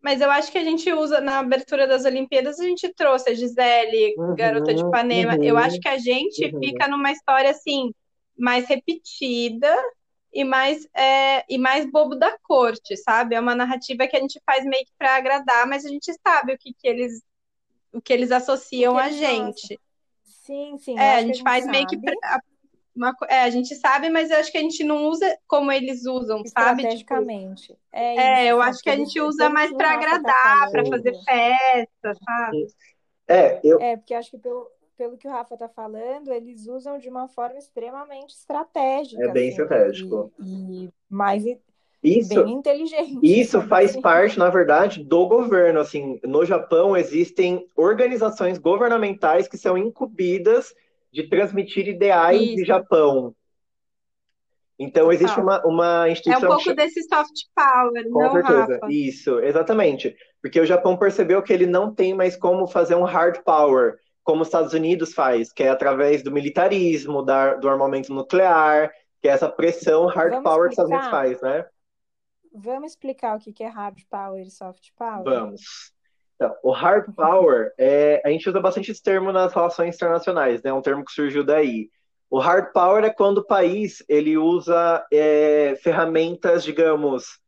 Mas 0.00 0.20
eu 0.20 0.30
acho 0.30 0.50
que 0.52 0.58
a 0.58 0.64
gente 0.64 0.90
usa 0.92 1.20
na 1.20 1.40
abertura 1.40 1.86
das 1.86 2.04
Olimpíadas, 2.04 2.58
a 2.60 2.64
gente 2.64 2.88
trouxe 2.94 3.30
a 3.30 3.34
Gisele, 3.34 4.14
Uhum, 4.16 4.34
Garota 4.36 4.72
de 4.72 4.80
Ipanema. 4.80 5.34
uhum, 5.34 5.42
Eu 5.42 5.58
acho 5.58 5.78
que 5.80 5.88
a 5.88 5.98
gente 5.98 6.46
uhum. 6.46 6.60
fica 6.60 6.86
numa 6.88 7.10
história 7.12 7.50
assim, 7.50 7.92
mais 8.38 8.66
repetida 8.68 9.74
e 10.32 10.44
mais, 10.44 10.86
é, 10.94 11.44
e 11.52 11.58
mais 11.58 11.90
bobo 11.90 12.14
da 12.16 12.36
corte, 12.42 12.96
sabe? 12.96 13.34
É 13.34 13.40
uma 13.40 13.54
narrativa 13.54 14.06
que 14.06 14.16
a 14.16 14.20
gente 14.20 14.40
faz 14.46 14.64
meio 14.64 14.84
que 14.84 14.92
para 14.98 15.16
agradar, 15.16 15.66
mas 15.66 15.84
a 15.84 15.88
gente 15.88 16.12
sabe 16.26 16.54
o 16.54 16.58
que, 16.58 16.72
que 16.74 16.88
eles 16.88 17.22
o 17.92 18.00
que 18.02 18.12
eles 18.12 18.32
associam 18.32 18.94
que 18.94 18.98
a 18.98 19.10
gente. 19.10 19.80
Sim, 20.24 20.78
sim. 20.78 21.04
eu 21.04 21.04
É, 21.04 21.16
a 21.16 21.22
gente 21.22 21.42
faz 21.42 21.66
meio 21.66 21.86
que 21.86 21.96
sabe 21.96 22.02
pra- 22.02 22.40
uma 22.96 23.14
é, 23.28 23.42
a 23.42 23.50
gente 23.50 23.74
sabe, 23.76 24.10
mas 24.10 24.30
eu 24.30 24.38
acho 24.38 24.52
que 24.52 24.58
a 24.58 24.62
gente 24.62 24.84
não 24.84 25.06
usa 25.06 25.38
como 25.46 25.72
eles 25.72 26.06
usam, 26.06 26.44
sabe? 26.46 26.86
Tipo, 26.86 27.28
estrategicamente. 27.28 27.78
É, 27.92 28.16
é, 28.16 28.32
isso, 28.32 28.52
eu 28.52 28.62
sabe? 28.62 28.62
acho 28.62 28.82
que 28.82 28.90
a 28.90 28.96
gente 28.96 29.20
usa 29.20 29.48
mais 29.50 29.74
para 29.76 29.92
agradar, 29.94 30.70
para 30.70 30.86
fazer 30.86 31.14
festa, 31.24 32.14
sabe? 32.24 32.68
É, 33.28 33.60
eu, 33.64 33.80
É, 33.80 33.96
porque 33.96 34.14
acho 34.14 34.30
que 34.30 34.38
pelo, 34.38 34.68
pelo 34.98 35.16
que 35.16 35.28
o 35.28 35.30
Rafa 35.30 35.56
tá 35.56 35.68
falando, 35.68 36.32
eles 36.32 36.66
usam 36.66 36.98
de 36.98 37.08
uma 37.08 37.28
forma 37.28 37.56
extremamente 37.56 38.34
estratégica. 38.34 39.22
É 39.22 39.32
bem 39.32 39.48
assim, 39.48 39.62
estratégico. 39.62 40.32
E, 40.40 40.86
e 40.86 40.90
mais 41.08 41.44
isso, 42.02 42.44
bem 42.44 42.54
inteligente. 42.54 43.18
Isso 43.22 43.52
sabe 43.52 43.68
faz 43.68 43.96
parte, 43.96 44.38
na 44.38 44.50
verdade, 44.50 45.02
do 45.02 45.26
governo. 45.26 45.80
Assim, 45.80 46.20
no 46.24 46.44
Japão 46.44 46.96
existem 46.96 47.66
organizações 47.76 48.58
governamentais 48.58 49.48
que 49.48 49.56
são 49.56 49.78
incumbidas 49.78 50.74
de 51.12 51.28
transmitir 51.28 51.88
ideais 51.88 52.40
de 52.40 52.54
Isso. 52.56 52.64
Japão. 52.64 53.34
Então 54.78 55.12
existe 55.12 55.40
uma, 55.40 55.64
uma 55.66 56.06
É 56.06 56.10
um 56.10 56.12
instituição 56.12 56.48
pouco 56.50 56.74
desse 56.74 57.02
soft 57.02 57.34
power, 57.54 58.10
com 58.10 58.22
não, 58.22 58.32
certeza. 58.32 58.74
Rafa? 58.74 58.92
Isso, 58.92 59.40
exatamente. 59.40 60.16
Porque 60.40 60.60
o 60.60 60.66
Japão 60.66 60.96
percebeu 60.96 61.42
que 61.42 61.52
ele 61.52 61.66
não 61.66 61.92
tem 61.92 62.14
mais 62.14 62.36
como 62.36 62.66
fazer 62.68 62.94
um 62.94 63.02
hard 63.02 63.42
power, 63.42 63.98
como 64.28 64.42
os 64.42 64.48
Estados 64.48 64.74
Unidos 64.74 65.14
faz, 65.14 65.50
que 65.50 65.62
é 65.62 65.70
através 65.70 66.22
do 66.22 66.30
militarismo, 66.30 67.22
da, 67.22 67.54
do 67.54 67.66
armamento 67.66 68.12
nuclear, 68.12 68.92
que 69.22 69.28
é 69.28 69.30
essa 69.30 69.48
pressão 69.48 70.04
hard 70.04 70.32
Vamos 70.32 70.44
power 70.44 70.62
que 70.64 70.66
os 70.66 70.72
Estados 70.72 70.90
Unidos 70.90 71.06
explicar? 71.06 71.38
faz, 71.40 71.40
né? 71.40 71.66
Vamos 72.52 72.92
explicar 72.92 73.36
o 73.38 73.40
que 73.40 73.54
que 73.54 73.64
é 73.64 73.68
hard 73.68 73.98
power 74.10 74.46
e 74.46 74.50
soft 74.50 74.90
power? 74.98 75.24
Vamos. 75.24 75.62
Então, 76.34 76.54
o 76.62 76.72
hard 76.72 77.10
power, 77.14 77.72
é, 77.80 78.20
a 78.22 78.28
gente 78.28 78.46
usa 78.50 78.60
bastante 78.60 78.90
esse 78.90 79.02
termo 79.02 79.32
nas 79.32 79.54
relações 79.54 79.96
internacionais, 79.96 80.62
né? 80.62 80.68
É 80.68 80.74
um 80.74 80.82
termo 80.82 81.02
que 81.06 81.12
surgiu 81.12 81.42
daí. 81.42 81.88
O 82.28 82.38
hard 82.38 82.70
power 82.74 83.02
é 83.06 83.10
quando 83.10 83.38
o 83.38 83.46
país 83.46 84.04
ele 84.10 84.36
usa 84.36 85.06
é, 85.10 85.74
ferramentas, 85.82 86.62
digamos, 86.62 87.40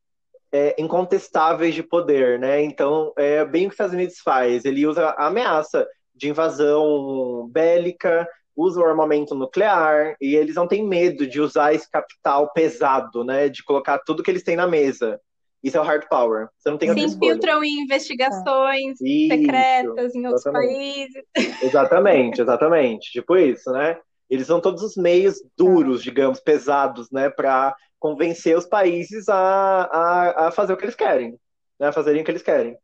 é, 0.50 0.74
incontestáveis 0.80 1.74
de 1.74 1.82
poder, 1.82 2.38
né? 2.38 2.62
Então, 2.62 3.12
é 3.18 3.44
bem 3.44 3.66
o 3.66 3.68
que 3.68 3.72
os 3.72 3.74
Estados 3.74 3.92
Unidos 3.92 4.18
faz. 4.20 4.64
Ele 4.64 4.86
usa 4.86 5.10
a 5.10 5.26
ameaça 5.26 5.86
de 6.20 6.28
invasão 6.28 7.48
bélica, 7.50 8.28
usa 8.54 8.78
o 8.78 8.84
armamento 8.84 9.34
nuclear 9.34 10.14
e 10.20 10.36
eles 10.36 10.54
não 10.54 10.68
têm 10.68 10.86
medo 10.86 11.26
de 11.26 11.40
usar 11.40 11.72
esse 11.72 11.90
capital 11.90 12.52
pesado, 12.52 13.24
né? 13.24 13.48
De 13.48 13.64
colocar 13.64 13.98
tudo 14.00 14.22
que 14.22 14.30
eles 14.30 14.42
têm 14.42 14.54
na 14.54 14.66
mesa. 14.66 15.18
Isso 15.64 15.78
é 15.78 15.80
o 15.80 15.84
hard 15.84 16.06
power. 16.08 16.48
Você 16.58 16.70
não 16.70 16.76
tem 16.76 16.92
Se 16.92 17.00
outra 17.00 17.16
infiltram 17.16 17.64
em 17.64 17.82
investigações 17.82 19.00
Isso, 19.00 19.28
secretas 19.34 20.14
em 20.14 20.26
outros 20.26 20.44
exatamente. 20.46 20.74
países. 20.74 21.24
Exatamente, 21.62 22.42
exatamente. 22.42 23.10
Tipo 23.12 23.36
isso, 23.36 23.70
né? 23.72 23.98
Eles 24.28 24.46
são 24.46 24.60
todos 24.60 24.82
os 24.82 24.96
meios 24.96 25.36
duros, 25.56 26.02
digamos, 26.02 26.38
pesados, 26.40 27.10
né? 27.10 27.30
Para 27.30 27.74
convencer 27.98 28.56
os 28.56 28.66
países 28.66 29.28
a, 29.28 29.36
a, 29.36 30.48
a 30.48 30.50
fazer 30.50 30.72
o 30.72 30.76
que 30.76 30.84
eles 30.84 30.94
querem, 30.94 31.38
né? 31.78 31.88
A 31.88 31.92
fazerem 31.92 32.22
o 32.22 32.24
que 32.24 32.30
eles 32.30 32.42
querem. 32.42 32.76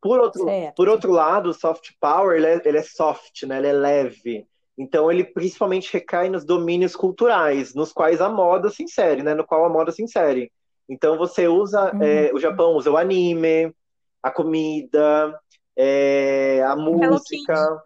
Por 0.00 0.18
outro, 0.18 0.44
Certo. 0.44 0.74
por 0.74 0.88
outro 0.88 1.12
lado, 1.12 1.50
o 1.50 1.54
soft 1.54 1.90
power, 2.00 2.36
ele 2.36 2.46
é, 2.46 2.62
ele 2.64 2.78
é 2.78 2.82
soft, 2.82 3.42
né? 3.42 3.58
Ele 3.58 3.68
é 3.68 3.72
leve. 3.72 4.46
Então, 4.78 5.10
ele 5.10 5.24
principalmente 5.24 5.92
recai 5.92 6.28
nos 6.28 6.44
domínios 6.44 6.94
culturais, 6.96 7.74
nos 7.74 7.92
quais 7.92 8.20
a 8.20 8.28
moda 8.28 8.70
se 8.70 8.82
insere, 8.82 9.22
né? 9.22 9.34
No 9.34 9.46
qual 9.46 9.64
a 9.64 9.68
moda 9.68 9.92
se 9.92 10.02
insere. 10.02 10.50
Então, 10.88 11.18
você 11.18 11.46
usa... 11.48 11.92
Uhum. 11.94 12.02
é, 12.02 12.30
o 12.32 12.38
Japão 12.38 12.74
usa 12.74 12.90
o 12.90 12.96
anime, 12.96 13.74
a 14.22 14.30
comida, 14.30 15.38
é, 15.76 16.62
a 16.66 16.74
música... 16.76 17.82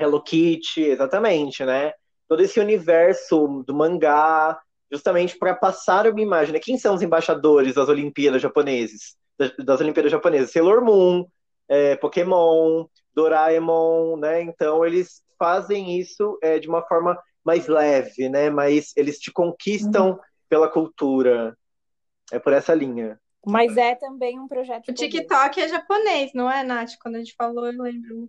Hello 0.00 0.22
Kitty, 0.22 0.82
exatamente, 0.82 1.64
né? 1.64 1.92
Todo 2.28 2.40
esse 2.40 2.60
universo 2.60 3.64
do 3.66 3.74
mangá, 3.74 4.56
justamente 4.92 5.36
para 5.36 5.54
passar 5.54 6.06
uma 6.06 6.20
imagem. 6.20 6.52
Né? 6.52 6.60
Quem 6.60 6.78
são 6.78 6.94
os 6.94 7.02
embaixadores 7.02 7.74
das 7.74 7.88
Olimpíadas 7.88 8.40
japoneses? 8.40 9.16
Das, 9.38 9.54
das 9.56 9.80
Olimpíadas 9.80 10.10
japonesas? 10.10 10.50
Sailor 10.50 10.82
Moon, 10.84 11.24
é, 11.68 11.96
Pokémon, 11.96 12.86
Doraemon, 13.14 14.16
né? 14.16 14.42
Então 14.42 14.84
eles 14.84 15.22
fazem 15.38 15.98
isso 15.98 16.38
é, 16.42 16.58
de 16.58 16.68
uma 16.68 16.82
forma 16.82 17.16
mais 17.44 17.66
leve, 17.68 18.28
né? 18.28 18.50
Mas 18.50 18.92
eles 18.96 19.18
te 19.18 19.32
conquistam 19.32 20.10
Uhum. 20.10 20.18
pela 20.48 20.68
cultura. 20.68 21.56
É 22.32 22.38
por 22.38 22.52
essa 22.52 22.74
linha. 22.74 23.18
Mas 23.46 23.76
é 23.76 23.94
também 23.94 24.38
um 24.38 24.48
projeto 24.48 24.82
O 24.90 24.94
poder. 24.94 25.08
TikTok 25.08 25.60
é 25.60 25.68
japonês, 25.68 26.32
não 26.34 26.50
é, 26.50 26.62
Nath? 26.62 26.96
Quando 27.00 27.14
a 27.14 27.18
gente 27.18 27.34
falou, 27.34 27.66
eu 27.66 27.82
lembro. 27.82 28.28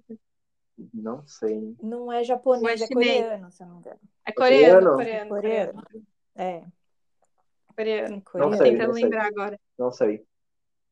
Não 0.93 1.25
sei. 1.27 1.75
Não 1.83 2.11
é 2.11 2.23
japonês, 2.23 2.79
é 2.81 2.85
é 2.85 2.87
coreano, 2.87 3.51
se 3.51 3.61
eu 3.61 3.67
não 3.67 3.75
me 3.75 3.81
engano. 3.81 3.99
É 4.25 4.31
coreano, 4.31 4.91
coreano? 4.91 4.95
coreano, 4.95 5.29
coreano. 5.29 5.73
Coreano. 5.73 6.07
É, 6.37 6.63
coreano. 7.75 8.21
coreano. 8.21 8.51
Não 8.51 8.57
sei, 8.57 8.71
tentando 8.71 8.87
não 8.87 8.93
sei. 8.93 9.03
lembrar 9.03 9.25
agora. 9.25 9.59
Não 9.77 9.91
sei. 9.91 10.25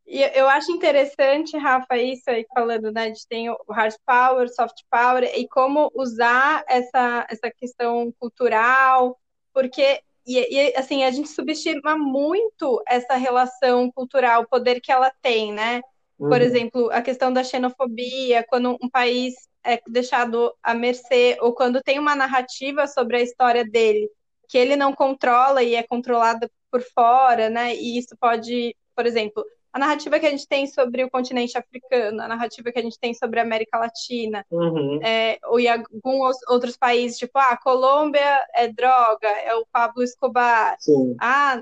E 0.07 0.21
eu 0.39 0.47
acho 0.47 0.71
interessante, 0.71 1.57
Rafa, 1.57 1.97
isso 1.97 2.29
aí 2.29 2.45
falando, 2.53 2.91
né? 2.91 3.09
De 3.11 3.27
tem 3.27 3.49
o 3.49 3.57
hard 3.69 3.93
power, 4.05 4.47
soft 4.49 4.81
power, 4.89 5.23
e 5.37 5.47
como 5.49 5.91
usar 5.93 6.63
essa, 6.67 7.27
essa 7.29 7.51
questão 7.51 8.13
cultural, 8.19 9.19
porque 9.53 10.01
e, 10.25 10.39
e, 10.39 10.75
assim, 10.77 11.03
a 11.03 11.11
gente 11.11 11.29
subestima 11.29 11.97
muito 11.97 12.81
essa 12.87 13.15
relação 13.15 13.91
cultural, 13.91 14.41
o 14.43 14.47
poder 14.47 14.81
que 14.81 14.91
ela 14.91 15.11
tem, 15.21 15.53
né? 15.53 15.81
Por 16.17 16.41
Uhum. 16.41 16.43
exemplo, 16.43 16.91
a 16.91 17.01
questão 17.01 17.31
da 17.31 17.43
xenofobia, 17.43 18.45
quando 18.49 18.77
um 18.81 18.89
país 18.89 19.35
é 19.63 19.79
deixado 19.87 20.53
à 20.63 20.73
mercê, 20.73 21.37
ou 21.41 21.53
quando 21.53 21.81
tem 21.81 21.99
uma 21.99 22.15
narrativa 22.15 22.87
sobre 22.87 23.17
a 23.17 23.21
história 23.21 23.63
dele, 23.65 24.09
que 24.49 24.57
ele 24.57 24.75
não 24.75 24.93
controla 24.93 25.63
e 25.63 25.75
é 25.75 25.83
controlada 25.83 26.49
por 26.71 26.81
fora, 26.81 27.49
né? 27.49 27.75
E 27.75 27.97
isso 27.97 28.15
pode, 28.19 28.75
por 28.95 29.05
exemplo, 29.05 29.43
a 29.77 29.79
narrativa 29.79 30.19
que 30.19 30.25
a 30.25 30.31
gente 30.31 30.47
tem 30.47 30.65
sobre 30.65 31.03
o 31.03 31.09
continente 31.09 31.55
africano, 31.55 32.21
a 32.21 32.27
narrativa 32.27 32.71
que 32.71 32.79
a 32.79 32.81
gente 32.81 32.99
tem 32.99 33.13
sobre 33.13 33.39
a 33.39 33.43
América 33.43 33.77
Latina, 33.77 34.43
Uhum. 34.51 34.99
é, 35.03 35.37
ou 35.45 35.59
em 35.59 35.67
alguns 35.67 36.35
outros 36.49 36.75
países, 36.75 37.19
tipo, 37.19 37.37
ah, 37.37 37.51
a 37.51 37.57
Colômbia 37.57 38.43
é 38.55 38.67
droga, 38.67 39.27
é 39.27 39.53
o 39.55 39.65
Pablo 39.71 40.01
Escobar, 40.01 40.75
Sim. 40.79 41.15
ah, 41.19 41.61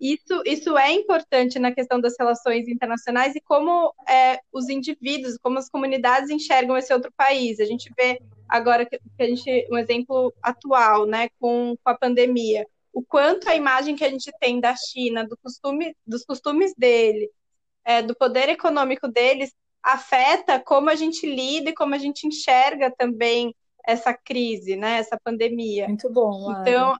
isso, 0.00 0.42
isso 0.44 0.76
é 0.76 0.92
importante 0.92 1.58
na 1.58 1.72
questão 1.72 2.00
das 2.00 2.14
relações 2.18 2.68
internacionais 2.68 3.34
e 3.34 3.40
como 3.40 3.92
é, 4.08 4.40
os 4.52 4.68
indivíduos, 4.68 5.38
como 5.38 5.58
as 5.58 5.68
comunidades 5.68 6.30
enxergam 6.30 6.76
esse 6.76 6.92
outro 6.92 7.12
país. 7.16 7.58
A 7.60 7.64
gente 7.64 7.90
vê 7.96 8.20
agora 8.48 8.84
que, 8.84 8.98
que 8.98 9.22
a 9.22 9.26
gente, 9.26 9.68
um 9.70 9.78
exemplo 9.78 10.32
atual, 10.42 11.06
né, 11.06 11.28
com, 11.40 11.76
com 11.82 11.90
a 11.90 11.96
pandemia, 11.96 12.66
o 12.92 13.02
quanto 13.02 13.48
a 13.48 13.56
imagem 13.56 13.96
que 13.96 14.04
a 14.04 14.08
gente 14.08 14.30
tem 14.40 14.60
da 14.60 14.74
China, 14.76 15.26
do 15.26 15.36
costume, 15.36 15.96
dos 16.06 16.24
costumes 16.24 16.72
dele, 16.76 17.28
é, 17.84 18.02
do 18.02 18.14
poder 18.14 18.48
econômico 18.48 19.08
deles, 19.08 19.52
afeta 19.82 20.58
como 20.58 20.88
a 20.88 20.94
gente 20.94 21.26
lida 21.26 21.70
e 21.70 21.74
como 21.74 21.94
a 21.94 21.98
gente 21.98 22.26
enxerga 22.26 22.90
também 22.96 23.54
essa 23.86 24.14
crise, 24.14 24.76
né? 24.76 24.96
Essa 24.98 25.18
pandemia. 25.22 25.86
Muito 25.86 26.10
bom. 26.10 26.46
Mari. 26.46 26.70
Então, 26.70 26.96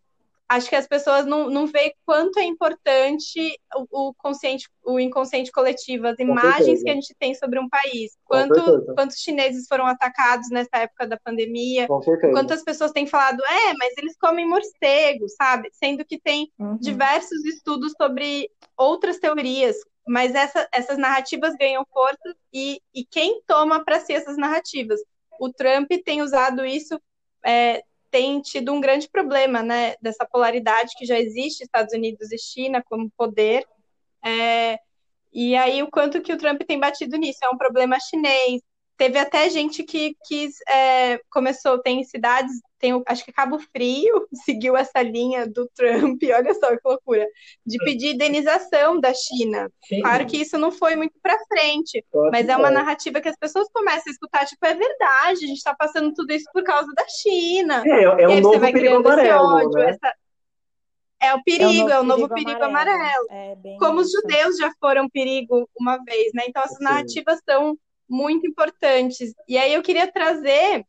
acho 0.48 0.68
que 0.68 0.76
as 0.76 0.86
pessoas 0.86 1.24
não, 1.24 1.48
não 1.48 1.66
veem 1.66 1.94
quanto 2.04 2.38
é 2.38 2.44
importante 2.44 3.58
o, 3.74 4.08
o, 4.08 4.14
consciente, 4.14 4.68
o 4.84 5.00
inconsciente 5.00 5.50
coletivo, 5.50 6.06
as 6.06 6.18
imagens 6.18 6.82
que 6.82 6.90
a 6.90 6.94
gente 6.94 7.14
tem 7.18 7.34
sobre 7.34 7.58
um 7.58 7.68
país. 7.68 8.12
Quanto, 8.24 8.94
quantos 8.94 9.18
chineses 9.18 9.66
foram 9.66 9.86
atacados 9.86 10.50
nessa 10.50 10.76
época 10.76 11.06
da 11.06 11.18
pandemia? 11.18 11.86
Quantas 12.32 12.62
pessoas 12.62 12.92
têm 12.92 13.06
falado, 13.06 13.40
é, 13.42 13.74
mas 13.78 13.96
eles 13.96 14.16
comem 14.18 14.46
morcego, 14.46 15.26
sabe? 15.30 15.70
Sendo 15.72 16.04
que 16.04 16.20
tem 16.20 16.50
uhum. 16.58 16.76
diversos 16.76 17.44
estudos 17.46 17.92
sobre 17.96 18.50
outras 18.76 19.18
teorias. 19.18 19.76
Mas 20.06 20.34
essa, 20.34 20.68
essas 20.72 20.98
narrativas 20.98 21.54
ganham 21.56 21.86
força 21.92 22.36
e, 22.52 22.80
e 22.94 23.04
quem 23.04 23.42
toma 23.46 23.84
para 23.84 24.00
si 24.00 24.12
essas 24.12 24.36
narrativas? 24.36 25.00
O 25.40 25.52
Trump 25.52 25.90
tem 26.04 26.22
usado 26.22 26.64
isso 26.64 27.00
é, 27.44 27.82
tem 28.10 28.40
tido 28.40 28.72
um 28.72 28.80
grande 28.80 29.08
problema, 29.08 29.62
né, 29.62 29.96
dessa 30.00 30.24
polaridade 30.24 30.92
que 30.96 31.04
já 31.04 31.18
existe 31.18 31.64
Estados 31.64 31.92
Unidos 31.92 32.30
e 32.30 32.38
China 32.38 32.82
como 32.82 33.10
poder. 33.16 33.66
É, 34.24 34.78
e 35.32 35.56
aí 35.56 35.82
o 35.82 35.90
quanto 35.90 36.22
que 36.22 36.32
o 36.32 36.38
Trump 36.38 36.62
tem 36.62 36.78
batido 36.78 37.16
nisso 37.16 37.40
é 37.42 37.48
um 37.48 37.58
problema 37.58 37.98
chinês, 37.98 38.62
Teve 38.96 39.18
até 39.18 39.50
gente 39.50 39.82
que 39.82 40.16
quis, 40.24 40.54
é, 40.68 41.18
começou, 41.30 41.80
tem 41.80 42.04
cidades, 42.04 42.52
tem, 42.84 43.02
acho 43.06 43.24
que 43.24 43.32
Cabo 43.32 43.58
Frio 43.58 44.28
seguiu 44.44 44.76
essa 44.76 45.00
linha 45.00 45.46
do 45.46 45.66
Trump, 45.74 46.20
olha 46.36 46.54
só 46.54 46.68
que 46.76 46.82
loucura, 46.84 47.26
de 47.64 47.78
pedir 47.78 48.14
indenização 48.14 49.00
da 49.00 49.14
China. 49.14 49.70
Sim. 49.86 50.02
Claro 50.02 50.26
que 50.26 50.36
isso 50.36 50.58
não 50.58 50.70
foi 50.70 50.94
muito 50.94 51.14
para 51.22 51.38
frente, 51.46 52.04
Pode 52.12 52.30
mas 52.30 52.46
é 52.48 52.56
uma 52.56 52.70
narrativa 52.70 53.20
que 53.20 53.28
as 53.28 53.36
pessoas 53.36 53.68
começam 53.72 54.04
a 54.06 54.10
escutar, 54.10 54.44
tipo, 54.44 54.64
é 54.66 54.74
verdade, 54.74 55.44
a 55.44 55.48
gente 55.48 55.56
está 55.56 55.74
passando 55.74 56.12
tudo 56.12 56.30
isso 56.32 56.44
por 56.52 56.62
causa 56.62 56.92
da 56.94 57.06
China. 57.08 57.82
É, 57.86 58.02
é 58.02 58.28
um 58.28 58.40
novo 58.40 58.60
perigo 58.60 58.96
amarelo, 58.96 59.70
né? 59.70 59.90
essa... 59.90 60.14
É 61.22 61.32
o 61.32 61.42
perigo, 61.42 61.88
é 61.88 61.98
o 61.98 62.02
novo, 62.02 62.24
é 62.24 62.24
o 62.24 62.28
novo 62.28 62.28
perigo, 62.28 62.50
perigo, 62.50 62.64
amarelo. 62.64 62.98
amarelo. 63.00 63.26
É, 63.30 63.76
Como 63.78 64.00
os 64.00 64.12
judeus 64.12 64.58
já 64.58 64.70
foram 64.78 65.08
perigo 65.08 65.66
uma 65.78 65.96
vez, 66.04 66.32
né? 66.34 66.42
Então 66.46 66.62
essas 66.62 66.76
Sim. 66.76 66.84
narrativas 66.84 67.40
são 67.48 67.78
muito 68.06 68.46
importantes. 68.46 69.32
E 69.48 69.56
aí 69.56 69.72
eu 69.72 69.82
queria 69.82 70.10
trazer 70.12 70.84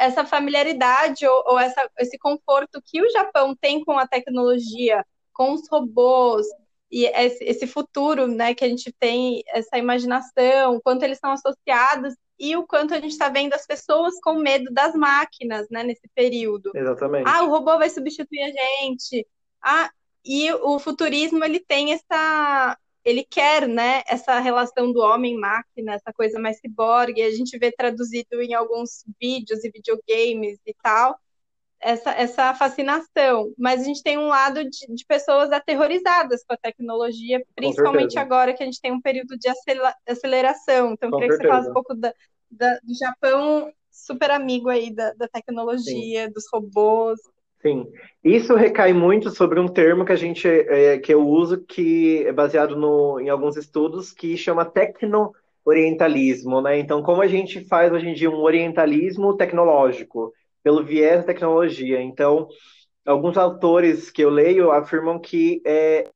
essa 0.00 0.24
familiaridade 0.24 1.26
ou, 1.26 1.44
ou 1.46 1.58
essa, 1.58 1.88
esse 1.98 2.18
conforto 2.18 2.80
que 2.84 3.02
o 3.02 3.10
Japão 3.10 3.54
tem 3.54 3.84
com 3.84 3.98
a 3.98 4.06
tecnologia, 4.06 5.04
com 5.32 5.52
os 5.52 5.68
robôs, 5.68 6.46
e 6.90 7.04
esse, 7.04 7.44
esse 7.44 7.66
futuro, 7.66 8.26
né, 8.26 8.54
que 8.54 8.64
a 8.64 8.68
gente 8.68 8.90
tem, 8.98 9.44
essa 9.48 9.76
imaginação, 9.76 10.80
quanto 10.82 11.02
eles 11.02 11.18
estão 11.18 11.32
associados 11.32 12.14
e 12.38 12.56
o 12.56 12.66
quanto 12.66 12.94
a 12.94 12.96
gente 13.00 13.12
está 13.12 13.28
vendo 13.28 13.52
as 13.52 13.66
pessoas 13.66 14.18
com 14.20 14.34
medo 14.34 14.72
das 14.72 14.94
máquinas, 14.94 15.68
né, 15.70 15.84
nesse 15.84 16.08
período. 16.14 16.72
Exatamente. 16.74 17.28
Ah, 17.28 17.44
o 17.44 17.50
robô 17.50 17.78
vai 17.78 17.90
substituir 17.90 18.42
a 18.42 18.50
gente. 18.50 19.26
Ah, 19.62 19.90
e 20.24 20.50
o 20.52 20.78
futurismo 20.78 21.44
ele 21.44 21.60
tem 21.60 21.92
essa 21.92 22.76
ele 23.04 23.24
quer, 23.24 23.66
né, 23.66 24.02
essa 24.06 24.38
relação 24.40 24.92
do 24.92 25.00
homem-máquina, 25.00 25.94
essa 25.94 26.12
coisa 26.12 26.38
mais 26.38 26.58
ciborgue, 26.58 27.22
a 27.22 27.30
gente 27.30 27.58
vê 27.58 27.72
traduzido 27.72 28.40
em 28.42 28.54
alguns 28.54 29.04
vídeos 29.20 29.64
e 29.64 29.70
videogames 29.70 30.58
e 30.66 30.74
tal, 30.82 31.18
essa, 31.80 32.10
essa 32.10 32.54
fascinação. 32.54 33.52
Mas 33.56 33.80
a 33.80 33.84
gente 33.84 34.02
tem 34.02 34.18
um 34.18 34.26
lado 34.28 34.62
de, 34.64 34.94
de 34.94 35.04
pessoas 35.06 35.50
aterrorizadas 35.50 36.44
com 36.44 36.52
a 36.52 36.58
tecnologia, 36.58 37.42
principalmente 37.54 38.18
agora 38.18 38.52
que 38.52 38.62
a 38.62 38.66
gente 38.66 38.80
tem 38.80 38.92
um 38.92 39.00
período 39.00 39.38
de 39.38 39.48
aceleração. 40.06 40.92
Então, 40.92 41.08
eu 41.08 41.16
queria 41.16 41.28
que 41.28 41.36
você 41.36 41.48
falasse 41.48 41.70
um 41.70 41.74
pouco 41.74 41.94
da, 41.94 42.12
da, 42.50 42.78
do 42.82 42.94
Japão 42.94 43.72
super 43.90 44.30
amigo 44.30 44.68
aí 44.68 44.94
da, 44.94 45.12
da 45.14 45.26
tecnologia, 45.26 46.26
Sim. 46.26 46.32
dos 46.32 46.44
robôs. 46.52 47.18
Sim, 47.62 47.86
isso 48.24 48.54
recai 48.54 48.94
muito 48.94 49.30
sobre 49.30 49.60
um 49.60 49.68
termo 49.68 50.04
que 50.04 50.12
a 50.12 50.16
gente 50.16 50.48
é, 50.48 50.98
que 50.98 51.12
eu 51.12 51.28
uso 51.28 51.62
que 51.62 52.24
é 52.26 52.32
baseado 52.32 52.74
no, 52.74 53.20
em 53.20 53.28
alguns 53.28 53.56
estudos 53.56 54.12
que 54.12 54.34
chama 54.34 54.64
tecno-orientalismo, 54.64 56.62
né? 56.62 56.78
Então, 56.78 57.02
como 57.02 57.20
a 57.20 57.26
gente 57.26 57.62
faz 57.66 57.92
hoje 57.92 58.08
em 58.08 58.14
dia 58.14 58.30
um 58.30 58.40
orientalismo 58.40 59.36
tecnológico 59.36 60.32
pelo 60.62 60.82
viés 60.82 61.18
da 61.18 61.26
tecnologia. 61.26 62.00
Então, 62.00 62.48
alguns 63.04 63.36
autores 63.36 64.10
que 64.10 64.22
eu 64.24 64.30
leio 64.30 64.70
afirmam 64.70 65.18
que 65.18 65.60
é, 65.66 66.08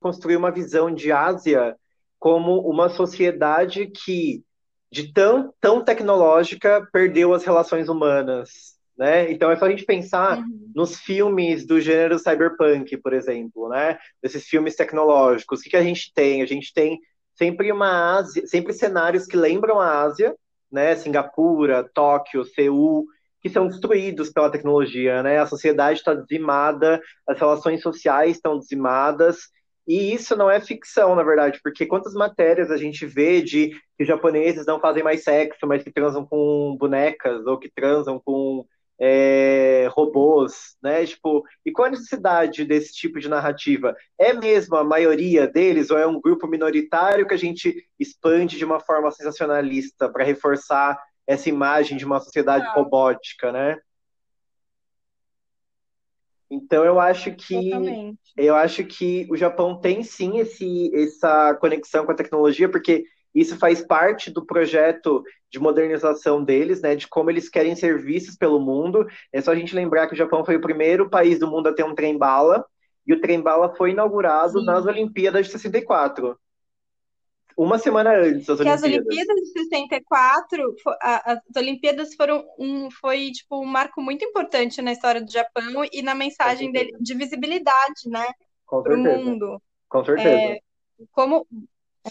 construir 0.00 0.36
uma 0.36 0.50
visão 0.50 0.92
de 0.92 1.12
Ásia 1.12 1.76
como 2.18 2.58
uma 2.68 2.88
sociedade 2.88 3.86
que 3.86 4.42
de 4.90 5.12
tão, 5.12 5.54
tão 5.60 5.84
tecnológica 5.84 6.86
perdeu 6.92 7.32
as 7.32 7.44
relações 7.44 7.88
humanas 7.88 8.81
né? 9.02 9.32
Então 9.32 9.50
é 9.50 9.56
só 9.56 9.64
a 9.64 9.70
gente 9.70 9.84
pensar 9.84 10.38
uhum. 10.38 10.70
nos 10.72 11.00
filmes 11.00 11.66
do 11.66 11.80
gênero 11.80 12.20
cyberpunk, 12.20 12.96
por 12.98 13.12
exemplo, 13.12 13.68
né? 13.68 13.98
Esses 14.22 14.44
filmes 14.44 14.76
tecnológicos. 14.76 15.58
O 15.58 15.62
que, 15.64 15.70
que 15.70 15.76
a 15.76 15.82
gente 15.82 16.12
tem? 16.14 16.40
A 16.40 16.46
gente 16.46 16.72
tem 16.72 17.00
sempre 17.34 17.72
uma 17.72 18.16
Ásia, 18.18 18.46
sempre 18.46 18.72
cenários 18.72 19.26
que 19.26 19.36
lembram 19.36 19.80
a 19.80 20.02
Ásia, 20.02 20.36
né? 20.70 20.94
Singapura, 20.94 21.82
Tóquio, 21.92 22.44
Seul, 22.44 23.04
que 23.40 23.50
são 23.50 23.66
destruídos 23.66 24.30
pela 24.30 24.52
tecnologia, 24.52 25.20
né? 25.20 25.40
A 25.40 25.46
sociedade 25.46 25.98
está 25.98 26.14
dizimada, 26.14 27.02
as 27.26 27.40
relações 27.40 27.82
sociais 27.82 28.36
estão 28.36 28.56
dizimadas, 28.56 29.48
e 29.84 30.14
isso 30.14 30.36
não 30.36 30.48
é 30.48 30.60
ficção, 30.60 31.16
na 31.16 31.24
verdade, 31.24 31.58
porque 31.60 31.86
quantas 31.86 32.14
matérias 32.14 32.70
a 32.70 32.76
gente 32.76 33.04
vê 33.04 33.42
de 33.42 33.72
que 33.98 34.04
japoneses 34.04 34.64
não 34.64 34.78
fazem 34.78 35.02
mais 35.02 35.24
sexo, 35.24 35.66
mas 35.66 35.82
que 35.82 35.90
transam 35.90 36.24
com 36.24 36.76
bonecas, 36.78 37.44
ou 37.46 37.58
que 37.58 37.68
transam 37.68 38.20
com 38.24 38.64
é, 39.00 39.88
robôs, 39.90 40.76
né? 40.82 41.04
Tipo, 41.04 41.44
e 41.64 41.72
qual 41.72 41.88
a 41.88 41.90
necessidade 41.90 42.64
desse 42.64 42.92
tipo 42.92 43.18
de 43.18 43.28
narrativa? 43.28 43.96
É 44.18 44.32
mesmo 44.32 44.76
a 44.76 44.84
maioria 44.84 45.46
deles 45.46 45.90
ou 45.90 45.98
é 45.98 46.06
um 46.06 46.20
grupo 46.20 46.46
minoritário 46.46 47.26
que 47.26 47.34
a 47.34 47.38
gente 47.38 47.88
expande 47.98 48.56
de 48.56 48.64
uma 48.64 48.78
forma 48.78 49.10
sensacionalista 49.10 50.08
para 50.08 50.24
reforçar 50.24 50.98
essa 51.26 51.48
imagem 51.48 51.96
de 51.96 52.04
uma 52.04 52.20
sociedade 52.20 52.64
Não. 52.64 52.74
robótica, 52.74 53.50
né? 53.50 53.78
Então 56.50 56.84
eu 56.84 57.00
acho 57.00 57.34
que 57.34 57.70
Totalmente. 57.70 58.18
eu 58.36 58.54
acho 58.54 58.84
que 58.84 59.26
o 59.30 59.36
Japão 59.36 59.80
tem 59.80 60.02
sim 60.02 60.38
esse, 60.38 60.94
essa 60.94 61.54
conexão 61.54 62.04
com 62.04 62.12
a 62.12 62.14
tecnologia, 62.14 62.68
porque 62.68 63.06
isso 63.34 63.56
faz 63.58 63.80
parte 63.80 64.30
do 64.30 64.44
projeto 64.44 65.22
de 65.50 65.58
modernização 65.58 66.42
deles, 66.42 66.80
né, 66.80 66.94
de 66.94 67.08
como 67.08 67.30
eles 67.30 67.48
querem 67.48 67.74
ser 67.74 68.00
vistos 68.02 68.36
pelo 68.36 68.60
mundo. 68.60 69.06
É 69.32 69.40
só 69.40 69.52
a 69.52 69.54
gente 69.54 69.74
lembrar 69.74 70.06
que 70.06 70.14
o 70.14 70.16
Japão 70.16 70.44
foi 70.44 70.56
o 70.56 70.60
primeiro 70.60 71.08
país 71.10 71.38
do 71.38 71.46
mundo 71.46 71.68
a 71.68 71.74
ter 71.74 71.84
um 71.84 71.94
trem-bala, 71.94 72.64
e 73.06 73.12
o 73.12 73.20
trem-bala 73.20 73.74
foi 73.74 73.90
inaugurado 73.90 74.60
Sim. 74.60 74.66
nas 74.66 74.86
Olimpíadas 74.86 75.46
de 75.46 75.52
64. 75.52 76.38
Uma 77.56 77.78
semana 77.78 78.12
antes 78.14 78.46
das 78.46 78.58
que 78.58 78.62
Olimpíadas. 78.62 78.82
as 78.82 78.90
Olimpíadas 78.90 79.36
de 79.36 79.52
64, 79.52 80.74
as 81.00 81.38
Olimpíadas 81.56 82.14
foram 82.14 82.44
um, 82.58 82.90
foi 82.90 83.30
tipo 83.30 83.60
um 83.60 83.66
marco 83.66 84.00
muito 84.00 84.24
importante 84.24 84.80
na 84.80 84.92
história 84.92 85.22
do 85.22 85.30
Japão 85.30 85.84
e 85.92 86.02
na 86.02 86.14
mensagem 86.14 86.72
dele 86.72 86.92
de 86.98 87.14
visibilidade, 87.14 88.08
né, 88.08 88.26
para 88.66 88.94
o 88.94 88.98
mundo. 88.98 89.60
Com 89.88 90.04
certeza. 90.04 90.28
É, 90.28 90.60
como 91.10 91.46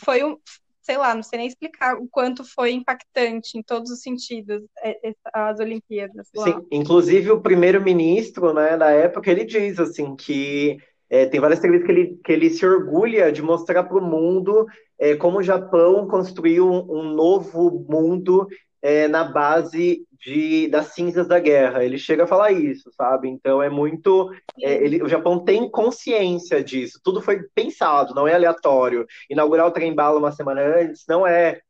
foi 0.03 0.23
um, 0.23 0.37
sei 0.81 0.97
lá, 0.97 1.13
não 1.13 1.23
sei 1.23 1.39
nem 1.39 1.47
explicar 1.47 1.95
o 1.95 2.07
quanto 2.09 2.43
foi 2.43 2.71
impactante 2.71 3.57
em 3.57 3.63
todos 3.63 3.91
os 3.91 4.01
sentidos 4.01 4.63
é, 4.83 5.13
as 5.33 5.59
Olimpíadas. 5.59 6.27
Lá. 6.35 6.45
Sim, 6.45 6.67
inclusive 6.71 7.31
o 7.31 7.41
primeiro-ministro, 7.41 8.53
né, 8.53 8.75
da 8.77 8.89
época, 8.89 9.31
ele 9.31 9.45
diz 9.45 9.79
assim 9.79 10.15
que 10.15 10.77
é, 11.09 11.25
tem 11.25 11.39
várias 11.39 11.59
entrevistas 11.59 11.85
que 11.85 11.91
ele, 11.91 12.19
que 12.23 12.31
ele 12.31 12.49
se 12.49 12.65
orgulha 12.65 13.31
de 13.31 13.41
mostrar 13.41 13.83
para 13.83 13.97
o 13.97 14.01
mundo 14.01 14.65
é, 14.97 15.15
como 15.15 15.39
o 15.39 15.43
Japão 15.43 16.07
construiu 16.07 16.71
um, 16.71 16.99
um 16.99 17.03
novo 17.13 17.85
mundo 17.87 18.47
é, 18.81 19.07
na 19.07 19.23
base 19.23 20.05
de, 20.19 20.67
das 20.67 20.87
cinzas 20.87 21.27
da 21.27 21.39
guerra. 21.39 21.83
Ele 21.83 21.97
chega 21.97 22.23
a 22.23 22.27
falar 22.27 22.51
isso, 22.51 22.91
sabe? 22.93 23.29
Então 23.29 23.61
é 23.61 23.69
muito. 23.69 24.31
É, 24.59 24.73
ele, 24.83 25.03
o 25.03 25.07
Japão 25.07 25.43
tem 25.43 25.69
consciência 25.69 26.63
disso. 26.63 26.99
Tudo 27.03 27.21
foi 27.21 27.43
pensado, 27.53 28.13
não 28.15 28.27
é 28.27 28.33
aleatório. 28.33 29.05
Inaugurar 29.29 29.67
o 29.67 29.71
trem 29.71 29.93
bala 29.93 30.19
uma 30.19 30.31
semana 30.31 30.61
antes 30.61 31.05
não 31.07 31.25
é, 31.25 31.61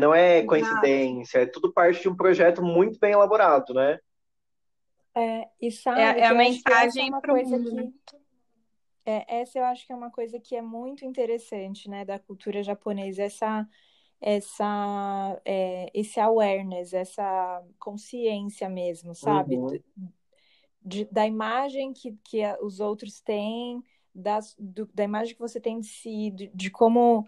não 0.00 0.14
é 0.14 0.42
coincidência. 0.42 1.38
É 1.38 1.46
tudo 1.46 1.72
parte 1.72 2.02
de 2.02 2.08
um 2.08 2.16
projeto 2.16 2.62
muito 2.62 2.98
bem 2.98 3.12
elaborado, 3.12 3.72
né? 3.74 3.98
É, 5.14 5.48
e 5.60 5.70
sabe, 5.72 6.00
é, 6.00 6.20
é 6.20 6.26
a 6.26 6.34
mensagem 6.34 7.12
é 7.12 7.20
para 7.20 7.32
o 7.32 7.36
mundo. 7.36 7.70
Que... 7.70 7.74
Né? 7.74 7.92
É, 9.04 9.40
essa 9.40 9.58
eu 9.58 9.64
acho 9.64 9.86
que 9.86 9.92
é 9.92 9.96
uma 9.96 10.10
coisa 10.10 10.38
que 10.38 10.54
é 10.54 10.62
muito 10.62 11.04
interessante, 11.04 11.88
né, 11.88 12.04
da 12.04 12.18
cultura 12.18 12.62
japonesa, 12.62 13.22
essa 13.22 13.66
essa 14.20 15.40
é, 15.44 15.90
esse 15.94 16.18
awareness, 16.18 16.92
essa 16.92 17.64
consciência 17.78 18.68
mesmo, 18.68 19.14
sabe? 19.14 19.56
Uhum. 19.56 19.78
De, 20.82 21.04
da 21.06 21.26
imagem 21.26 21.92
que, 21.92 22.16
que 22.24 22.42
os 22.60 22.80
outros 22.80 23.20
têm, 23.20 23.82
das, 24.14 24.56
do, 24.58 24.88
da 24.92 25.04
imagem 25.04 25.34
que 25.34 25.40
você 25.40 25.60
tem 25.60 25.80
de 25.80 25.86
si, 25.86 26.30
de, 26.30 26.50
de 26.54 26.70
como 26.70 27.26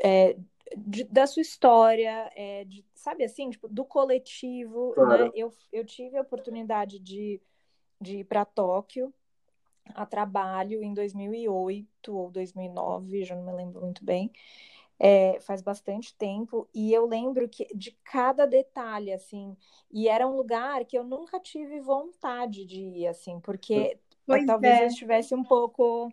é, 0.00 0.36
de, 0.76 1.04
da 1.04 1.26
sua 1.26 1.42
história, 1.42 2.30
é, 2.34 2.64
de, 2.64 2.84
sabe 2.94 3.24
assim, 3.24 3.50
tipo, 3.50 3.68
do 3.68 3.84
coletivo. 3.84 4.92
Claro. 4.94 5.26
Né? 5.26 5.30
Eu, 5.34 5.52
eu 5.72 5.84
tive 5.84 6.16
a 6.16 6.22
oportunidade 6.22 6.98
de, 6.98 7.40
de 8.00 8.18
ir 8.18 8.24
para 8.24 8.44
Tóquio 8.44 9.12
a 9.94 10.04
trabalho 10.04 10.82
em 10.82 10.92
2008 10.92 12.12
ou 12.14 12.30
2009, 12.30 13.24
já 13.24 13.36
não 13.36 13.44
me 13.44 13.52
lembro 13.52 13.80
muito 13.80 14.04
bem. 14.04 14.30
É, 14.98 15.38
faz 15.40 15.60
bastante 15.60 16.14
tempo, 16.16 16.66
e 16.72 16.90
eu 16.90 17.06
lembro 17.06 17.46
que 17.46 17.66
de 17.74 17.90
cada 18.02 18.46
detalhe, 18.46 19.12
assim, 19.12 19.54
e 19.92 20.08
era 20.08 20.26
um 20.26 20.34
lugar 20.34 20.86
que 20.86 20.96
eu 20.96 21.04
nunca 21.04 21.38
tive 21.38 21.80
vontade 21.80 22.64
de 22.64 22.80
ir, 22.80 23.06
assim, 23.06 23.38
porque 23.38 23.98
pois 24.26 24.46
talvez 24.46 24.78
é. 24.78 24.82
eu 24.84 24.86
estivesse 24.86 25.34
um 25.34 25.44
pouco 25.44 26.10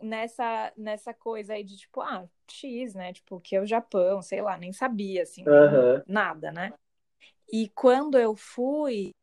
nessa, 0.00 0.72
nessa 0.76 1.14
coisa 1.14 1.54
aí 1.54 1.64
de 1.64 1.76
tipo, 1.76 2.00
ah, 2.00 2.28
X, 2.48 2.94
né? 2.94 3.12
Tipo, 3.12 3.40
que 3.40 3.56
é 3.56 3.60
o 3.60 3.66
Japão, 3.66 4.20
sei 4.22 4.42
lá, 4.42 4.56
nem 4.56 4.72
sabia, 4.72 5.22
assim, 5.22 5.42
uhum. 5.42 6.02
nada, 6.06 6.52
né? 6.52 6.72
E 7.50 7.68
quando 7.68 8.18
eu 8.18 8.34
fui, 8.34 9.14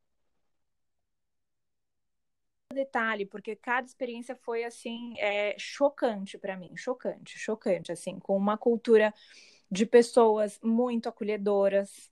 detalhe, 2.73 3.25
porque 3.25 3.55
cada 3.55 3.85
experiência 3.85 4.35
foi 4.35 4.63
assim 4.63 5.13
é, 5.17 5.55
chocante 5.57 6.37
para 6.37 6.57
mim, 6.57 6.75
chocante, 6.75 7.37
chocante, 7.37 7.91
assim, 7.91 8.19
com 8.19 8.35
uma 8.35 8.57
cultura 8.57 9.13
de 9.69 9.85
pessoas 9.85 10.59
muito 10.61 11.07
acolhedoras. 11.09 12.11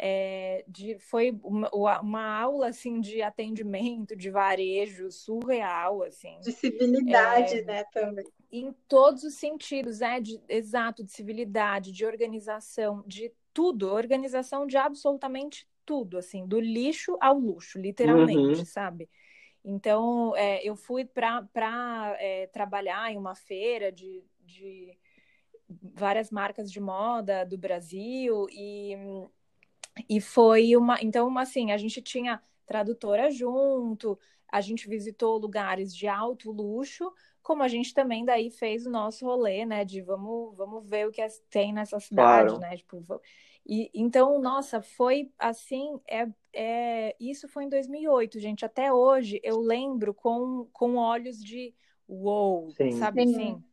É, 0.00 0.64
de, 0.68 0.96
foi 1.00 1.36
uma, 1.42 2.00
uma, 2.00 2.40
aula 2.40 2.68
assim 2.68 3.00
de 3.00 3.20
atendimento, 3.20 4.14
de 4.14 4.30
varejo 4.30 5.10
surreal, 5.10 6.04
assim. 6.04 6.38
De 6.40 6.52
civilidade, 6.52 7.58
é, 7.58 7.64
né, 7.64 7.84
também. 7.92 8.24
Em 8.50 8.72
todos 8.86 9.24
os 9.24 9.34
sentidos, 9.34 10.00
é 10.00 10.20
de, 10.20 10.40
exato, 10.48 11.02
de 11.02 11.10
civilidade, 11.10 11.90
de 11.90 12.06
organização, 12.06 13.02
de 13.08 13.32
tudo, 13.52 13.88
organização 13.88 14.68
de 14.68 14.76
absolutamente 14.76 15.66
tudo, 15.84 16.18
assim, 16.18 16.46
do 16.46 16.60
lixo 16.60 17.16
ao 17.20 17.38
luxo, 17.38 17.78
literalmente, 17.78 18.60
uhum. 18.60 18.64
sabe? 18.64 19.08
Então, 19.64 20.34
é, 20.36 20.62
eu 20.64 20.76
fui 20.76 21.04
para 21.04 22.16
é, 22.18 22.46
trabalhar 22.48 23.12
em 23.12 23.16
uma 23.16 23.34
feira 23.34 23.92
de, 23.92 24.22
de 24.40 24.96
várias 25.68 26.30
marcas 26.30 26.70
de 26.70 26.80
moda 26.80 27.44
do 27.44 27.58
Brasil 27.58 28.46
e, 28.50 28.96
e 30.08 30.20
foi 30.20 30.76
uma. 30.76 31.00
Então, 31.02 31.36
assim, 31.38 31.72
a 31.72 31.76
gente 31.76 32.00
tinha 32.00 32.42
tradutora 32.66 33.30
junto, 33.30 34.18
a 34.50 34.60
gente 34.60 34.88
visitou 34.88 35.38
lugares 35.38 35.94
de 35.94 36.06
alto 36.06 36.50
luxo, 36.50 37.12
como 37.42 37.62
a 37.62 37.68
gente 37.68 37.92
também 37.94 38.24
daí 38.24 38.50
fez 38.50 38.86
o 38.86 38.90
nosso 38.90 39.24
rolê, 39.26 39.64
né? 39.66 39.84
De 39.84 40.00
vamos, 40.00 40.56
vamos 40.56 40.88
ver 40.88 41.08
o 41.08 41.10
que 41.10 41.26
tem 41.50 41.72
nessa 41.72 41.98
cidade, 42.00 42.54
claro. 42.54 42.60
né? 42.60 42.76
Tipo, 42.76 43.02
e, 43.66 43.90
então, 43.92 44.40
nossa, 44.40 44.80
foi 44.80 45.30
assim, 45.38 46.00
é, 46.08 46.26
é, 46.52 47.14
isso 47.20 47.48
foi 47.48 47.64
em 47.64 47.68
2008, 47.68 48.38
gente. 48.40 48.64
Até 48.64 48.92
hoje 48.92 49.40
eu 49.42 49.58
lembro 49.60 50.14
com, 50.14 50.68
com 50.72 50.96
olhos 50.96 51.42
de 51.42 51.74
uou, 52.08 52.66
wow, 52.66 52.92
sabe 52.92 53.26
Sim. 53.26 53.34
assim? 53.34 53.64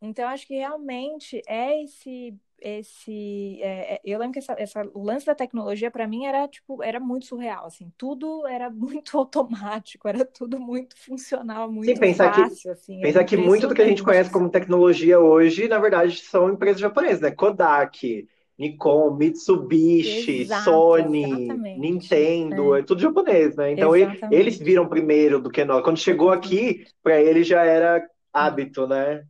Então, 0.00 0.28
acho 0.28 0.46
que 0.46 0.54
realmente 0.54 1.42
é 1.46 1.82
esse 1.82 2.34
esse 2.58 3.60
é, 3.60 3.94
é, 3.94 4.00
eu 4.02 4.18
lembro 4.18 4.32
que 4.32 4.38
essa, 4.38 4.54
essa, 4.58 4.82
o 4.94 5.02
lance 5.02 5.26
da 5.26 5.34
tecnologia 5.34 5.90
para 5.90 6.08
mim 6.08 6.24
era 6.24 6.48
tipo 6.48 6.82
era 6.82 6.98
muito 6.98 7.26
surreal 7.26 7.66
assim 7.66 7.92
tudo 7.98 8.46
era 8.46 8.70
muito 8.72 9.18
automático 9.18 10.08
era 10.08 10.24
tudo 10.24 10.58
muito 10.58 10.96
funcional 10.96 11.70
muito 11.70 11.92
Sim, 11.92 12.00
pensar 12.00 12.32
fácil 12.32 12.62
que, 12.62 12.68
assim 12.70 13.00
pensar 13.00 13.24
que 13.24 13.36
muito 13.36 13.68
do 13.68 13.74
que 13.74 13.82
a 13.82 13.86
gente 13.86 14.02
conhece 14.02 14.30
como 14.30 14.48
tecnologia 14.48 15.20
hoje 15.20 15.68
na 15.68 15.78
verdade 15.78 16.16
são 16.16 16.50
empresas 16.50 16.80
japonesas 16.80 17.20
né 17.20 17.30
Kodak 17.30 18.26
Nikon, 18.58 19.14
Mitsubishi, 19.16 20.40
Exato, 20.42 20.64
Sony, 20.64 21.48
Nintendo, 21.78 22.74
é. 22.74 22.80
é. 22.80 22.82
tudo 22.82 23.02
japonês, 23.02 23.54
né? 23.54 23.72
Então 23.72 23.94
ele, 23.94 24.18
eles 24.30 24.58
viram 24.58 24.88
primeiro 24.88 25.40
do 25.40 25.50
que 25.50 25.64
nós. 25.64 25.84
Quando 25.84 25.98
chegou 25.98 26.30
aqui, 26.30 26.86
para 27.02 27.20
ele 27.20 27.44
já 27.44 27.62
era 27.64 28.02
hábito, 28.32 28.86
né? 28.86 29.26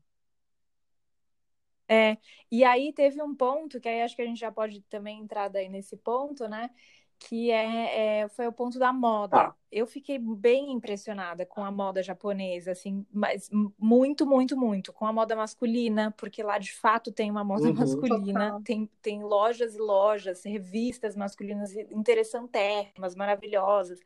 É, 1.88 2.16
e 2.50 2.64
aí 2.64 2.92
teve 2.92 3.22
um 3.22 3.34
ponto, 3.34 3.80
que 3.80 3.88
aí 3.88 4.02
acho 4.02 4.16
que 4.16 4.22
a 4.22 4.26
gente 4.26 4.40
já 4.40 4.50
pode 4.50 4.80
também 4.82 5.20
entrar 5.20 5.48
daí 5.48 5.68
nesse 5.68 5.96
ponto, 5.96 6.48
né? 6.48 6.70
Que 7.18 7.50
é, 7.50 8.20
é, 8.20 8.28
foi 8.28 8.46
o 8.46 8.52
ponto 8.52 8.78
da 8.78 8.92
moda. 8.92 9.36
Ah. 9.36 9.54
Eu 9.70 9.86
fiquei 9.86 10.18
bem 10.18 10.72
impressionada 10.72 11.44
com 11.44 11.64
a 11.64 11.70
moda 11.70 12.02
japonesa, 12.02 12.72
assim, 12.72 13.04
mas 13.12 13.50
muito, 13.78 14.26
muito, 14.26 14.56
muito, 14.56 14.92
com 14.92 15.06
a 15.06 15.12
moda 15.12 15.34
masculina, 15.34 16.14
porque 16.16 16.42
lá 16.42 16.58
de 16.58 16.72
fato 16.72 17.10
tem 17.12 17.30
uma 17.30 17.44
moda 17.44 17.64
uhum, 17.68 17.74
masculina, 17.74 18.60
tem, 18.64 18.88
tem 19.02 19.22
lojas 19.22 19.74
e 19.74 19.78
lojas, 19.78 20.44
revistas 20.44 21.16
masculinas 21.16 21.74
interessantíssimas, 21.74 23.14
maravilhosas. 23.14 24.00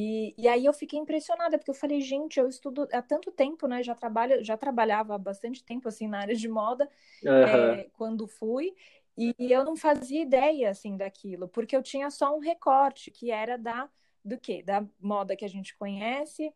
E, 0.00 0.34
e 0.36 0.48
aí 0.48 0.64
eu 0.64 0.72
fiquei 0.72 0.98
impressionada, 0.98 1.58
porque 1.58 1.70
eu 1.70 1.74
falei, 1.74 2.00
gente, 2.00 2.40
eu 2.40 2.48
estudo 2.48 2.88
há 2.92 3.02
tanto 3.02 3.30
tempo, 3.30 3.66
né? 3.66 3.82
Já 3.82 3.94
trabalho, 3.94 4.42
já 4.42 4.56
trabalhava 4.56 5.14
há 5.14 5.18
bastante 5.18 5.62
tempo 5.62 5.88
assim 5.88 6.08
na 6.08 6.20
área 6.20 6.34
de 6.34 6.48
moda 6.48 6.88
uhum. 7.22 7.32
é, 7.32 7.86
quando 7.92 8.26
fui. 8.26 8.74
E 9.16 9.34
eu 9.38 9.64
não 9.64 9.76
fazia 9.76 10.22
ideia 10.22 10.70
assim 10.70 10.96
daquilo, 10.96 11.46
porque 11.48 11.76
eu 11.76 11.82
tinha 11.82 12.10
só 12.10 12.34
um 12.34 12.40
recorte 12.40 13.10
que 13.10 13.30
era 13.30 13.58
da 13.58 13.88
do 14.24 14.38
quê? 14.38 14.62
Da 14.62 14.84
moda 15.00 15.34
que 15.34 15.44
a 15.44 15.48
gente 15.48 15.76
conhece, 15.76 16.52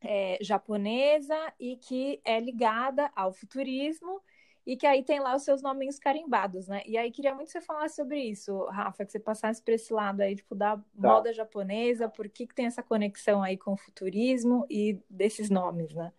é, 0.00 0.38
japonesa 0.40 1.36
e 1.58 1.76
que 1.76 2.20
é 2.24 2.38
ligada 2.38 3.10
ao 3.16 3.32
futurismo 3.32 4.22
e 4.66 4.76
que 4.76 4.86
aí 4.86 5.02
tem 5.02 5.20
lá 5.20 5.34
os 5.34 5.42
seus 5.42 5.60
nominhos 5.60 5.98
carimbados, 5.98 6.68
né? 6.68 6.82
E 6.86 6.96
aí 6.96 7.10
queria 7.10 7.34
muito 7.34 7.48
que 7.48 7.52
você 7.52 7.60
falasse 7.60 7.96
sobre 7.96 8.18
isso, 8.18 8.64
Rafa, 8.66 9.04
que 9.04 9.12
você 9.12 9.18
passasse 9.18 9.62
para 9.62 9.74
esse 9.74 9.92
lado 9.92 10.22
aí, 10.22 10.36
tipo, 10.36 10.54
da 10.54 10.76
tá. 10.76 10.84
moda 10.96 11.32
japonesa, 11.32 12.08
por 12.08 12.28
que, 12.28 12.46
que 12.46 12.54
tem 12.54 12.66
essa 12.66 12.82
conexão 12.82 13.42
aí 13.42 13.58
com 13.58 13.72
o 13.72 13.76
futurismo 13.76 14.64
e 14.70 14.98
desses 15.08 15.50
nomes, 15.50 15.92
né? 15.92 16.12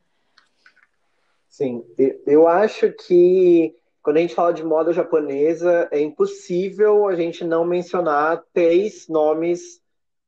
Sim, 1.47 1.85
eu 2.27 2.47
acho 2.47 2.91
que 2.91 3.75
quando 4.05 4.17
a 4.17 4.19
gente 4.19 4.35
fala 4.35 4.53
de 4.53 4.63
moda 4.63 4.93
japonesa, 4.93 5.89
é 5.91 5.99
impossível 5.99 7.07
a 7.07 7.15
gente 7.15 7.43
não 7.43 7.65
mencionar 7.65 8.43
três 8.53 9.07
nomes 9.09 9.81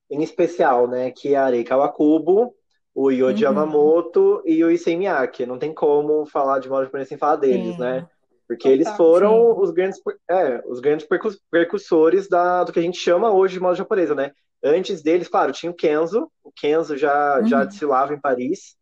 em 0.10 0.24
especial, 0.24 0.88
né? 0.88 1.12
Que 1.12 1.36
é 1.36 1.38
a 1.38 1.50
Rei 1.50 1.64
Kawakubo, 1.64 2.56
o 2.96 3.12
Yoji 3.12 3.46
uhum. 3.46 3.52
Yamamoto 3.52 4.42
e 4.48 4.64
o 4.64 4.72
Issei 4.72 4.98
Miyake. 4.98 5.46
Não 5.46 5.60
tem 5.60 5.76
como 5.76 6.26
falar 6.26 6.58
de 6.58 6.68
moda 6.68 6.86
japonesa 6.86 7.10
sem 7.10 7.20
falar 7.20 7.36
deles, 7.36 7.76
sim. 7.76 7.80
né? 7.80 8.08
Porque 8.48 8.64
Total, 8.64 8.74
eles 8.74 8.90
foram 8.98 9.60
os 9.60 9.70
grandes, 9.70 10.02
é, 10.28 10.64
os 10.66 10.80
grandes 10.80 11.08
precursores 11.52 12.28
da, 12.28 12.64
do 12.64 12.74
que 12.74 12.80
a 12.80 12.82
gente 12.82 12.98
chama 12.98 13.32
hoje 13.32 13.54
de 13.54 13.60
moda 13.60 13.76
japonesa, 13.76 14.16
né? 14.16 14.32
Antes 14.64 15.04
deles, 15.04 15.28
claro, 15.28 15.52
tinha 15.52 15.72
o 15.72 15.76
Kenzo. 15.76 16.32
O 16.44 16.52
Kenzo 16.52 16.98
já, 16.98 17.42
uhum. 17.42 17.46
já 17.46 17.64
desfilava 17.64 18.12
em 18.12 18.20
Paris. 18.20 18.76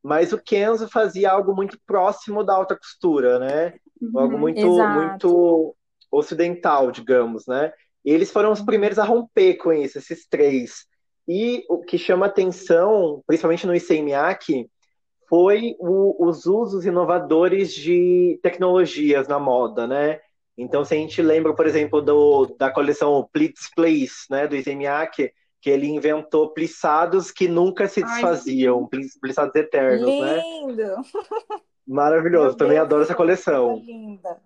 Mas 0.00 0.32
o 0.32 0.38
Kenzo 0.38 0.88
fazia 0.88 1.32
algo 1.32 1.52
muito 1.56 1.76
próximo 1.84 2.44
da 2.44 2.54
alta 2.54 2.76
costura, 2.76 3.40
né? 3.40 3.74
Uhum, 4.00 4.20
algo 4.20 4.38
muito, 4.38 4.88
muito 4.88 5.76
ocidental, 6.10 6.90
digamos, 6.90 7.46
né? 7.46 7.72
E 8.04 8.10
eles 8.10 8.30
foram 8.30 8.52
os 8.52 8.60
primeiros 8.60 8.98
a 8.98 9.04
romper 9.04 9.54
com 9.56 9.72
isso, 9.72 9.98
esses 9.98 10.26
três. 10.26 10.86
E 11.26 11.64
o 11.68 11.80
que 11.80 11.98
chama 11.98 12.26
atenção, 12.26 13.22
principalmente 13.26 13.66
no 13.66 13.74
ICMIAC, 13.74 14.68
foi 15.28 15.76
o, 15.78 16.26
os 16.26 16.46
usos 16.46 16.86
inovadores 16.86 17.74
de 17.74 18.40
tecnologias 18.42 19.28
na 19.28 19.38
moda, 19.38 19.86
né? 19.86 20.20
Então, 20.56 20.84
se 20.84 20.94
a 20.94 20.96
gente 20.96 21.20
lembra, 21.22 21.54
por 21.54 21.66
exemplo, 21.66 22.00
do, 22.00 22.46
da 22.58 22.70
coleção 22.70 23.28
Plitz 23.32 23.70
Place, 23.76 24.26
né, 24.28 24.48
do 24.48 24.56
ICMIAC, 24.56 25.30
que 25.60 25.70
ele 25.70 25.86
inventou 25.86 26.50
plissados 26.50 27.30
que 27.30 27.48
nunca 27.48 27.88
se 27.88 28.02
desfaziam, 28.02 28.88
Ai, 28.92 29.00
plissados 29.20 29.54
eternos, 29.54 30.06
Lindo. 30.06 30.24
né? 30.24 30.42
Lindo! 30.42 30.94
Maravilhoso, 31.86 32.56
também 32.56 32.78
adoro 32.78 33.02
essa 33.02 33.14
coleção. 33.14 33.76
Linda. 33.76 34.40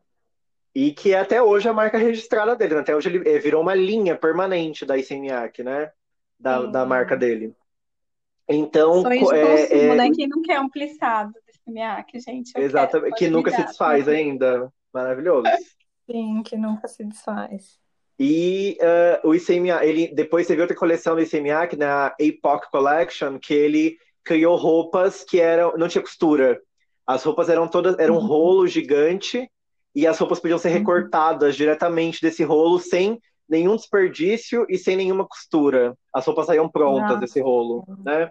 E 0.74 0.92
que 0.92 1.12
é 1.12 1.18
até 1.18 1.42
hoje 1.42 1.68
a 1.68 1.72
marca 1.72 1.98
registrada 1.98 2.56
dele, 2.56 2.76
né? 2.76 2.80
até 2.80 2.96
hoje 2.96 3.08
ele 3.08 3.38
virou 3.40 3.60
uma 3.60 3.74
linha 3.74 4.16
permanente 4.16 4.86
da 4.86 4.96
ICMIAC, 4.96 5.62
né? 5.62 5.90
Da, 6.38 6.64
da 6.66 6.86
marca 6.86 7.16
dele. 7.16 7.54
Então, 8.48 9.02
Sonho 9.02 9.28
de 9.28 9.34
é, 9.34 9.46
consumo, 9.46 9.92
é... 9.92 9.94
né? 9.96 10.10
Quem 10.10 10.28
não 10.28 10.42
quer 10.42 10.60
um 10.60 10.68
plissado 10.68 11.32
da 11.32 11.52
ICMIAC, 11.54 12.20
gente? 12.20 12.52
Exatamente, 12.56 13.16
que 13.16 13.28
nunca 13.28 13.50
se 13.50 13.62
desfaz 13.62 14.08
ainda. 14.08 14.72
Maravilhoso. 14.92 15.46
Sim, 16.10 16.42
que 16.42 16.56
nunca 16.56 16.88
se 16.88 17.04
desfaz. 17.04 17.81
E 18.24 18.78
uh, 18.80 19.28
o 19.28 19.34
ICMIAC, 19.34 19.84
ele 19.84 20.14
depois 20.14 20.46
teve 20.46 20.60
outra 20.60 20.76
coleção 20.76 21.16
do 21.16 21.22
ICMIAC, 21.22 21.76
na 21.76 22.04
né? 22.04 22.12
Epoch 22.20 22.70
Collection, 22.70 23.36
que 23.36 23.52
ele 23.52 23.96
criou 24.22 24.54
roupas 24.54 25.24
que 25.24 25.40
eram 25.40 25.76
não 25.76 25.88
tinha 25.88 26.00
costura. 26.00 26.60
As 27.04 27.24
roupas 27.24 27.48
eram 27.48 27.66
todas, 27.66 27.98
era 27.98 28.12
um 28.12 28.18
uhum. 28.18 28.26
rolo 28.26 28.66
gigante 28.68 29.50
e 29.92 30.06
as 30.06 30.16
roupas 30.20 30.38
podiam 30.38 30.56
ser 30.56 30.68
uhum. 30.68 30.74
recortadas 30.74 31.56
diretamente 31.56 32.22
desse 32.22 32.44
rolo 32.44 32.78
sem 32.78 33.20
nenhum 33.48 33.74
desperdício 33.74 34.64
e 34.68 34.78
sem 34.78 34.96
nenhuma 34.96 35.26
costura. 35.26 35.98
As 36.14 36.24
roupas 36.24 36.46
saíam 36.46 36.68
prontas 36.68 37.08
Nossa. 37.08 37.20
desse 37.20 37.40
rolo, 37.40 37.84
né? 38.04 38.30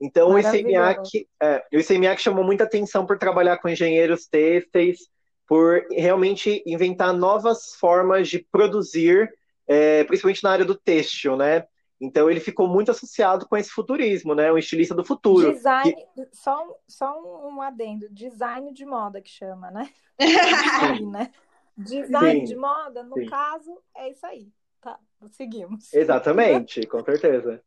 Então 0.00 0.34
o 0.34 0.38
ICMIAC, 0.38 1.26
é, 1.42 1.64
o 1.72 1.80
ICMIAC 1.80 2.22
chamou 2.22 2.44
muita 2.44 2.62
atenção 2.62 3.04
por 3.04 3.18
trabalhar 3.18 3.56
com 3.56 3.68
engenheiros 3.68 4.28
têxteis 4.28 5.08
por 5.46 5.86
realmente 5.90 6.62
inventar 6.66 7.12
novas 7.12 7.74
formas 7.74 8.28
de 8.28 8.40
produzir, 8.50 9.32
é, 9.66 10.04
principalmente 10.04 10.42
na 10.42 10.50
área 10.50 10.64
do 10.64 10.74
têxtil, 10.74 11.36
né? 11.36 11.66
Então 12.00 12.30
ele 12.30 12.40
ficou 12.40 12.68
muito 12.68 12.90
associado 12.90 13.46
com 13.48 13.56
esse 13.56 13.70
futurismo, 13.70 14.34
né? 14.34 14.52
O 14.52 14.58
estilista 14.58 14.94
do 14.94 15.04
futuro. 15.04 15.52
Design, 15.52 15.94
que... 15.94 16.28
só, 16.32 16.66
só 16.86 17.48
um 17.48 17.62
adendo, 17.62 18.06
design 18.10 18.72
de 18.72 18.84
moda 18.84 19.20
que 19.20 19.30
chama, 19.30 19.70
né? 19.70 19.88
Sim, 20.98 21.10
né? 21.10 21.32
Design 21.76 22.40
Sim. 22.40 22.44
de 22.44 22.56
moda, 22.56 23.02
no 23.02 23.14
Sim. 23.14 23.26
caso, 23.26 23.78
é 23.94 24.10
isso 24.10 24.26
aí. 24.26 24.48
Tá, 24.80 24.98
seguimos. 25.30 25.92
Exatamente, 25.92 26.86
com 26.86 27.02
certeza. 27.02 27.62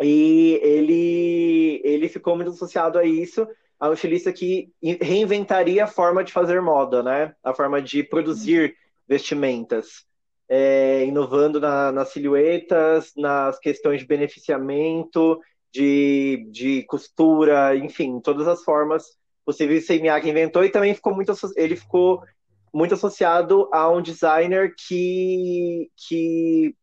E 0.00 0.58
ele, 0.62 1.80
ele 1.84 2.08
ficou 2.08 2.34
muito 2.34 2.50
associado 2.50 2.98
a 2.98 3.04
isso, 3.04 3.46
a 3.78 3.92
estilista 3.92 4.32
que 4.32 4.72
reinventaria 4.82 5.84
a 5.84 5.88
forma 5.88 6.24
de 6.24 6.32
fazer 6.32 6.60
moda, 6.60 7.02
né? 7.02 7.34
A 7.42 7.52
forma 7.52 7.82
de 7.82 8.02
produzir 8.02 8.76
vestimentas 9.06 10.06
é, 10.48 11.04
inovando 11.04 11.60
na, 11.60 11.92
nas 11.92 12.10
silhuetas, 12.10 13.12
nas 13.16 13.58
questões 13.58 14.00
de 14.00 14.06
beneficiamento, 14.06 15.40
de, 15.72 16.46
de 16.50 16.82
costura, 16.84 17.76
enfim, 17.76 18.20
todas 18.20 18.46
as 18.46 18.62
formas 18.62 19.04
possíveis 19.44 19.86
que 19.86 20.00
Miyake 20.00 20.28
inventou 20.28 20.64
e 20.64 20.70
também 20.70 20.94
ficou 20.94 21.14
muito 21.14 21.32
ele 21.56 21.76
ficou 21.76 22.22
muito 22.72 22.94
associado 22.94 23.68
a 23.72 23.88
um 23.90 24.00
designer 24.00 24.74
que 24.76 25.90
que 25.96 26.74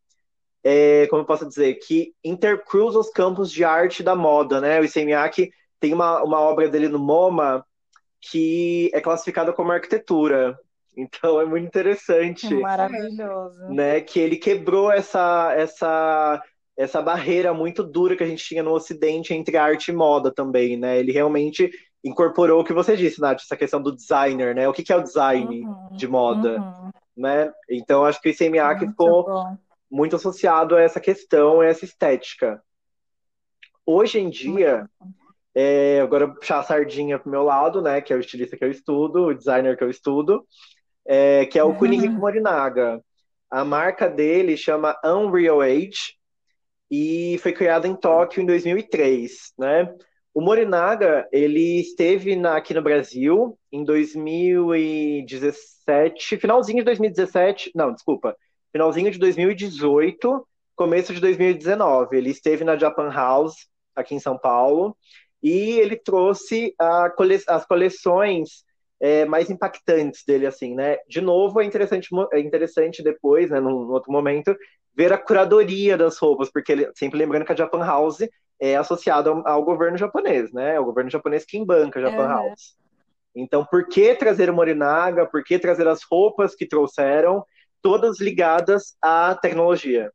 é, 0.64 1.06
como 1.08 1.22
eu 1.22 1.26
posso 1.26 1.46
dizer 1.46 1.74
que 1.74 2.14
intercruza 2.22 2.98
os 2.98 3.10
campos 3.10 3.50
de 3.50 3.64
arte 3.64 4.02
da 4.02 4.14
moda, 4.14 4.60
né? 4.60 4.80
O 4.80 4.84
Issei 4.84 5.04
Miyake 5.04 5.50
tem 5.82 5.92
uma, 5.92 6.22
uma 6.22 6.38
obra 6.38 6.68
dele 6.68 6.88
no 6.88 7.00
MoMA 7.00 7.66
que 8.20 8.88
é 8.94 9.00
classificada 9.00 9.52
como 9.52 9.72
arquitetura. 9.72 10.56
Então 10.96 11.40
é 11.40 11.44
muito 11.44 11.66
interessante. 11.66 12.54
Maravilhoso. 12.54 13.66
Né, 13.68 14.00
que 14.00 14.20
ele 14.20 14.36
quebrou 14.36 14.92
essa, 14.92 15.52
essa, 15.56 16.40
essa 16.76 17.02
barreira 17.02 17.52
muito 17.52 17.82
dura 17.82 18.16
que 18.16 18.22
a 18.22 18.26
gente 18.26 18.44
tinha 18.44 18.62
no 18.62 18.70
Ocidente 18.70 19.34
entre 19.34 19.56
arte 19.56 19.88
e 19.88 19.94
moda 19.94 20.32
também, 20.32 20.76
né? 20.76 21.00
Ele 21.00 21.10
realmente 21.10 21.68
incorporou 22.04 22.60
o 22.60 22.64
que 22.64 22.72
você 22.72 22.96
disse, 22.96 23.20
Nath, 23.20 23.40
essa 23.42 23.56
questão 23.56 23.82
do 23.82 23.90
designer, 23.90 24.54
né? 24.54 24.68
O 24.68 24.72
que, 24.72 24.84
que 24.84 24.92
é 24.92 24.96
o 24.96 25.02
design 25.02 25.64
uhum, 25.64 25.96
de 25.96 26.06
moda, 26.06 26.60
uhum. 26.60 26.90
né? 27.16 27.52
Então 27.68 28.04
acho 28.04 28.20
que 28.20 28.28
o 28.28 28.30
ICMA 28.30 28.78
ficou 28.78 29.24
bom. 29.24 29.58
muito 29.90 30.14
associado 30.14 30.76
a 30.76 30.80
essa 30.80 31.00
questão, 31.00 31.60
a 31.60 31.66
essa 31.66 31.84
estética. 31.84 32.62
Hoje 33.84 34.20
em 34.20 34.30
dia, 34.30 34.88
é, 35.54 36.00
agora 36.00 36.28
puxar 36.28 36.60
a 36.60 36.62
sardinha 36.62 37.18
pro 37.18 37.30
meu 37.30 37.42
lado, 37.42 37.82
né? 37.82 38.00
Que 38.00 38.12
é 38.12 38.16
o 38.16 38.20
estilista 38.20 38.56
que 38.56 38.64
eu 38.64 38.70
estudo, 38.70 39.26
o 39.26 39.34
designer 39.34 39.76
que 39.76 39.84
eu 39.84 39.90
estudo 39.90 40.46
é, 41.06 41.46
que 41.46 41.58
é 41.58 41.64
o 41.64 41.74
Kunihiko 41.74 42.14
Morinaga. 42.14 43.02
A 43.50 43.64
marca 43.64 44.08
dele 44.08 44.56
chama 44.56 44.96
Unreal 45.04 45.60
Age 45.60 46.14
e 46.90 47.38
foi 47.42 47.52
criada 47.52 47.86
em 47.86 47.94
Tóquio 47.94 48.42
em 48.42 48.46
2003, 48.46 49.52
né? 49.58 49.94
O 50.34 50.40
Morinaga, 50.40 51.28
ele 51.30 51.80
esteve 51.80 52.34
na, 52.34 52.56
aqui 52.56 52.72
no 52.72 52.80
Brasil 52.80 53.58
em 53.70 53.84
2017, 53.84 56.38
finalzinho 56.38 56.78
de 56.78 56.84
2017, 56.84 57.70
não, 57.74 57.92
desculpa, 57.92 58.34
finalzinho 58.70 59.10
de 59.10 59.18
2018, 59.18 60.48
começo 60.74 61.12
de 61.12 61.20
2019. 61.20 62.16
Ele 62.16 62.30
esteve 62.30 62.64
na 62.64 62.78
Japan 62.78 63.10
House, 63.10 63.68
aqui 63.94 64.14
em 64.14 64.20
São 64.20 64.38
Paulo, 64.38 64.96
e 65.42 65.78
ele 65.80 65.96
trouxe 65.96 66.74
cole 67.16 67.40
as 67.48 67.66
coleções 67.66 68.64
é, 69.00 69.24
mais 69.24 69.50
impactantes 69.50 70.22
dele, 70.24 70.46
assim, 70.46 70.74
né? 70.74 70.98
De 71.08 71.20
novo, 71.20 71.60
é 71.60 71.64
interessante, 71.64 72.08
é 72.32 72.38
interessante 72.38 73.02
depois, 73.02 73.50
né, 73.50 73.58
num, 73.58 73.90
outro 73.90 74.12
momento, 74.12 74.56
ver 74.94 75.12
a 75.12 75.18
curadoria 75.18 75.96
das 75.96 76.18
roupas, 76.18 76.50
porque 76.52 76.70
ele, 76.70 76.90
sempre 76.94 77.18
lembrando 77.18 77.44
que 77.44 77.52
a 77.52 77.56
Japan 77.56 77.84
House 77.84 78.20
é 78.60 78.76
associada 78.76 79.30
ao, 79.30 79.46
ao, 79.48 79.64
governo 79.64 79.98
japonês, 79.98 80.52
né? 80.52 80.76
É 80.76 80.80
o 80.80 80.84
governo 80.84 81.10
japonês 81.10 81.44
quem 81.44 81.66
banca 81.66 81.98
a 81.98 82.02
Japan 82.02 82.28
House. 82.28 82.76
Então, 83.34 83.64
por 83.64 83.88
que 83.88 84.14
trazer 84.14 84.48
o 84.50 84.54
Morinaga? 84.54 85.26
Por 85.26 85.42
que 85.42 85.58
trazer 85.58 85.88
as 85.88 86.02
roupas 86.04 86.54
que 86.54 86.66
trouxeram, 86.66 87.44
todas 87.80 88.20
ligadas 88.20 88.94
à 89.02 89.34
tecnologia? 89.34 90.12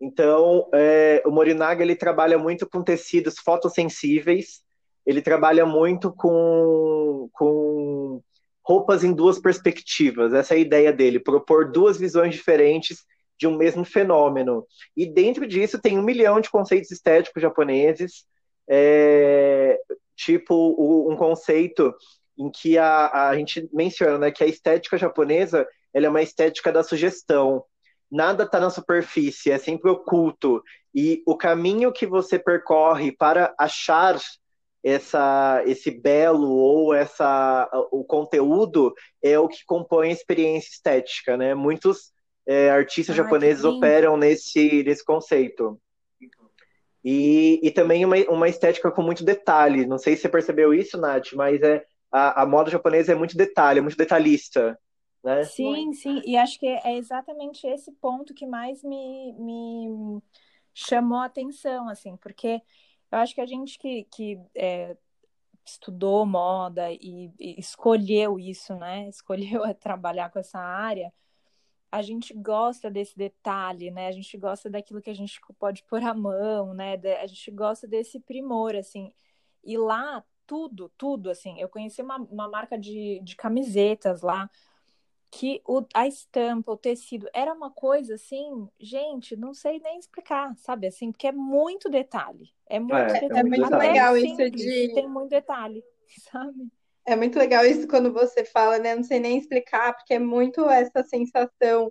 Então, 0.00 0.68
é, 0.72 1.22
o 1.26 1.30
Morinaga 1.30 1.82
ele 1.82 1.96
trabalha 1.96 2.38
muito 2.38 2.68
com 2.68 2.82
tecidos 2.82 3.38
fotossensíveis, 3.38 4.62
ele 5.04 5.20
trabalha 5.20 5.66
muito 5.66 6.12
com, 6.12 7.28
com 7.32 8.22
roupas 8.62 9.02
em 9.02 9.12
duas 9.12 9.40
perspectivas. 9.40 10.32
Essa 10.32 10.54
é 10.54 10.58
a 10.58 10.60
ideia 10.60 10.92
dele, 10.92 11.18
propor 11.18 11.72
duas 11.72 11.98
visões 11.98 12.34
diferentes 12.34 13.04
de 13.38 13.46
um 13.46 13.56
mesmo 13.56 13.84
fenômeno. 13.84 14.66
E 14.96 15.06
dentro 15.06 15.46
disso 15.46 15.80
tem 15.80 15.98
um 15.98 16.02
milhão 16.02 16.40
de 16.40 16.50
conceitos 16.50 16.90
estéticos 16.90 17.40
japoneses, 17.40 18.24
é, 18.68 19.78
tipo 20.14 20.54
o, 20.54 21.10
um 21.10 21.16
conceito 21.16 21.94
em 22.36 22.50
que 22.50 22.76
a, 22.76 23.28
a 23.28 23.36
gente 23.36 23.68
menciona 23.72 24.18
né, 24.18 24.30
que 24.30 24.44
a 24.44 24.46
estética 24.46 24.98
japonesa 24.98 25.66
ela 25.92 26.06
é 26.06 26.08
uma 26.08 26.22
estética 26.22 26.70
da 26.70 26.82
sugestão. 26.82 27.64
Nada 28.10 28.44
está 28.44 28.58
na 28.58 28.70
superfície, 28.70 29.50
é 29.50 29.58
sempre 29.58 29.90
oculto. 29.90 30.62
E 30.94 31.22
o 31.26 31.36
caminho 31.36 31.92
que 31.92 32.06
você 32.06 32.38
percorre 32.38 33.12
para 33.12 33.54
achar 33.58 34.18
essa, 34.82 35.62
esse 35.66 35.90
belo 35.90 36.50
ou 36.50 36.94
essa, 36.94 37.68
o 37.90 38.04
conteúdo 38.04 38.94
é 39.22 39.38
o 39.38 39.48
que 39.48 39.64
compõe 39.66 40.08
a 40.08 40.12
experiência 40.12 40.70
estética, 40.70 41.36
né? 41.36 41.54
Muitos 41.54 42.12
é, 42.46 42.70
artistas 42.70 43.14
japoneses 43.14 43.64
operam 43.64 44.16
nesse, 44.16 44.82
nesse 44.82 45.04
conceito. 45.04 45.78
E, 47.04 47.60
e 47.62 47.70
também 47.70 48.04
uma, 48.04 48.16
uma 48.28 48.48
estética 48.48 48.90
com 48.90 49.02
muito 49.02 49.24
detalhe. 49.24 49.86
Não 49.86 49.98
sei 49.98 50.16
se 50.16 50.22
você 50.22 50.28
percebeu 50.28 50.72
isso, 50.72 50.98
Nath, 50.98 51.32
mas 51.34 51.60
é, 51.62 51.84
a, 52.10 52.42
a 52.42 52.46
moda 52.46 52.70
japonesa 52.70 53.12
é 53.12 53.14
muito 53.14 53.36
detalhe, 53.36 53.78
é 53.78 53.82
muito 53.82 53.96
detalhista. 53.96 54.78
Né? 55.22 55.44
Sim, 55.44 55.92
sim, 55.92 56.22
e 56.24 56.36
acho 56.36 56.58
que 56.58 56.66
é 56.66 56.96
exatamente 56.96 57.66
esse 57.66 57.92
ponto 57.92 58.32
que 58.32 58.46
mais 58.46 58.82
me, 58.84 59.32
me 59.32 60.22
chamou 60.72 61.18
a 61.18 61.24
atenção, 61.24 61.88
assim, 61.88 62.16
porque 62.16 62.62
eu 63.10 63.18
acho 63.18 63.34
que 63.34 63.40
a 63.40 63.46
gente 63.46 63.78
que, 63.78 64.04
que 64.04 64.40
é, 64.54 64.96
estudou 65.64 66.24
moda 66.24 66.90
e, 66.92 67.32
e, 67.38 67.58
escolheu 67.58 68.38
isso, 68.38 68.74
né? 68.76 69.08
Escolheu 69.08 69.62
trabalhar 69.74 70.30
com 70.30 70.38
essa 70.38 70.58
área, 70.58 71.12
a 71.90 72.02
gente 72.02 72.34
gosta 72.34 72.90
desse 72.90 73.16
detalhe, 73.16 73.90
né? 73.90 74.08
A 74.08 74.12
gente 74.12 74.36
gosta 74.36 74.68
daquilo 74.68 75.00
que 75.00 75.10
a 75.10 75.14
gente 75.14 75.40
pode 75.58 75.82
pôr 75.84 76.02
a 76.02 76.14
mão, 76.14 76.74
né? 76.74 76.94
A 77.20 77.26
gente 77.26 77.50
gosta 77.50 77.86
desse 77.86 78.20
primor, 78.20 78.76
assim. 78.76 79.12
E 79.64 79.76
lá, 79.78 80.22
tudo, 80.46 80.90
tudo, 80.98 81.30
assim. 81.30 81.58
Eu 81.58 81.68
conheci 81.68 82.02
uma, 82.02 82.16
uma 82.16 82.48
marca 82.48 82.78
de, 82.78 83.20
de 83.22 83.36
camisetas 83.36 84.20
lá 84.22 84.50
que 85.30 85.60
o, 85.66 85.84
a 85.94 86.06
estampa, 86.06 86.72
o 86.72 86.76
tecido, 86.76 87.28
era 87.34 87.52
uma 87.52 87.70
coisa 87.70 88.14
assim, 88.14 88.68
gente, 88.80 89.36
não 89.36 89.52
sei 89.52 89.78
nem 89.78 89.98
explicar, 89.98 90.54
sabe 90.56 90.86
assim, 90.86 91.12
porque 91.12 91.26
é 91.26 91.32
muito 91.32 91.88
detalhe. 91.88 92.50
É 92.66 92.78
muito, 92.78 92.94
é, 92.94 93.20
detalhe. 93.20 93.38
É 93.38 93.42
muito 93.42 93.76
legal 93.76 94.16
isso 94.16 94.50
de. 94.50 94.92
Tem 94.94 95.08
muito 95.08 95.30
detalhe, 95.30 95.82
sabe? 96.32 96.68
É 97.06 97.16
muito 97.16 97.38
legal 97.38 97.64
isso 97.64 97.88
quando 97.88 98.12
você 98.12 98.44
fala, 98.44 98.78
né? 98.78 98.94
Não 98.94 99.02
sei 99.02 99.18
nem 99.18 99.38
explicar, 99.38 99.94
porque 99.94 100.14
é 100.14 100.18
muito 100.18 100.68
essa 100.68 101.02
sensação. 101.02 101.90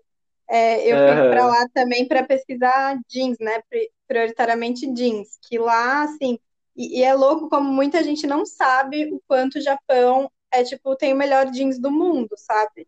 É, 0.49 0.87
eu 0.87 0.95
uhum. 0.95 1.21
fui 1.21 1.29
para 1.29 1.45
lá 1.47 1.67
também 1.73 2.07
para 2.07 2.23
pesquisar 2.23 2.99
jeans, 3.07 3.37
né? 3.39 3.61
Prioritariamente 4.07 4.91
jeans, 4.93 5.37
que 5.41 5.57
lá, 5.57 6.03
assim, 6.03 6.39
e, 6.75 6.99
e 6.99 7.03
é 7.03 7.13
louco 7.13 7.49
como 7.49 7.71
muita 7.71 8.03
gente 8.03 8.27
não 8.27 8.45
sabe 8.45 9.11
o 9.11 9.21
quanto 9.27 9.57
o 9.57 9.61
Japão 9.61 10.31
é, 10.51 10.63
tipo, 10.63 10.95
tem 10.95 11.13
o 11.13 11.17
melhor 11.17 11.47
jeans 11.51 11.79
do 11.79 11.91
mundo, 11.91 12.29
sabe? 12.37 12.87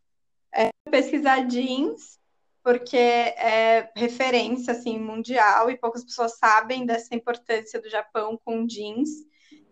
É, 0.53 0.69
pesquisar 0.89 1.45
jeans, 1.47 2.19
porque 2.63 2.97
é 2.97 3.91
referência 3.95 4.73
assim, 4.73 4.99
mundial 4.99 5.69
e 5.69 5.77
poucas 5.77 6.03
pessoas 6.03 6.37
sabem 6.37 6.85
dessa 6.85 7.15
importância 7.15 7.81
do 7.81 7.89
Japão 7.89 8.39
com 8.43 8.65
jeans. 8.65 9.09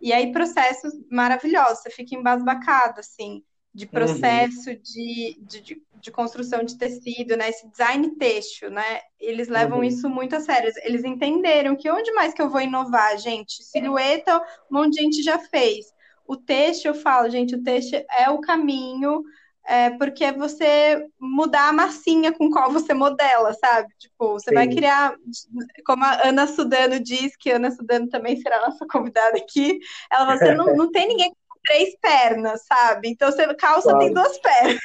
E 0.01 0.13
aí, 0.13 0.31
processos 0.31 0.93
maravilhosos, 1.11 1.83
você 1.83 1.89
fica 1.89 2.15
embasbacado, 2.15 2.99
assim, 2.99 3.43
de 3.73 3.85
uhum. 3.85 3.91
processo 3.91 4.69
uhum. 4.69 4.79
de, 4.81 5.37
de, 5.41 5.81
de, 6.01 6.11
construção 6.11 6.63
de 6.63 6.77
tecido, 6.77 7.35
né? 7.35 7.49
Esse 7.49 7.69
design 7.69 8.09
têxtil, 8.15 8.71
né? 8.71 9.01
Eles 9.19 9.47
levam 9.47 9.79
uhum. 9.79 9.83
isso 9.83 10.09
muito 10.09 10.35
a 10.35 10.39
sério. 10.39 10.71
Eles 10.83 11.03
entenderam 11.03 11.75
que 11.75 11.89
onde 11.91 12.11
mais 12.13 12.33
que 12.33 12.41
eu 12.41 12.49
vou 12.49 12.61
inovar, 12.61 13.17
gente? 13.17 13.63
Silhueta, 13.63 14.37
um 14.71 14.77
monte 14.77 14.95
de 14.95 15.01
gente 15.01 15.23
já 15.23 15.37
fez. 15.37 15.85
O 16.27 16.35
têxtil, 16.35 16.93
eu 16.93 16.99
falo, 16.99 17.29
gente, 17.29 17.55
o 17.55 17.63
têxtil 17.63 18.03
é 18.09 18.29
o 18.29 18.41
caminho 18.41 19.23
é 19.67 19.89
porque 19.91 20.23
é 20.23 20.31
você 20.31 21.05
mudar 21.19 21.69
a 21.69 21.73
massinha 21.73 22.31
com 22.31 22.49
qual 22.49 22.71
você 22.71 22.93
modela, 22.93 23.53
sabe? 23.53 23.93
Tipo, 23.99 24.33
você 24.33 24.49
Sim. 24.49 24.55
vai 24.55 24.67
criar, 24.69 25.13
como 25.85 26.05
a 26.05 26.27
Ana 26.27 26.47
Sudano 26.47 26.99
diz, 26.99 27.35
que 27.35 27.51
a 27.51 27.57
Ana 27.57 27.71
Sudano 27.71 28.07
também 28.07 28.39
será 28.39 28.61
nossa 28.61 28.85
convidada 28.89 29.37
aqui, 29.37 29.77
ela 30.09 30.37
você 30.37 30.53
não, 30.53 30.65
não 30.75 30.89
tem 30.89 31.09
ninguém 31.09 31.33
três 31.65 31.97
pernas, 31.99 32.65
sabe? 32.65 33.09
Então 33.09 33.29
você 33.29 33.53
calça 33.55 33.89
claro. 33.89 33.99
tem 33.99 34.13
duas 34.13 34.39
pernas. 34.39 34.79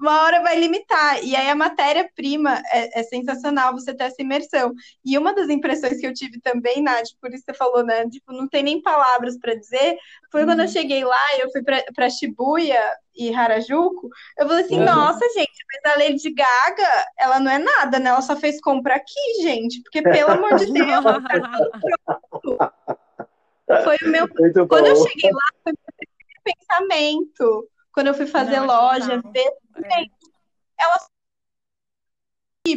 Uma 0.00 0.22
hora 0.22 0.42
vai 0.42 0.58
limitar. 0.58 1.22
E 1.22 1.36
aí 1.36 1.48
a 1.48 1.54
matéria-prima 1.54 2.60
é, 2.70 3.00
é, 3.00 3.02
sensacional 3.02 3.72
você 3.72 3.94
ter 3.94 4.04
essa 4.04 4.20
imersão. 4.20 4.72
E 5.04 5.16
uma 5.16 5.34
das 5.34 5.48
impressões 5.48 6.00
que 6.00 6.06
eu 6.06 6.12
tive 6.12 6.40
também, 6.40 6.82
Nath, 6.82 7.08
por 7.20 7.32
isso 7.32 7.44
você 7.44 7.54
falou, 7.54 7.84
né? 7.84 8.08
Tipo, 8.08 8.32
não 8.32 8.48
tem 8.48 8.62
nem 8.62 8.82
palavras 8.82 9.38
para 9.38 9.54
dizer. 9.54 9.96
Foi 10.30 10.44
quando 10.44 10.60
eu 10.60 10.66
uhum. 10.66 10.72
cheguei 10.72 11.04
lá, 11.04 11.20
eu 11.38 11.50
fui 11.50 11.62
para 11.62 12.10
Shibuya 12.10 12.80
e 13.14 13.34
Harajuku. 13.34 14.08
Eu 14.38 14.48
falei 14.48 14.64
assim, 14.64 14.78
uhum. 14.78 14.84
nossa, 14.84 15.24
gente, 15.34 15.64
mas 15.72 15.82
a 15.92 15.98
Lady 15.98 16.32
Gaga, 16.32 17.06
ela 17.18 17.40
não 17.40 17.50
é 17.50 17.58
nada, 17.58 17.98
né? 17.98 18.10
Ela 18.10 18.22
só 18.22 18.36
fez 18.36 18.60
compra 18.60 18.94
aqui, 18.96 19.42
gente. 19.42 19.82
Porque, 19.82 20.02
pelo 20.02 20.32
amor 20.32 20.56
de 20.56 20.72
Deus, 20.72 20.82
foi 23.84 23.96
o 24.02 24.08
meu. 24.08 24.26
Quando 24.66 24.86
eu 24.86 24.96
cheguei 24.96 25.30
lá, 25.30 25.48
foi 25.62 25.72
o 25.72 25.76
meu 25.76 25.92
pensamento. 26.54 27.68
Quando 27.92 28.08
eu 28.08 28.14
fui 28.14 28.26
fazer 28.26 28.60
não, 28.60 28.66
loja, 28.66 29.20
ver. 29.32 29.52
É. 29.84 30.04
Ela 30.78 30.98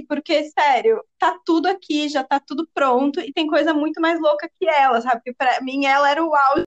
porque, 0.08 0.50
sério, 0.50 1.04
tá 1.18 1.40
tudo 1.46 1.68
aqui, 1.68 2.10
já 2.10 2.24
tá 2.24 2.40
tudo 2.40 2.68
pronto, 2.74 3.20
e 3.20 3.32
tem 3.32 3.48
coisa 3.48 3.74
muito 3.74 4.02
mais 4.02 4.20
louca 4.20 4.50
que 4.50 4.68
ela, 4.68 5.00
sabe? 5.00 5.18
Porque 5.18 5.34
pra 5.34 5.62
mim 5.62 5.86
ela 5.86 6.10
era 6.10 6.26
o 6.26 6.36
auge, 6.36 6.64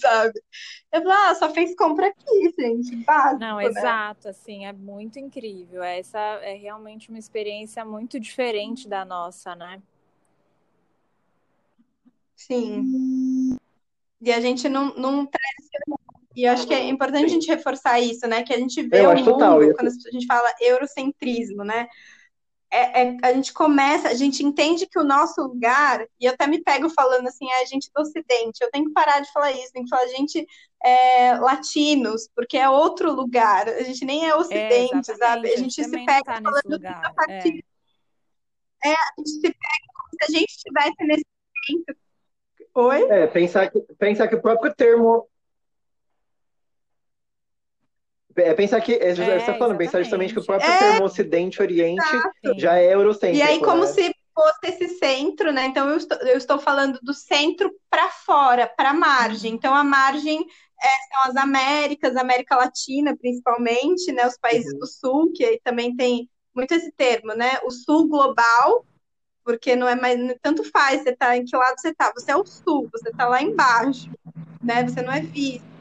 sabe? 0.00 0.42
Eu 0.90 1.02
falei, 1.02 1.16
ah, 1.16 1.34
só 1.34 1.50
fez 1.50 1.76
compra 1.76 2.08
aqui, 2.08 2.54
gente, 2.58 2.96
básico, 3.04 3.40
Não, 3.40 3.56
né? 3.58 3.66
exato, 3.66 4.28
assim, 4.28 4.64
é 4.64 4.72
muito 4.72 5.18
incrível. 5.18 5.82
Essa 5.82 6.18
é 6.18 6.54
realmente 6.54 7.10
uma 7.10 7.18
experiência 7.18 7.84
muito 7.84 8.18
diferente 8.18 8.88
da 8.88 9.04
nossa, 9.04 9.54
né? 9.54 9.82
Sim. 12.34 13.58
E 14.20 14.32
a 14.32 14.40
gente 14.40 14.68
não, 14.68 14.94
não 14.94 15.26
traz 15.26 15.68
e 16.36 16.44
eu 16.44 16.52
acho 16.52 16.66
que 16.66 16.74
é 16.74 16.86
importante 16.86 17.24
a 17.24 17.28
gente 17.28 17.48
reforçar 17.48 17.98
isso, 17.98 18.26
né? 18.28 18.42
Que 18.42 18.52
a 18.52 18.58
gente 18.58 18.82
vê 18.82 19.06
eu 19.06 19.10
o 19.10 19.14
mundo, 19.16 19.24
total, 19.24 19.58
quando 19.74 19.88
a 19.88 20.10
gente 20.12 20.26
fala 20.26 20.54
eurocentrismo, 20.60 21.64
né? 21.64 21.88
É, 22.70 23.02
é, 23.02 23.16
a 23.22 23.32
gente 23.32 23.54
começa, 23.54 24.08
a 24.08 24.14
gente 24.14 24.44
entende 24.44 24.86
que 24.86 24.98
o 24.98 25.04
nosso 25.04 25.40
lugar, 25.40 26.04
e 26.20 26.26
eu 26.26 26.32
até 26.32 26.46
me 26.46 26.62
pego 26.62 26.90
falando 26.90 27.26
assim, 27.26 27.48
é 27.50 27.62
a 27.62 27.64
gente 27.64 27.90
do 27.94 28.02
Ocidente, 28.02 28.60
eu 28.60 28.70
tenho 28.70 28.86
que 28.86 28.92
parar 28.92 29.20
de 29.20 29.32
falar 29.32 29.52
isso, 29.52 29.72
tenho 29.72 29.86
que 29.86 29.90
falar 29.90 30.06
gente 30.08 30.46
é, 30.84 31.38
latinos, 31.38 32.28
porque 32.34 32.58
é 32.58 32.68
outro 32.68 33.14
lugar, 33.14 33.66
a 33.68 33.82
gente 33.82 34.04
nem 34.04 34.28
é 34.28 34.34
Ocidente, 34.34 35.10
é, 35.10 35.14
sabe? 35.14 35.54
A 35.54 35.56
gente 35.56 35.82
se 35.82 35.90
pega 35.90 36.22
tá 36.22 36.42
falando 36.42 36.68
lugar, 36.68 37.14
é. 37.30 37.48
é. 38.84 38.92
a 38.92 39.14
gente 39.16 39.30
se 39.30 39.40
pega 39.40 39.86
como 39.94 40.08
se 40.10 40.24
a 40.24 40.38
gente 40.38 40.50
estivesse 40.50 40.96
nesse 41.00 41.24
momento. 41.70 41.96
Oi? 42.74 43.02
É, 43.10 43.26
pensar 43.26 43.70
que, 43.70 43.80
pensar 43.98 44.28
que 44.28 44.34
o 44.34 44.42
próprio 44.42 44.74
termo 44.74 45.26
é 48.36 48.54
pensar 48.54 48.80
que, 48.80 48.94
é, 48.94 49.14
você 49.14 49.22
está 49.22 49.54
falando, 49.54 49.78
pensar 49.78 50.02
justamente 50.02 50.32
que 50.32 50.40
o 50.40 50.44
próprio 50.44 50.70
é, 50.70 50.78
termo 50.78 51.04
Ocidente 51.04 51.60
Oriente 51.60 52.04
exato. 52.06 52.58
já 52.58 52.78
é 52.78 52.94
eurocêntrico. 52.94 53.36
E 53.36 53.42
aí, 53.42 53.60
como 53.60 53.82
né? 53.82 53.86
se 53.86 54.14
fosse 54.34 54.66
esse 54.66 54.98
centro, 54.98 55.52
né? 55.52 55.66
Então, 55.66 55.88
eu 55.88 55.96
estou, 55.96 56.18
eu 56.18 56.36
estou 56.36 56.58
falando 56.58 56.98
do 57.02 57.14
centro 57.14 57.74
para 57.88 58.08
fora, 58.10 58.66
para 58.66 58.90
a 58.90 58.94
margem. 58.94 59.54
Então, 59.54 59.74
a 59.74 59.82
margem 59.82 60.40
é, 60.40 60.86
são 61.14 61.30
as 61.30 61.36
Américas, 61.36 62.16
América 62.16 62.56
Latina, 62.56 63.16
principalmente, 63.16 64.12
né? 64.12 64.26
Os 64.26 64.36
países 64.36 64.72
uhum. 64.74 64.78
do 64.80 64.86
Sul, 64.86 65.32
que 65.34 65.44
aí 65.44 65.60
também 65.64 65.96
tem 65.96 66.28
muito 66.54 66.72
esse 66.72 66.92
termo, 66.92 67.34
né? 67.34 67.58
O 67.64 67.70
Sul 67.70 68.08
global, 68.08 68.84
porque 69.42 69.74
não 69.74 69.88
é 69.88 69.94
mais 69.94 70.18
tanto 70.42 70.64
faz 70.64 71.02
você 71.02 71.14
tá 71.14 71.36
em 71.36 71.44
que 71.44 71.56
lado 71.56 71.80
você 71.80 71.94
tá. 71.94 72.12
Você 72.14 72.30
é 72.30 72.36
o 72.36 72.44
Sul, 72.44 72.88
você 72.92 73.10
tá 73.12 73.26
lá 73.28 73.40
embaixo, 73.40 74.10
né? 74.62 74.86
Você 74.86 75.00
não 75.00 75.12
é 75.12 75.20
visto. 75.20 75.75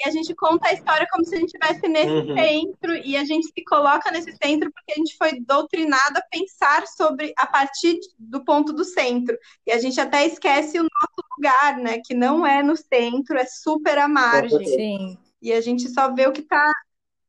E 0.00 0.08
a 0.08 0.10
gente 0.10 0.34
conta 0.34 0.68
a 0.68 0.72
história 0.72 1.06
como 1.10 1.26
se 1.26 1.34
a 1.34 1.38
gente 1.38 1.54
estivesse 1.54 1.86
nesse 1.86 2.10
uhum. 2.10 2.34
centro 2.34 2.94
e 3.04 3.16
a 3.18 3.24
gente 3.24 3.48
se 3.48 3.64
coloca 3.64 4.10
nesse 4.10 4.34
centro 4.42 4.72
porque 4.72 4.92
a 4.92 4.94
gente 4.94 5.14
foi 5.16 5.40
doutrinado 5.40 6.16
a 6.16 6.22
pensar 6.22 6.86
sobre 6.86 7.34
a 7.36 7.46
partir 7.46 8.00
do 8.18 8.42
ponto 8.42 8.72
do 8.72 8.82
centro. 8.82 9.36
E 9.66 9.72
a 9.72 9.78
gente 9.78 10.00
até 10.00 10.26
esquece 10.26 10.78
o 10.78 10.84
nosso 10.84 11.28
lugar, 11.36 11.76
né? 11.76 12.00
Que 12.02 12.14
não 12.14 12.46
é 12.46 12.62
no 12.62 12.76
centro, 12.76 13.36
é 13.36 13.44
super 13.44 13.98
à 13.98 14.08
margem. 14.08 14.64
Sim. 14.64 15.18
E 15.42 15.52
a 15.52 15.60
gente 15.60 15.86
só 15.90 16.12
vê 16.14 16.26
o 16.26 16.32
que 16.32 16.40
está 16.40 16.70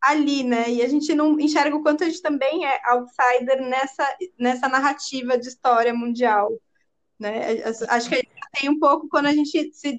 ali, 0.01 0.43
né? 0.43 0.69
E 0.69 0.81
a 0.81 0.87
gente 0.87 1.13
não 1.13 1.37
enxerga 1.39 1.75
o 1.75 1.83
quanto 1.83 2.05
a 2.05 2.07
gente 2.07 2.21
também 2.21 2.65
é 2.65 2.79
outsider 2.85 3.61
nessa, 3.61 4.17
nessa 4.39 4.69
narrativa 4.69 5.37
de 5.37 5.49
história 5.49 5.93
mundial. 5.93 6.51
Né? 7.19 7.63
Acho 7.89 8.09
que 8.09 8.15
a 8.15 8.17
gente 8.17 8.31
tem 8.59 8.69
um 8.69 8.79
pouco 8.79 9.07
quando 9.09 9.27
a 9.27 9.33
gente 9.33 9.71
se 9.73 9.91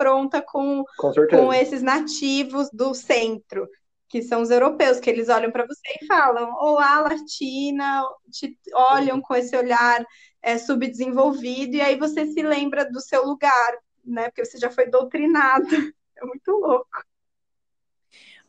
confronta 0.00 0.42
com, 0.42 0.82
com, 0.96 1.12
com 1.12 1.52
esses 1.52 1.82
nativos 1.82 2.70
do 2.72 2.94
centro, 2.94 3.68
que 4.08 4.22
são 4.22 4.42
os 4.42 4.50
europeus, 4.50 4.98
que 4.98 5.10
eles 5.10 5.28
olham 5.28 5.52
para 5.52 5.66
você 5.66 5.98
e 6.00 6.06
falam: 6.06 6.52
Olá, 6.54 7.00
Latina, 7.00 8.02
te 8.30 8.58
olham 8.74 9.20
com 9.20 9.34
esse 9.34 9.56
olhar 9.56 10.04
é, 10.42 10.56
subdesenvolvido, 10.58 11.76
e 11.76 11.80
aí 11.80 11.96
você 11.96 12.26
se 12.26 12.42
lembra 12.42 12.90
do 12.90 13.00
seu 13.00 13.24
lugar, 13.26 13.78
né? 14.04 14.28
Porque 14.28 14.44
você 14.44 14.58
já 14.58 14.70
foi 14.70 14.88
doutrinado. 14.88 15.66
É 16.22 16.26
muito 16.26 16.50
louco. 16.50 16.86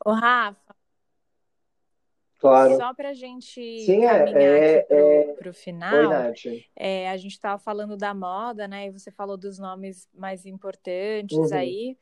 Ô, 0.05 0.11
Rafa, 0.11 0.70
Claro. 2.41 2.75
Só 2.75 2.91
para 2.91 3.09
a 3.09 3.13
gente 3.13 3.61
Sim, 3.85 4.03
é, 4.03 4.17
caminhar 4.17 4.41
é, 4.41 4.79
aqui 4.79 5.33
para 5.37 5.47
o 5.47 5.51
é... 5.51 5.53
final, 5.53 6.33
é, 6.75 7.07
a 7.07 7.15
gente 7.15 7.33
estava 7.33 7.59
falando 7.59 7.95
da 7.95 8.15
moda, 8.15 8.67
né? 8.67 8.87
E 8.87 8.89
você 8.89 9.11
falou 9.11 9.37
dos 9.37 9.59
nomes 9.59 10.09
mais 10.11 10.43
importantes 10.47 11.37
uhum. 11.37 11.55
aí. 11.55 11.97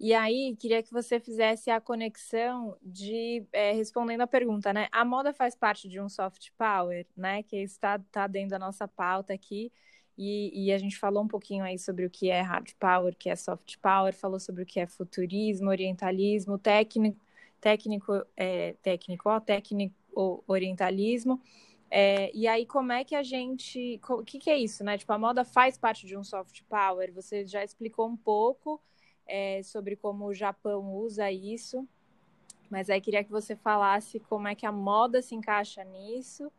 E 0.00 0.12
aí, 0.12 0.56
queria 0.58 0.82
que 0.82 0.92
você 0.92 1.20
fizesse 1.20 1.70
a 1.70 1.80
conexão 1.80 2.76
de 2.82 3.46
é, 3.52 3.70
respondendo 3.70 4.22
a 4.22 4.26
pergunta, 4.26 4.72
né? 4.72 4.88
A 4.90 5.04
moda 5.04 5.32
faz 5.32 5.54
parte 5.54 5.88
de 5.88 6.00
um 6.00 6.08
soft 6.08 6.48
power, 6.58 7.06
né? 7.16 7.44
Que 7.44 7.58
está 7.58 7.96
tá 8.10 8.26
dentro 8.26 8.50
da 8.50 8.58
nossa 8.58 8.88
pauta 8.88 9.32
aqui. 9.32 9.70
E, 10.18 10.66
e, 10.66 10.72
a 10.72 10.78
gente 10.78 10.96
falou 10.96 11.22
um 11.22 11.28
pouquinho 11.28 11.64
aí 11.64 11.78
sobre 11.78 12.04
o 12.04 12.10
que 12.10 12.30
é 12.30 12.40
hard 12.40 12.72
power, 12.80 13.12
o 13.12 13.16
que 13.16 13.30
é 13.30 13.36
soft 13.36 13.76
power, 13.80 14.12
falou 14.12 14.40
sobre 14.40 14.62
o 14.64 14.66
que 14.66 14.80
é 14.80 14.86
futurismo, 14.86 15.68
orientalismo, 15.68 16.58
técnico, 16.58 17.23
técnico, 17.64 18.22
é, 18.36 18.74
técnico, 18.82 19.30
ó, 19.30 19.40
técnico 19.40 20.44
orientalismo. 20.46 21.40
É, 21.90 22.30
e 22.34 22.46
aí, 22.46 22.66
como 22.66 22.92
é 22.92 23.04
que 23.04 23.14
a 23.14 23.22
gente. 23.22 23.98
O 24.06 24.22
que, 24.22 24.38
que, 24.38 24.50
é 24.50 24.58
isso, 24.58 24.84
né? 24.84 24.98
Tipo, 24.98 25.14
a 25.14 25.18
moda 25.18 25.46
faz 25.46 25.78
parte 25.78 26.06
de 26.06 26.14
um 26.14 26.22
soft 26.22 26.62
power. 26.68 27.10
Você 27.14 27.46
já 27.46 27.64
explicou 27.64 28.06
um 28.06 28.16
pouco 28.18 28.78
é, 29.26 29.62
sobre 29.62 29.96
como 29.96 30.26
o 30.26 30.34
Japão 30.34 30.94
usa 30.94 31.32
isso, 31.32 31.88
mas 32.68 32.90
aí 32.90 33.00
queria 33.00 33.24
que 33.24 33.30
você 33.30 33.56
falasse 33.56 34.20
como 34.20 34.46
é 34.46 34.54
que 34.54 34.66
a 34.66 34.72
moda 34.72 35.22
se 35.22 35.34
encaixa 35.34 35.82
nisso 35.84 36.52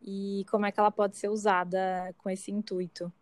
e 0.00 0.46
como 0.50 0.64
é 0.64 0.72
que 0.72 0.80
ela 0.80 0.90
pode 0.90 1.18
ser 1.18 1.28
usada 1.28 2.14
com 2.16 2.30
esse 2.30 2.50
intuito. 2.50 3.12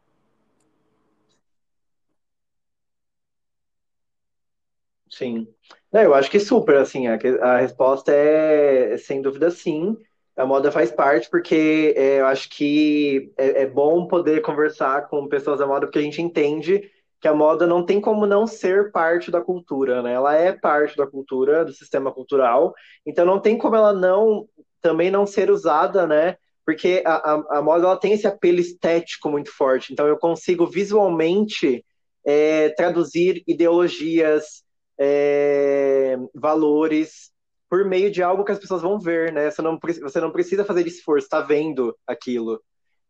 Sim. 5.11 5.47
Não, 5.93 6.03
eu 6.03 6.15
acho 6.15 6.31
que 6.31 6.41
super, 6.41 6.77
assim, 6.77 7.07
a, 7.07 7.19
a 7.43 7.59
resposta 7.59 8.13
é, 8.13 8.97
sem 8.99 9.23
dúvida, 9.23 9.51
sim. 9.51 9.97
A 10.37 10.45
moda 10.45 10.71
faz 10.71 10.91
parte, 10.91 11.31
porque 11.31 11.95
é, 11.97 12.21
eu 12.21 12.27
acho 12.27 12.51
que 12.51 13.33
é, 13.39 13.63
é, 13.63 13.67
bom 13.67 14.07
poder 14.07 14.43
conversar 14.43 15.09
com 15.09 15.29
pessoas 15.29 15.59
da 15.59 15.67
moda, 15.67 15.87
porque 15.87 15.99
a 15.99 16.03
gente 16.03 16.21
entende 16.21 16.91
que 17.21 17.29
a 17.29 17.35
moda 17.35 17.67
não 17.67 17.85
tem 17.85 18.01
como 18.01 18.27
não 18.27 18.47
ser 18.47 18.93
parte 18.93 19.31
da 19.31 19.41
cultura, 19.41 20.03
né? 20.03 20.13
Ela 20.13 20.35
é 20.35 20.53
parte 20.53 20.97
da 20.97 21.07
cultura, 21.07 21.65
do 21.65 21.73
sistema 21.73 22.13
cultural, 22.13 22.75
então 23.07 23.25
não 23.25 23.41
tem 23.41 23.57
como 23.57 23.75
ela 23.75 23.93
não 23.95 24.47
também 24.83 25.11
não 25.11 25.27
ser 25.27 25.51
usada, 25.51 26.07
né? 26.07 26.37
Porque 26.67 27.03
a, 27.07 27.15
a, 27.15 27.59
a 27.59 27.63
moda 27.63 27.87
ela 27.87 27.97
tem 27.97 28.13
esse 28.13 28.27
apelo 28.27 28.59
estético 28.61 29.31
muito 29.31 29.51
forte, 29.51 29.93
então 29.93 30.07
eu 30.07 30.19
consigo 30.19 30.67
visualmente 30.67 31.83
é, 32.27 32.69
traduzir 32.71 33.43
ideologias, 33.47 34.66
é, 34.99 36.17
valores 36.35 37.31
por 37.69 37.85
meio 37.85 38.11
de 38.11 38.23
algo 38.23 38.45
que 38.45 38.53
as 38.53 38.59
pessoas 38.59 38.83
vão 38.83 38.99
ver, 38.99 39.33
né? 39.33 39.51
Você 39.51 39.61
não, 39.61 39.79
você 40.03 40.21
não 40.21 40.31
precisa 40.31 40.65
fazer 40.65 40.87
esforço, 40.87 41.27
está 41.27 41.41
vendo 41.41 41.97
aquilo. 42.07 42.63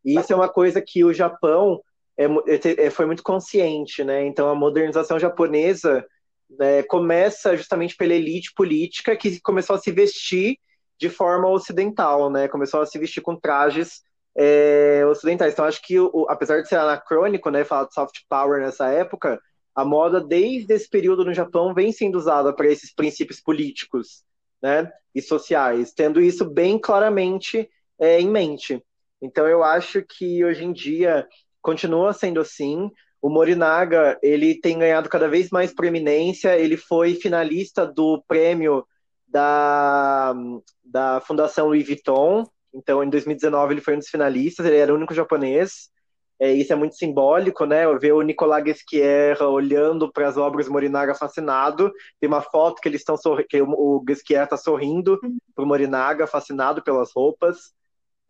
E 0.05 0.19
isso 0.19 0.33
é 0.33 0.37
uma 0.37 0.49
coisa 0.49 0.81
que 0.81 1.05
o 1.05 1.13
Japão 1.13 1.81
é, 2.17 2.25
é, 2.25 2.87
é, 2.87 2.91
foi 2.91 3.07
muito 3.07 3.23
consciente, 3.23 4.03
né? 4.03 4.25
Então 4.25 4.49
a 4.49 4.55
modernização 4.55 5.19
japonesa 5.19 6.07
né, 6.49 6.83
começa 6.85 7.57
justamente 7.57 7.97
pela 7.97 8.15
elite 8.15 8.53
política 8.55 9.17
que 9.17 9.41
começou 9.41 9.77
a 9.77 9.79
se 9.79 9.91
vestir 9.91 10.59
de 10.99 11.11
forma 11.11 11.49
ocidental, 11.49 12.31
né? 12.31 12.49
Começou 12.49 12.81
a 12.81 12.87
se 12.87 12.99
vestir 12.99 13.21
com 13.21 13.37
trajes 13.37 14.01
é, 14.37 15.05
ocidentais. 15.07 15.53
Então 15.53 15.65
acho 15.65 15.83
que, 15.83 15.99
o, 15.99 16.27
apesar 16.29 16.63
de 16.63 16.69
ser 16.69 16.77
anacrônico, 16.77 17.51
né, 17.51 17.65
falar 17.65 17.87
de 17.87 17.95
soft 17.95 18.21
power 18.29 18.61
nessa 18.61 18.89
época, 18.89 19.41
a 19.77 19.85
moda, 19.85 20.23
desde 20.23 20.73
esse 20.73 20.89
período 20.89 21.23
no 21.23 21.35
Japão, 21.35 21.75
vem 21.75 21.93
sendo 21.93 22.17
usada 22.17 22.51
para 22.51 22.67
esses 22.67 22.95
princípios 22.95 23.43
políticos 23.43 24.25
né, 24.63 24.91
e 25.15 25.21
sociais, 25.21 25.93
tendo 25.93 26.19
isso 26.19 26.47
bem 26.47 26.79
claramente 26.79 27.69
é, 27.99 28.19
em 28.19 28.29
mente. 28.29 28.83
Então, 29.21 29.47
eu 29.47 29.63
acho 29.63 30.03
que 30.03 30.43
hoje 30.43 30.65
em 30.65 30.73
dia 30.73 31.29
continua 31.61 32.15
sendo 32.15 32.41
assim. 32.41 32.91
o 33.21 33.29
Morinaga 33.29 34.19
ele 34.23 34.59
tem 34.59 34.79
ganhado 34.79 35.11
cada 35.11 35.29
vez 35.29 35.51
mais 35.51 35.75
proeminência. 35.75 36.59
Ele 36.59 36.77
foi 36.77 37.15
finalista 37.15 37.87
do 37.87 38.23
prêmio 38.27 38.87
da, 39.27 40.35
da 40.83 41.21
Fundação 41.21 41.67
Louis 41.67 41.87
Vuitton. 41.87 42.47
Então, 42.73 43.03
em 43.03 43.11
2019, 43.11 43.75
ele 43.75 43.81
foi 43.81 43.95
um 43.95 43.99
dos 43.99 44.09
finalistas. 44.09 44.65
Ele 44.65 44.77
era 44.77 44.93
o 44.93 44.97
único 44.97 45.13
japonês. 45.13 45.91
É, 46.39 46.53
isso 46.53 46.73
é 46.73 46.77
muito 46.77 46.97
simbólico, 46.97 47.65
né? 47.65 47.87
Ver 47.99 48.13
o 48.13 48.21
Nicolas 48.21 48.63
Guesquiera 48.63 49.49
olhando 49.49 50.13
para 50.13 50.29
as 50.29 50.37
obras 50.37 50.69
Morinaga 50.69 51.15
fascinado. 51.15 51.91
Tem 52.21 52.29
uma 52.29 52.43
foto 52.43 52.81
que 52.81 52.89
eles 52.89 53.01
estão 53.01 53.17
que 53.49 53.63
o 53.63 54.01
Guesquiera 54.01 54.45
está 54.45 54.57
sorrindo 54.57 55.19
para 55.55 55.65
o 55.65 55.67
Morinaga, 55.67 56.27
fascinado 56.27 56.83
pelas 56.83 57.11
roupas. 57.15 57.73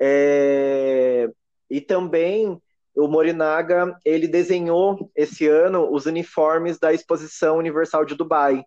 É... 0.00 1.28
E 1.68 1.80
também 1.80 2.60
o 2.96 3.08
Morinaga 3.08 3.98
ele 4.04 4.28
desenhou 4.28 5.10
esse 5.14 5.46
ano 5.48 5.92
os 5.92 6.06
uniformes 6.06 6.78
da 6.78 6.92
Exposição 6.92 7.58
Universal 7.58 8.04
de 8.04 8.14
Dubai, 8.14 8.64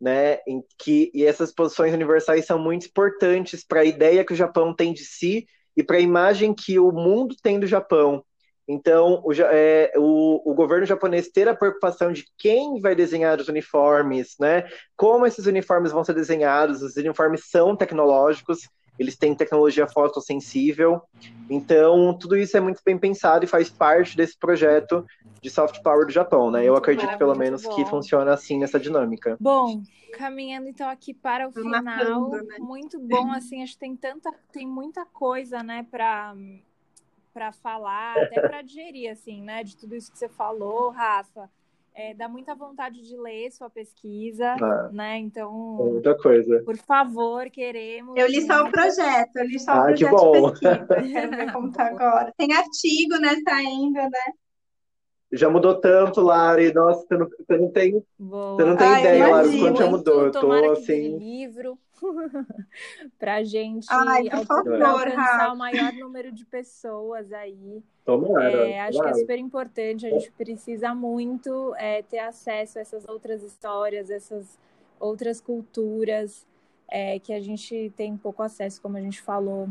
né? 0.00 0.38
Em 0.46 0.62
que 0.78 1.10
e 1.14 1.24
essas 1.24 1.50
exposições 1.50 1.92
universais 1.92 2.46
são 2.46 2.58
muito 2.58 2.86
importantes 2.86 3.64
para 3.64 3.80
a 3.80 3.84
ideia 3.84 4.24
que 4.24 4.32
o 4.32 4.36
Japão 4.36 4.74
tem 4.74 4.94
de 4.94 5.04
si 5.04 5.46
e 5.76 5.82
para 5.82 5.98
a 5.98 6.00
imagem 6.00 6.54
que 6.54 6.78
o 6.78 6.90
mundo 6.90 7.36
tem 7.42 7.60
do 7.60 7.66
Japão. 7.66 8.24
Então, 8.68 9.22
o, 9.24 9.32
é, 9.32 9.92
o, 9.96 10.50
o, 10.50 10.54
governo 10.54 10.84
japonês 10.84 11.28
ter 11.28 11.48
a 11.48 11.54
preocupação 11.54 12.12
de 12.12 12.26
quem 12.36 12.80
vai 12.80 12.96
desenhar 12.96 13.40
os 13.40 13.48
uniformes, 13.48 14.34
né? 14.40 14.64
Como 14.96 15.24
esses 15.24 15.46
uniformes 15.46 15.92
vão 15.92 16.02
ser 16.02 16.14
desenhados, 16.14 16.82
os 16.82 16.96
uniformes 16.96 17.48
são 17.48 17.76
tecnológicos, 17.76 18.68
eles 18.98 19.16
têm 19.16 19.34
tecnologia 19.34 19.86
fotossensível. 19.86 21.00
Então, 21.48 22.16
tudo 22.18 22.36
isso 22.36 22.56
é 22.56 22.60
muito 22.60 22.80
bem 22.84 22.98
pensado 22.98 23.44
e 23.44 23.48
faz 23.48 23.70
parte 23.70 24.16
desse 24.16 24.36
projeto 24.36 25.06
de 25.40 25.50
soft 25.50 25.80
power 25.82 26.06
do 26.06 26.12
Japão, 26.12 26.50
né? 26.50 26.64
Eu 26.64 26.74
acredito, 26.74 27.12
bom, 27.12 27.18
pelo 27.18 27.34
menos, 27.36 27.62
bom. 27.62 27.74
que 27.74 27.84
funciona 27.84 28.32
assim 28.32 28.58
nessa 28.58 28.80
dinâmica. 28.80 29.36
Bom, 29.38 29.82
caminhando 30.14 30.68
então 30.68 30.88
aqui 30.88 31.14
para 31.14 31.46
o 31.46 31.52
final, 31.52 31.82
né? 32.30 32.42
muito 32.58 32.98
bom, 32.98 33.30
assim, 33.30 33.62
acho 33.62 33.74
que 33.74 33.78
tem 33.78 33.94
tanta, 33.94 34.32
tem 34.50 34.66
muita 34.66 35.04
coisa, 35.04 35.62
né, 35.62 35.86
para 35.88 36.34
para 37.36 37.52
falar, 37.52 38.16
até 38.16 38.40
para 38.40 38.62
digerir, 38.62 39.10
assim, 39.10 39.42
né, 39.42 39.62
de 39.62 39.76
tudo 39.76 39.94
isso 39.94 40.10
que 40.10 40.18
você 40.18 40.26
falou, 40.26 40.88
Rafa. 40.88 41.50
É, 41.94 42.14
dá 42.14 42.30
muita 42.30 42.54
vontade 42.54 43.02
de 43.06 43.14
ler 43.14 43.50
sua 43.50 43.68
pesquisa, 43.68 44.54
ah, 44.58 44.90
né? 44.90 45.18
Então, 45.18 45.52
muita 45.52 46.14
coisa. 46.14 46.62
Por 46.62 46.76
favor, 46.78 47.50
queremos. 47.50 48.16
Eu 48.16 48.26
li 48.26 48.40
só 48.40 48.64
o 48.64 48.70
projeto, 48.70 49.36
eu 49.36 49.44
li 49.44 49.58
só 49.58 49.72
ah, 49.72 49.80
o 49.80 49.84
projeto 49.84 50.32
de 50.32 50.40
pesquisa. 50.40 50.86
Quero 51.12 51.30
ver 51.36 51.52
como 51.52 51.72
tá 51.72 51.86
agora. 51.88 52.32
Tem 52.38 52.52
artigo, 52.54 53.18
né, 53.18 53.34
saindo, 53.46 54.00
né? 54.00 54.32
Já 55.32 55.50
mudou 55.50 55.78
tanto, 55.78 56.22
Lari. 56.22 56.72
Nossa, 56.72 57.06
você 57.06 57.16
não, 57.18 57.28
você 57.28 57.58
não 57.58 57.70
tem, 57.70 58.04
você 58.18 58.64
não 58.64 58.76
tem 58.76 58.86
Ai, 58.86 59.00
ideia, 59.00 59.28
Lari, 59.28 59.60
quanto 59.60 59.78
já 59.78 59.90
mudou. 59.90 60.22
Eu 60.22 60.30
tô 60.30 60.52
assim. 60.52 61.18
livro 61.18 61.78
pra 63.18 63.42
gente 63.42 63.86
Ai, 63.90 64.28
favor, 64.44 64.82
alcançar 64.82 65.52
o 65.52 65.56
maior 65.56 65.92
número 65.92 66.32
de 66.32 66.44
pessoas 66.44 67.32
aí. 67.32 67.82
Tomara, 68.04 68.68
é, 68.68 68.80
acho 68.80 69.00
que 69.00 69.08
é 69.08 69.14
super 69.14 69.38
importante. 69.38 70.06
A 70.06 70.10
gente 70.10 70.30
precisa 70.32 70.94
muito 70.94 71.74
é, 71.76 72.02
ter 72.02 72.18
acesso 72.18 72.78
a 72.78 72.82
essas 72.82 73.06
outras 73.08 73.42
histórias, 73.42 74.10
essas 74.10 74.58
outras 74.98 75.40
culturas 75.40 76.46
é, 76.88 77.18
que 77.18 77.32
a 77.32 77.40
gente 77.40 77.92
tem 77.96 78.16
pouco 78.16 78.42
acesso, 78.42 78.80
como 78.80 78.96
a 78.96 79.00
gente 79.00 79.20
falou 79.20 79.68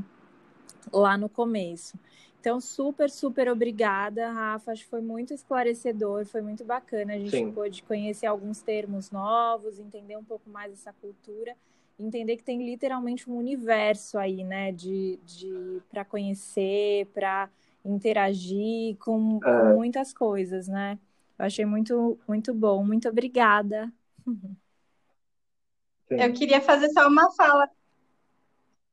lá 0.92 1.18
no 1.18 1.30
começo. 1.30 1.98
Então, 2.46 2.62
super, 2.62 3.10
super 3.10 3.50
obrigada, 3.50 4.32
Rafa. 4.32 4.72
Acho 4.72 4.84
que 4.84 4.90
foi 4.92 5.02
muito 5.02 5.34
esclarecedor, 5.34 6.28
foi 6.28 6.42
muito 6.44 6.64
bacana. 6.64 7.14
A 7.14 7.18
gente 7.18 7.32
Sim. 7.32 7.52
pôde 7.52 7.82
conhecer 7.82 8.28
alguns 8.28 8.62
termos 8.62 9.10
novos, 9.10 9.80
entender 9.80 10.16
um 10.16 10.24
pouco 10.24 10.48
mais 10.48 10.72
essa 10.72 10.94
cultura, 10.94 11.56
entender 11.98 12.38
que 12.38 12.44
tem 12.44 12.66
literalmente 12.66 13.30
um 13.30 13.38
universo 13.38 14.18
aí, 14.18 14.44
né, 14.44 14.72
de, 14.72 15.20
de 15.24 15.82
para 15.90 16.04
conhecer, 16.04 17.08
para 17.08 17.50
interagir 17.84 18.98
com, 18.98 19.38
é. 19.38 19.40
com, 19.40 19.76
muitas 19.76 20.14
coisas, 20.14 20.68
né? 20.68 21.00
Eu 21.38 21.46
achei 21.46 21.66
muito, 21.66 22.18
muito 22.28 22.54
bom. 22.54 22.84
Muito 22.84 23.08
obrigada. 23.08 23.92
Sim. 26.08 26.22
Eu 26.22 26.34
queria 26.34 26.62
fazer 26.62 26.90
só 26.90 27.08
uma 27.08 27.32
fala 27.34 27.70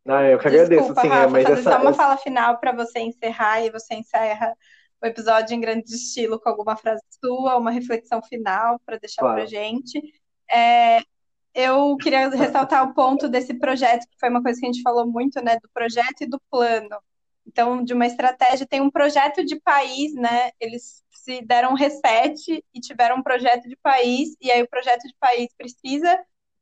ah, 0.07 0.25
eu 0.25 0.39
que 0.39 0.49
agradeço, 0.49 0.71
Desculpa, 0.71 1.01
sim, 1.01 1.09
Rafa, 1.09 1.29
mas 1.29 1.45
fazer 1.45 1.61
essa... 1.61 1.73
só 1.73 1.81
uma 1.81 1.95
fala 1.95 2.17
final 2.17 2.59
para 2.59 2.73
você 2.73 2.99
encerrar 2.99 3.65
e 3.65 3.71
você 3.71 3.95
encerra 3.95 4.57
o 5.01 5.07
episódio 5.07 5.55
em 5.55 5.61
grande 5.61 5.95
estilo 5.95 6.41
com 6.41 6.49
alguma 6.49 6.77
frase 6.77 7.03
sua, 7.21 7.57
uma 7.57 7.71
reflexão 7.71 8.21
final 8.23 8.81
para 8.85 8.99
deixar 8.99 9.23
claro. 9.23 9.37
para 9.37 9.47
gente. 9.47 10.01
É, 10.51 11.03
eu 11.55 11.97
queria 11.97 12.29
ressaltar 12.29 12.89
o 12.89 12.95
ponto 12.95 13.29
desse 13.29 13.55
projeto, 13.55 14.07
que 14.09 14.19
foi 14.19 14.29
uma 14.29 14.43
coisa 14.43 14.59
que 14.59 14.67
a 14.67 14.73
gente 14.73 14.83
falou 14.83 15.07
muito, 15.07 15.43
né, 15.43 15.59
do 15.63 15.69
projeto 15.73 16.23
e 16.23 16.27
do 16.27 16.41
plano. 16.51 16.97
Então, 17.47 17.83
de 17.83 17.93
uma 17.93 18.07
estratégia, 18.07 18.67
tem 18.67 18.81
um 18.81 18.91
projeto 18.91 19.45
de 19.45 19.61
país, 19.61 20.15
né? 20.15 20.53
Eles 20.61 21.03
se 21.11 21.43
deram 21.43 21.73
um 21.73 21.77
reset 21.77 22.65
e 22.73 22.81
tiveram 22.81 23.17
um 23.17 23.23
projeto 23.23 23.69
de 23.69 23.77
país, 23.77 24.37
e 24.41 24.51
aí 24.51 24.63
o 24.63 24.69
projeto 24.69 25.03
de 25.03 25.15
país 25.19 25.49
precisa 25.57 26.19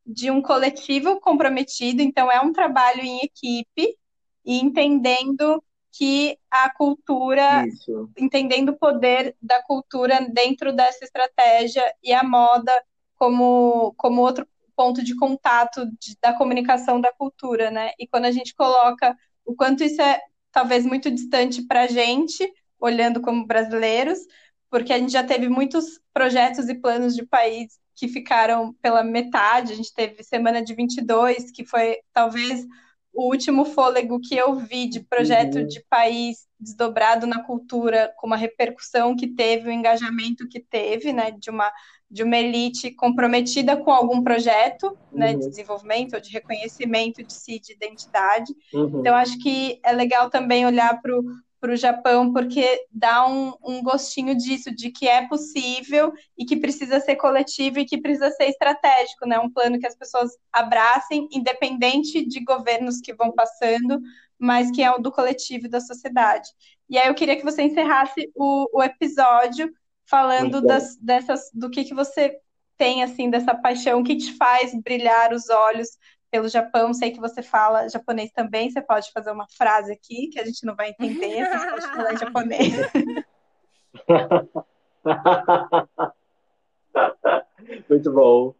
de 0.06 0.30
um 0.30 0.42
coletivo 0.42 1.20
comprometido, 1.20 2.02
então 2.02 2.30
é 2.30 2.40
um 2.40 2.52
trabalho 2.52 3.02
em 3.02 3.20
equipe 3.20 3.96
e 4.44 4.58
entendendo 4.58 5.62
que 5.92 6.38
a 6.50 6.72
cultura, 6.72 7.66
Isso. 7.66 8.10
entendendo 8.18 8.70
o 8.70 8.78
poder 8.78 9.36
da 9.40 9.62
cultura 9.62 10.26
dentro 10.32 10.72
dessa 10.72 11.04
estratégia 11.04 11.84
e 12.02 12.12
a 12.12 12.22
moda 12.22 12.72
como, 13.16 13.92
como 13.96 14.22
outro 14.22 14.46
ponto 14.80 15.04
de 15.04 15.14
contato 15.14 15.84
de, 16.00 16.16
da 16.22 16.32
comunicação 16.32 16.98
da 16.98 17.12
cultura, 17.12 17.70
né? 17.70 17.90
E 17.98 18.06
quando 18.06 18.24
a 18.24 18.30
gente 18.30 18.54
coloca 18.54 19.14
o 19.44 19.54
quanto 19.54 19.84
isso 19.84 20.00
é 20.00 20.18
talvez 20.50 20.86
muito 20.86 21.10
distante 21.10 21.60
para 21.66 21.82
a 21.82 21.86
gente, 21.86 22.50
olhando 22.78 23.20
como 23.20 23.46
brasileiros, 23.46 24.18
porque 24.70 24.90
a 24.94 24.98
gente 24.98 25.12
já 25.12 25.22
teve 25.22 25.50
muitos 25.50 26.00
projetos 26.14 26.70
e 26.70 26.74
planos 26.74 27.14
de 27.14 27.26
país 27.26 27.78
que 27.94 28.08
ficaram 28.08 28.72
pela 28.80 29.04
metade. 29.04 29.74
A 29.74 29.76
gente 29.76 29.92
teve 29.92 30.24
Semana 30.24 30.62
de 30.62 30.74
22, 30.74 31.50
que 31.50 31.62
foi 31.62 31.98
talvez 32.10 32.66
o 33.12 33.28
último 33.28 33.66
fôlego 33.66 34.18
que 34.18 34.34
eu 34.34 34.54
vi 34.54 34.88
de 34.88 35.00
projeto 35.00 35.58
uhum. 35.58 35.66
de 35.66 35.84
país 35.90 36.48
desdobrado 36.58 37.26
na 37.26 37.42
cultura, 37.42 38.14
com 38.16 38.26
uma 38.26 38.36
repercussão 38.36 39.14
que 39.14 39.26
teve, 39.26 39.68
o 39.68 39.70
um 39.70 39.74
engajamento 39.74 40.48
que 40.48 40.58
teve, 40.60 41.12
né, 41.12 41.32
de 41.32 41.50
uma 41.50 41.70
de 42.10 42.22
uma 42.22 42.36
elite 42.36 42.90
comprometida 42.90 43.76
com 43.76 43.92
algum 43.92 44.22
projeto, 44.22 44.96
né, 45.12 45.32
uhum. 45.32 45.38
de 45.38 45.48
desenvolvimento 45.48 46.14
ou 46.14 46.20
de 46.20 46.30
reconhecimento 46.30 47.22
de 47.22 47.32
si, 47.32 47.60
de 47.60 47.72
identidade. 47.72 48.52
Uhum. 48.74 49.00
Então 49.00 49.14
acho 49.14 49.38
que 49.38 49.78
é 49.84 49.92
legal 49.92 50.28
também 50.28 50.66
olhar 50.66 51.00
para 51.00 51.16
o 51.16 51.24
para 51.60 51.72
o 51.72 51.76
Japão, 51.76 52.32
porque 52.32 52.86
dá 52.90 53.28
um, 53.28 53.52
um, 53.62 53.82
gostinho 53.82 54.34
disso, 54.34 54.74
de 54.74 54.90
que 54.90 55.06
é 55.06 55.28
possível 55.28 56.10
e 56.36 56.44
que 56.46 56.56
precisa 56.56 56.98
ser 57.00 57.16
coletivo 57.16 57.78
e 57.78 57.84
que 57.84 58.00
precisa 58.00 58.30
ser 58.30 58.46
estratégico, 58.46 59.28
né? 59.28 59.38
Um 59.38 59.50
plano 59.50 59.78
que 59.78 59.86
as 59.86 59.94
pessoas 59.94 60.30
abracem, 60.50 61.28
independente 61.30 62.26
de 62.26 62.42
governos 62.42 62.98
que 63.00 63.12
vão 63.12 63.30
passando, 63.32 64.00
mas 64.38 64.70
que 64.70 64.82
é 64.82 64.90
o 64.90 64.98
do 64.98 65.12
coletivo 65.12 65.66
e 65.66 65.70
da 65.70 65.80
sociedade. 65.80 66.48
E 66.88 66.96
aí 66.96 67.08
eu 67.08 67.14
queria 67.14 67.36
que 67.36 67.44
você 67.44 67.62
encerrasse 67.62 68.30
o, 68.34 68.78
o 68.78 68.82
episódio 68.82 69.70
falando 70.10 70.60
das, 70.60 70.96
dessas, 70.96 71.50
do 71.54 71.70
que, 71.70 71.84
que 71.84 71.94
você 71.94 72.36
tem, 72.76 73.02
assim, 73.02 73.30
dessa 73.30 73.54
paixão, 73.54 74.00
o 74.00 74.04
que 74.04 74.16
te 74.16 74.36
faz 74.36 74.74
brilhar 74.82 75.32
os 75.32 75.48
olhos 75.48 75.96
pelo 76.30 76.48
Japão. 76.48 76.92
Sei 76.92 77.10
que 77.10 77.20
você 77.20 77.42
fala 77.42 77.88
japonês 77.88 78.30
também. 78.32 78.70
Você 78.70 78.80
pode 78.80 79.12
fazer 79.12 79.30
uma 79.30 79.46
frase 79.56 79.92
aqui 79.92 80.28
que 80.28 80.40
a 80.40 80.44
gente 80.44 80.64
não 80.64 80.74
vai 80.74 80.90
entender. 80.90 81.46
Você 81.46 81.70
pode 81.70 81.86
falar 81.86 82.16
japonês. 82.16 82.74
Muito 87.88 88.12
bom. 88.12 88.54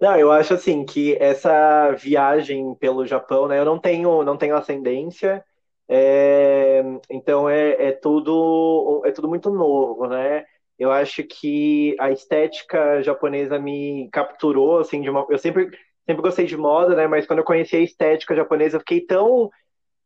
Não, 0.00 0.16
eu 0.16 0.30
acho 0.30 0.54
assim 0.54 0.84
que 0.84 1.16
essa 1.18 1.92
viagem 1.92 2.74
pelo 2.74 3.06
Japão, 3.06 3.48
né? 3.48 3.58
Eu 3.58 3.64
não 3.64 3.78
tenho, 3.78 4.22
não 4.22 4.36
tenho 4.36 4.56
ascendência, 4.56 5.44
é, 5.88 6.82
então 7.10 7.48
é, 7.48 7.88
é 7.88 7.92
tudo 7.92 9.02
é 9.04 9.10
tudo 9.12 9.28
muito 9.28 9.50
novo, 9.50 10.06
né? 10.06 10.44
Eu 10.78 10.90
acho 10.90 11.22
que 11.24 11.94
a 12.00 12.10
estética 12.10 13.02
japonesa 13.02 13.58
me 13.58 14.08
capturou 14.12 14.78
assim 14.80 15.00
de 15.02 15.10
uma. 15.10 15.26
Eu 15.30 15.38
sempre 15.38 15.70
sempre 16.06 16.22
gostei 16.22 16.46
de 16.46 16.56
moda, 16.56 16.94
né? 16.94 17.06
Mas 17.06 17.26
quando 17.26 17.40
eu 17.40 17.44
conheci 17.44 17.76
a 17.76 17.80
estética 17.80 18.34
japonesa, 18.34 18.76
eu 18.76 18.80
fiquei 18.80 19.00
tão. 19.06 19.50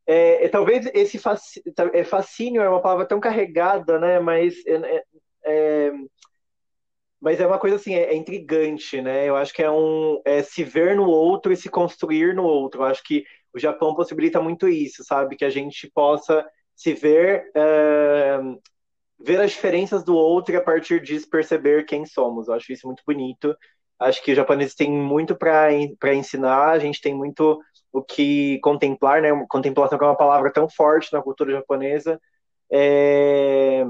É, 0.06 0.46
é, 0.46 0.48
talvez 0.48 0.86
esse 0.94 1.20
é, 1.92 2.04
fascínio 2.04 2.62
é 2.62 2.68
uma 2.68 2.80
palavra 2.82 3.06
tão 3.06 3.20
carregada, 3.20 3.98
né? 3.98 4.18
Mas 4.20 4.54
é, 4.66 5.04
é, 5.44 5.92
mas 7.20 7.40
é 7.40 7.46
uma 7.46 7.58
coisa 7.58 7.76
assim, 7.76 7.94
é, 7.94 8.14
intrigante, 8.14 9.00
né? 9.02 9.28
Eu 9.28 9.36
acho 9.36 9.52
que 9.52 9.62
é 9.62 9.70
um 9.70 10.22
se 10.44 10.62
ver 10.64 10.96
no 10.96 11.08
outro 11.08 11.52
e 11.52 11.56
se 11.56 11.68
construir 11.68 12.34
no 12.34 12.44
outro. 12.44 12.82
Eu 12.82 12.86
acho 12.86 13.02
que 13.02 13.24
o 13.54 13.58
Japão 13.58 13.94
possibilita 13.94 14.40
muito 14.40 14.68
isso, 14.68 15.04
sabe? 15.04 15.36
Que 15.36 15.44
a 15.44 15.50
gente 15.50 15.90
possa 15.92 16.46
se 16.74 16.94
ver 16.94 17.50
ver 19.20 19.40
as 19.40 19.50
diferenças 19.50 20.04
do 20.04 20.14
outro 20.14 20.54
e 20.54 20.56
a 20.56 20.62
partir 20.62 21.02
disso 21.02 21.28
perceber 21.28 21.84
quem 21.84 22.06
somos. 22.06 22.48
Eu 22.48 22.54
acho 22.54 22.72
isso 22.72 22.86
muito 22.86 23.02
bonito. 23.06 23.56
Acho 23.98 24.22
que 24.22 24.30
os 24.30 24.36
japoneses 24.36 24.74
têm 24.74 24.90
muito 24.90 25.36
para 25.36 26.14
ensinar, 26.14 26.70
a 26.70 26.78
gente 26.78 27.00
tem 27.00 27.14
muito 27.14 27.60
o 27.92 28.02
que 28.02 28.60
contemplar, 28.60 29.20
né? 29.20 29.30
Contemplação 29.48 29.98
é 30.00 30.04
uma 30.04 30.16
palavra 30.16 30.52
tão 30.52 30.68
forte 30.68 31.12
na 31.12 31.20
cultura 31.20 31.52
japonesa. 31.52 32.20
É... 32.70 33.84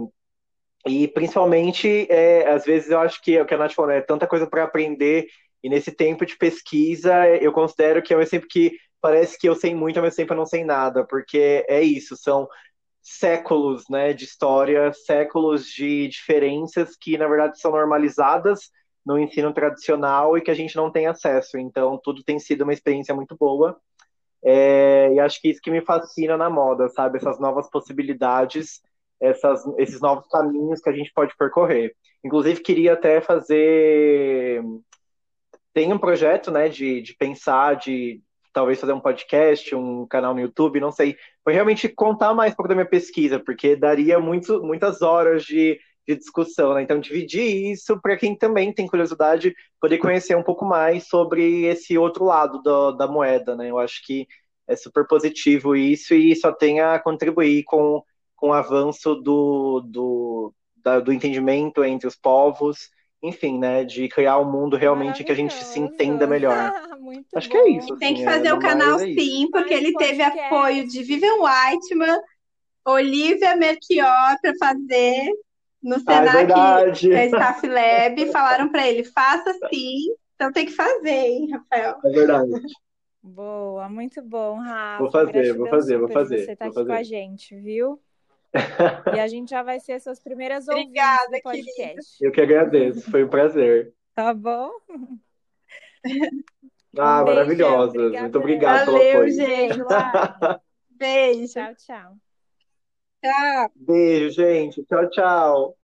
E 0.86 1.08
principalmente, 1.08 2.06
é, 2.10 2.48
às 2.48 2.64
vezes 2.64 2.90
eu 2.90 2.98
acho 3.00 3.20
que 3.20 3.36
é 3.36 3.42
o 3.42 3.46
que 3.46 3.52
a 3.52 3.58
Nath 3.58 3.74
falou, 3.74 3.90
é 3.90 4.00
tanta 4.00 4.26
coisa 4.26 4.46
para 4.46 4.64
aprender, 4.64 5.26
e 5.62 5.68
nesse 5.68 5.92
tempo 5.92 6.24
de 6.24 6.36
pesquisa, 6.36 7.26
eu 7.36 7.52
considero 7.52 8.00
que 8.00 8.14
é 8.14 8.20
exemplo 8.22 8.48
que 8.48 8.72
parece 9.00 9.38
que 9.38 9.48
eu 9.48 9.54
sei 9.54 9.74
muito, 9.74 10.00
mesmo 10.00 10.16
tempo 10.16 10.32
eu 10.32 10.36
não 10.36 10.46
sei 10.46 10.64
nada, 10.64 11.04
porque 11.06 11.64
é 11.68 11.82
isso, 11.82 12.16
são 12.16 12.48
séculos 13.02 13.84
né, 13.88 14.12
de 14.12 14.24
história, 14.24 14.92
séculos 14.92 15.66
de 15.66 16.08
diferenças 16.08 16.96
que, 16.96 17.16
na 17.16 17.26
verdade, 17.26 17.58
são 17.58 17.70
normalizadas 17.70 18.70
no 19.04 19.18
ensino 19.18 19.52
tradicional 19.52 20.36
e 20.36 20.42
que 20.42 20.50
a 20.50 20.54
gente 20.54 20.76
não 20.76 20.90
tem 20.90 21.06
acesso. 21.06 21.58
Então, 21.58 21.98
tudo 22.02 22.22
tem 22.22 22.38
sido 22.38 22.62
uma 22.62 22.72
experiência 22.72 23.14
muito 23.14 23.34
boa. 23.36 23.80
É, 24.44 25.12
e 25.14 25.20
acho 25.20 25.40
que 25.40 25.48
isso 25.48 25.60
que 25.62 25.70
me 25.70 25.80
fascina 25.80 26.36
na 26.36 26.50
moda, 26.50 26.88
sabe? 26.90 27.16
Essas 27.16 27.40
novas 27.40 27.70
possibilidades, 27.70 28.82
essas, 29.20 29.64
esses 29.78 30.00
novos 30.00 30.28
caminhos 30.28 30.80
que 30.80 30.90
a 30.90 30.92
gente 30.92 31.12
pode 31.14 31.34
percorrer. 31.36 31.94
Inclusive, 32.22 32.60
queria 32.60 32.92
até 32.92 33.20
fazer. 33.20 34.62
Tem 35.72 35.92
um 35.92 35.98
projeto, 35.98 36.50
né, 36.50 36.68
de, 36.68 37.00
de 37.00 37.14
pensar, 37.16 37.76
de 37.76 38.20
talvez 38.58 38.80
fazer 38.80 38.92
um 38.92 39.00
podcast, 39.00 39.72
um 39.72 40.04
canal 40.04 40.34
no 40.34 40.40
YouTube, 40.40 40.80
não 40.80 40.90
sei. 40.90 41.16
Foi 41.44 41.52
realmente 41.52 41.88
contar 41.88 42.34
mais 42.34 42.52
um 42.52 42.56
pouco 42.56 42.68
da 42.68 42.74
minha 42.74 42.88
pesquisa, 42.88 43.38
porque 43.38 43.76
daria 43.76 44.18
muito, 44.18 44.60
muitas 44.64 45.00
horas 45.00 45.44
de 45.44 45.78
de 46.08 46.16
discussão, 46.16 46.72
né? 46.72 46.80
Então, 46.82 46.98
dividir 46.98 47.70
isso 47.70 48.00
para 48.00 48.16
quem 48.16 48.34
também 48.34 48.72
tem 48.72 48.86
curiosidade 48.86 49.54
poder 49.78 49.98
conhecer 49.98 50.34
um 50.34 50.42
pouco 50.42 50.64
mais 50.64 51.06
sobre 51.06 51.66
esse 51.66 51.98
outro 51.98 52.24
lado 52.24 52.62
do, 52.62 52.92
da 52.92 53.06
moeda, 53.06 53.54
né? 53.54 53.70
Eu 53.70 53.78
acho 53.78 54.02
que 54.06 54.26
é 54.66 54.74
super 54.74 55.06
positivo 55.06 55.76
isso 55.76 56.14
e 56.14 56.34
só 56.34 56.50
tem 56.50 56.80
a 56.80 56.98
contribuir 56.98 57.62
com, 57.64 58.02
com 58.34 58.48
o 58.48 58.52
avanço 58.54 59.16
do, 59.16 59.82
do, 59.86 60.54
da, 60.82 60.98
do 60.98 61.12
entendimento 61.12 61.84
entre 61.84 62.08
os 62.08 62.16
povos, 62.16 62.88
enfim, 63.22 63.58
né? 63.58 63.84
De 63.84 64.08
criar 64.08 64.38
um 64.38 64.50
mundo 64.50 64.76
realmente 64.76 65.24
que 65.24 65.32
a 65.32 65.34
gente 65.34 65.54
se 65.54 65.78
entenda 65.78 66.26
melhor. 66.26 66.54
acho 67.34 67.48
bom. 67.48 67.52
que 67.52 67.58
é 67.58 67.70
isso. 67.70 67.96
Tem 67.96 68.14
assim, 68.14 68.24
que 68.24 68.24
fazer 68.24 68.48
é, 68.48 68.54
o 68.54 68.58
canal 68.58 68.96
é 68.98 69.06
sim, 69.14 69.48
porque 69.50 69.74
ele 69.74 69.92
teve 69.94 70.22
apoio 70.22 70.86
de 70.86 71.02
Vivian 71.02 71.36
Whiteman, 71.40 72.20
Olivia 72.84 73.56
Melchior 73.56 74.36
para 74.40 74.52
fazer 74.58 75.30
no 75.82 75.94
ah, 75.94 75.98
é 75.98 76.30
Senac, 76.30 76.52
ah, 76.52 76.82
é 77.18 77.26
Staff 77.26 77.66
Lab, 77.66 78.26
falaram 78.32 78.68
para 78.68 78.86
ele, 78.86 79.04
faça 79.04 79.52
sim, 79.72 80.12
então 80.34 80.52
tem 80.52 80.66
que 80.66 80.72
fazer, 80.72 81.10
hein, 81.10 81.50
Rafael? 81.50 81.98
É 82.04 82.10
verdade. 82.10 82.50
Boa, 83.22 83.88
muito 83.88 84.22
bom, 84.22 84.56
Rafa. 84.58 85.02
Vou 85.02 85.10
fazer, 85.10 85.52
vou 85.54 85.68
fazer, 85.68 85.98
vou 85.98 86.08
fazer. 86.08 86.44
Você 86.44 86.56
tá 86.56 86.66
aqui 86.66 86.74
fazer. 86.74 86.86
com 86.86 86.92
a 86.96 87.02
gente, 87.02 87.56
viu? 87.56 88.00
e 89.14 89.20
a 89.20 89.26
gente 89.26 89.50
já 89.50 89.62
vai 89.62 89.78
ser 89.80 90.00
suas 90.00 90.20
primeiras 90.20 90.66
Obrigada, 90.68 91.22
ouvintes 91.24 91.38
do 91.38 91.42
podcast. 91.42 91.74
Querida. 91.74 92.04
Eu 92.20 92.32
que 92.32 92.40
agradeço, 92.40 93.10
foi 93.10 93.24
um 93.24 93.28
prazer. 93.28 93.92
Tá 94.14 94.32
bom? 94.34 94.70
Ah, 96.96 97.22
um 97.22 97.26
maravilhosa. 97.26 98.10
Muito 98.10 98.38
obrigado 98.38 98.86
Valeu, 98.86 99.00
pelo 99.00 99.12
apoio. 99.12 99.30
gente. 99.32 99.78
Beijo. 100.90 101.52
Tchau, 101.52 101.74
tchau. 101.76 102.16
Tchau. 103.22 103.72
Beijo, 103.76 104.30
gente. 104.30 104.84
Tchau, 104.84 105.10
tchau. 105.10 105.76